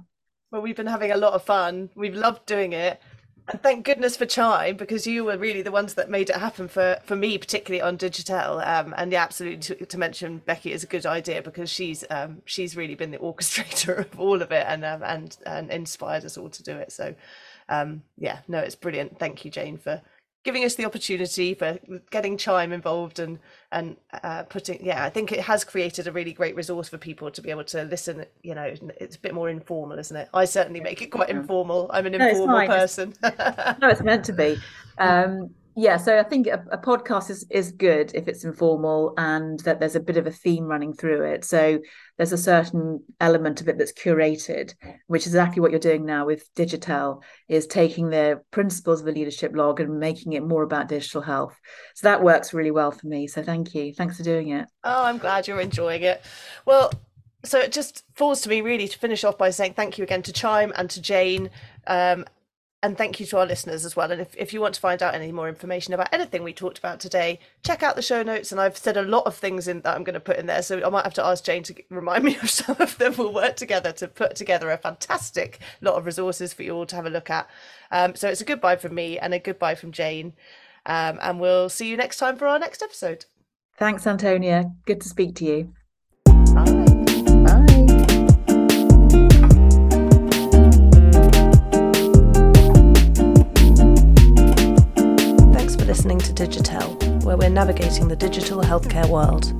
Well, 0.51 0.61
we've 0.61 0.77
been 0.77 0.87
having 0.87 1.11
a 1.11 1.17
lot 1.17 1.33
of 1.33 1.43
fun. 1.43 1.89
We've 1.95 2.15
loved 2.15 2.45
doing 2.45 2.71
it. 2.71 3.01
And 3.47 3.61
thank 3.61 3.85
goodness 3.85 4.17
for 4.17 4.25
Chime 4.25 4.75
because 4.75 5.05
you 5.05 5.23
were 5.23 5.37
really 5.37 5.61
the 5.61 5.71
ones 5.71 5.93
that 5.93 6.09
made 6.09 6.31
it 6.31 6.37
happen 6.37 6.67
for, 6.67 6.99
for 7.03 7.15
me, 7.15 7.37
particularly 7.37 7.81
on 7.81 7.95
Digitell. 7.95 8.65
Um, 8.65 8.95
and 8.97 9.11
yeah, 9.11 9.21
absolutely 9.21 9.59
to, 9.59 9.85
to, 9.85 9.97
mention 9.99 10.39
Becky 10.39 10.71
is 10.71 10.83
a 10.83 10.87
good 10.87 11.05
idea 11.05 11.43
because 11.43 11.69
she's 11.69 12.03
um, 12.09 12.41
she's 12.45 12.75
really 12.75 12.95
been 12.95 13.11
the 13.11 13.17
orchestrator 13.19 13.99
of 13.99 14.19
all 14.19 14.41
of 14.41 14.51
it 14.51 14.65
and 14.67 14.83
um, 14.83 15.03
and 15.03 15.37
and 15.45 15.69
inspired 15.69 16.25
us 16.25 16.37
all 16.37 16.49
to 16.49 16.63
do 16.63 16.75
it. 16.75 16.91
So 16.91 17.13
um, 17.69 18.01
yeah, 18.17 18.39
no, 18.47 18.59
it's 18.59 18.75
brilliant. 18.75 19.19
Thank 19.19 19.45
you, 19.45 19.51
Jane, 19.51 19.77
for 19.77 20.01
giving 20.45 20.63
us 20.63 20.75
the 20.75 20.85
opportunity 20.85 21.53
for 21.53 21.77
getting 22.11 22.37
chime 22.37 22.71
involved 22.71 23.19
and 23.19 23.39
and 23.71 23.97
uh, 24.23 24.43
putting 24.43 24.85
yeah 24.85 25.03
i 25.03 25.09
think 25.09 25.31
it 25.31 25.41
has 25.41 25.63
created 25.63 26.07
a 26.07 26.11
really 26.11 26.31
great 26.31 26.55
resource 26.55 26.87
for 26.87 26.97
people 26.97 27.29
to 27.29 27.41
be 27.41 27.49
able 27.49 27.63
to 27.63 27.83
listen 27.83 28.25
you 28.43 28.55
know 28.55 28.73
it's 29.01 29.15
a 29.15 29.19
bit 29.19 29.33
more 29.33 29.49
informal 29.49 29.97
isn't 29.97 30.15
it? 30.15 30.29
I 30.33 30.45
certainly 30.45 30.79
make 30.79 31.01
it 31.01 31.07
quite 31.07 31.29
informal. 31.29 31.89
I'm 31.93 32.05
an 32.05 32.13
no, 32.13 32.27
informal 32.27 32.67
person. 32.67 33.13
No 33.81 33.89
it's 33.89 34.01
meant 34.01 34.23
to 34.25 34.33
be. 34.33 34.57
Um 34.97 35.49
yeah 35.75 35.97
so 35.97 36.17
i 36.17 36.23
think 36.23 36.47
a, 36.47 36.63
a, 36.71 36.77
podcast 36.77 37.29
is 37.29 37.45
is 37.49 37.71
good 37.71 38.11
if 38.13 38.27
it's 38.27 38.43
informal 38.43 39.13
and 39.17 39.59
that 39.61 39.79
there's 39.79 39.95
a 39.95 39.99
bit 39.99 40.17
of 40.17 40.27
a 40.27 40.31
theme 40.31 40.65
running 40.65 40.93
through 40.93 41.23
it. 41.23 41.43
So 41.45 41.79
there's 42.17 42.31
a 42.31 42.37
certain 42.37 43.03
element 43.19 43.61
of 43.61 43.67
it 43.67 43.77
that's 43.77 43.91
curated 43.91 44.73
which 45.07 45.23
is 45.23 45.33
exactly 45.33 45.61
what 45.61 45.71
you're 45.71 45.79
doing 45.79 46.05
now 46.05 46.25
with 46.25 46.53
digital 46.55 47.23
is 47.47 47.67
taking 47.67 48.09
the 48.09 48.41
principles 48.51 48.99
of 48.99 49.05
the 49.05 49.11
leadership 49.11 49.51
log 49.55 49.79
and 49.79 49.99
making 49.99 50.33
it 50.33 50.43
more 50.43 50.63
about 50.63 50.87
digital 50.87 51.21
health. 51.21 51.55
So 51.95 52.07
that 52.07 52.23
works 52.23 52.53
really 52.53 52.71
well 52.71 52.91
for 52.91 53.07
me. 53.07 53.27
So 53.27 53.43
thank 53.43 53.73
you. 53.73 53.93
Thanks 53.93 54.17
for 54.17 54.23
doing 54.23 54.49
it. 54.49 54.67
Oh 54.83 55.03
i'm 55.03 55.17
glad 55.17 55.47
you're 55.47 55.61
enjoying 55.61 56.03
it. 56.03 56.21
Well 56.65 56.91
so 57.43 57.59
it 57.59 57.71
just 57.71 58.03
falls 58.13 58.41
to 58.41 58.49
me 58.49 58.61
really 58.61 58.87
to 58.87 58.97
finish 58.97 59.23
off 59.23 59.37
by 59.37 59.49
saying 59.51 59.73
thank 59.73 59.97
you 59.97 60.03
again 60.03 60.23
to 60.23 60.33
Chime 60.33 60.73
and 60.75 60.89
to 60.89 61.01
Jane. 61.01 61.49
Um, 61.87 62.25
and 62.85 62.95
thank 62.95 63.19
you 63.19 63.25
to 63.25 63.39
our 63.39 63.47
listeners 63.47 63.83
as 63.83 63.95
well. 63.95 64.11
And 64.11 64.21
if, 64.21 64.35
if 64.37 64.53
you 64.53 64.61
want 64.61 64.75
to 64.75 64.79
find 64.79 65.01
out 65.01 65.15
any 65.15 65.31
more 65.31 65.49
information 65.49 65.95
about 65.95 66.13
anything 66.13 66.43
we 66.43 66.53
talked 66.53 66.77
about 66.77 66.99
today, 66.99 67.39
check 67.63 67.81
out 67.81 67.95
the 67.95 68.01
show 68.03 68.21
notes. 68.21 68.51
And 68.51 68.61
I've 68.61 68.77
said 68.77 68.95
a 68.95 69.01
lot 69.01 69.25
of 69.25 69.35
things 69.35 69.67
in 69.67 69.81
that 69.81 69.95
I'm 69.95 70.03
going 70.03 70.13
to 70.13 70.19
put 70.19 70.37
in 70.37 70.45
there. 70.45 70.61
So 70.61 70.85
I 70.85 70.89
might 70.89 71.03
have 71.03 71.15
to 71.15 71.25
ask 71.25 71.43
Jane 71.43 71.63
to 71.63 71.73
remind 71.89 72.23
me 72.23 72.37
of 72.43 72.49
some 72.51 72.75
of 72.79 72.95
them. 72.99 73.15
We'll 73.17 73.33
work 73.33 73.55
together 73.55 73.91
to 73.93 74.07
put 74.07 74.35
together 74.35 74.69
a 74.69 74.77
fantastic 74.77 75.59
lot 75.81 75.95
of 75.95 76.05
resources 76.05 76.53
for 76.53 76.61
you 76.61 76.75
all 76.75 76.85
to 76.85 76.95
have 76.95 77.07
a 77.07 77.09
look 77.09 77.31
at. 77.31 77.49
Um, 77.89 78.13
so 78.13 78.29
it's 78.29 78.41
a 78.41 78.45
goodbye 78.45 78.75
from 78.75 78.93
me 78.93 79.17
and 79.17 79.33
a 79.33 79.39
goodbye 79.39 79.75
from 79.75 79.91
Jane. 79.91 80.33
Um, 80.85 81.17
and 81.23 81.39
we'll 81.39 81.69
see 81.69 81.89
you 81.89 81.97
next 81.97 82.17
time 82.17 82.37
for 82.37 82.45
our 82.45 82.59
next 82.59 82.83
episode. 82.83 83.25
Thanks, 83.79 84.05
Antonia. 84.05 84.71
Good 84.85 85.01
to 85.01 85.09
speak 85.09 85.33
to 85.37 85.45
you. 85.45 85.73
Listening 95.95 96.19
to 96.19 96.33
Digitell, 96.33 97.23
where 97.23 97.37
we're 97.37 97.49
navigating 97.49 98.09
the 98.09 98.17
digital 98.17 98.61
healthcare 98.61 99.07
world. 99.07 99.53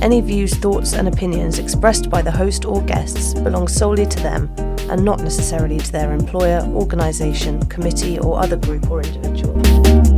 Any 0.00 0.20
views, 0.20 0.54
thoughts, 0.54 0.92
and 0.92 1.08
opinions 1.08 1.58
expressed 1.58 2.08
by 2.08 2.22
the 2.22 2.30
host 2.30 2.64
or 2.64 2.80
guests 2.82 3.34
belong 3.34 3.66
solely 3.66 4.06
to 4.06 4.20
them 4.20 4.48
and 4.88 5.04
not 5.04 5.18
necessarily 5.18 5.78
to 5.78 5.90
their 5.90 6.12
employer, 6.12 6.60
organisation, 6.72 7.66
committee, 7.66 8.20
or 8.20 8.38
other 8.38 8.56
group 8.56 8.92
or 8.92 9.02
individual. 9.02 10.11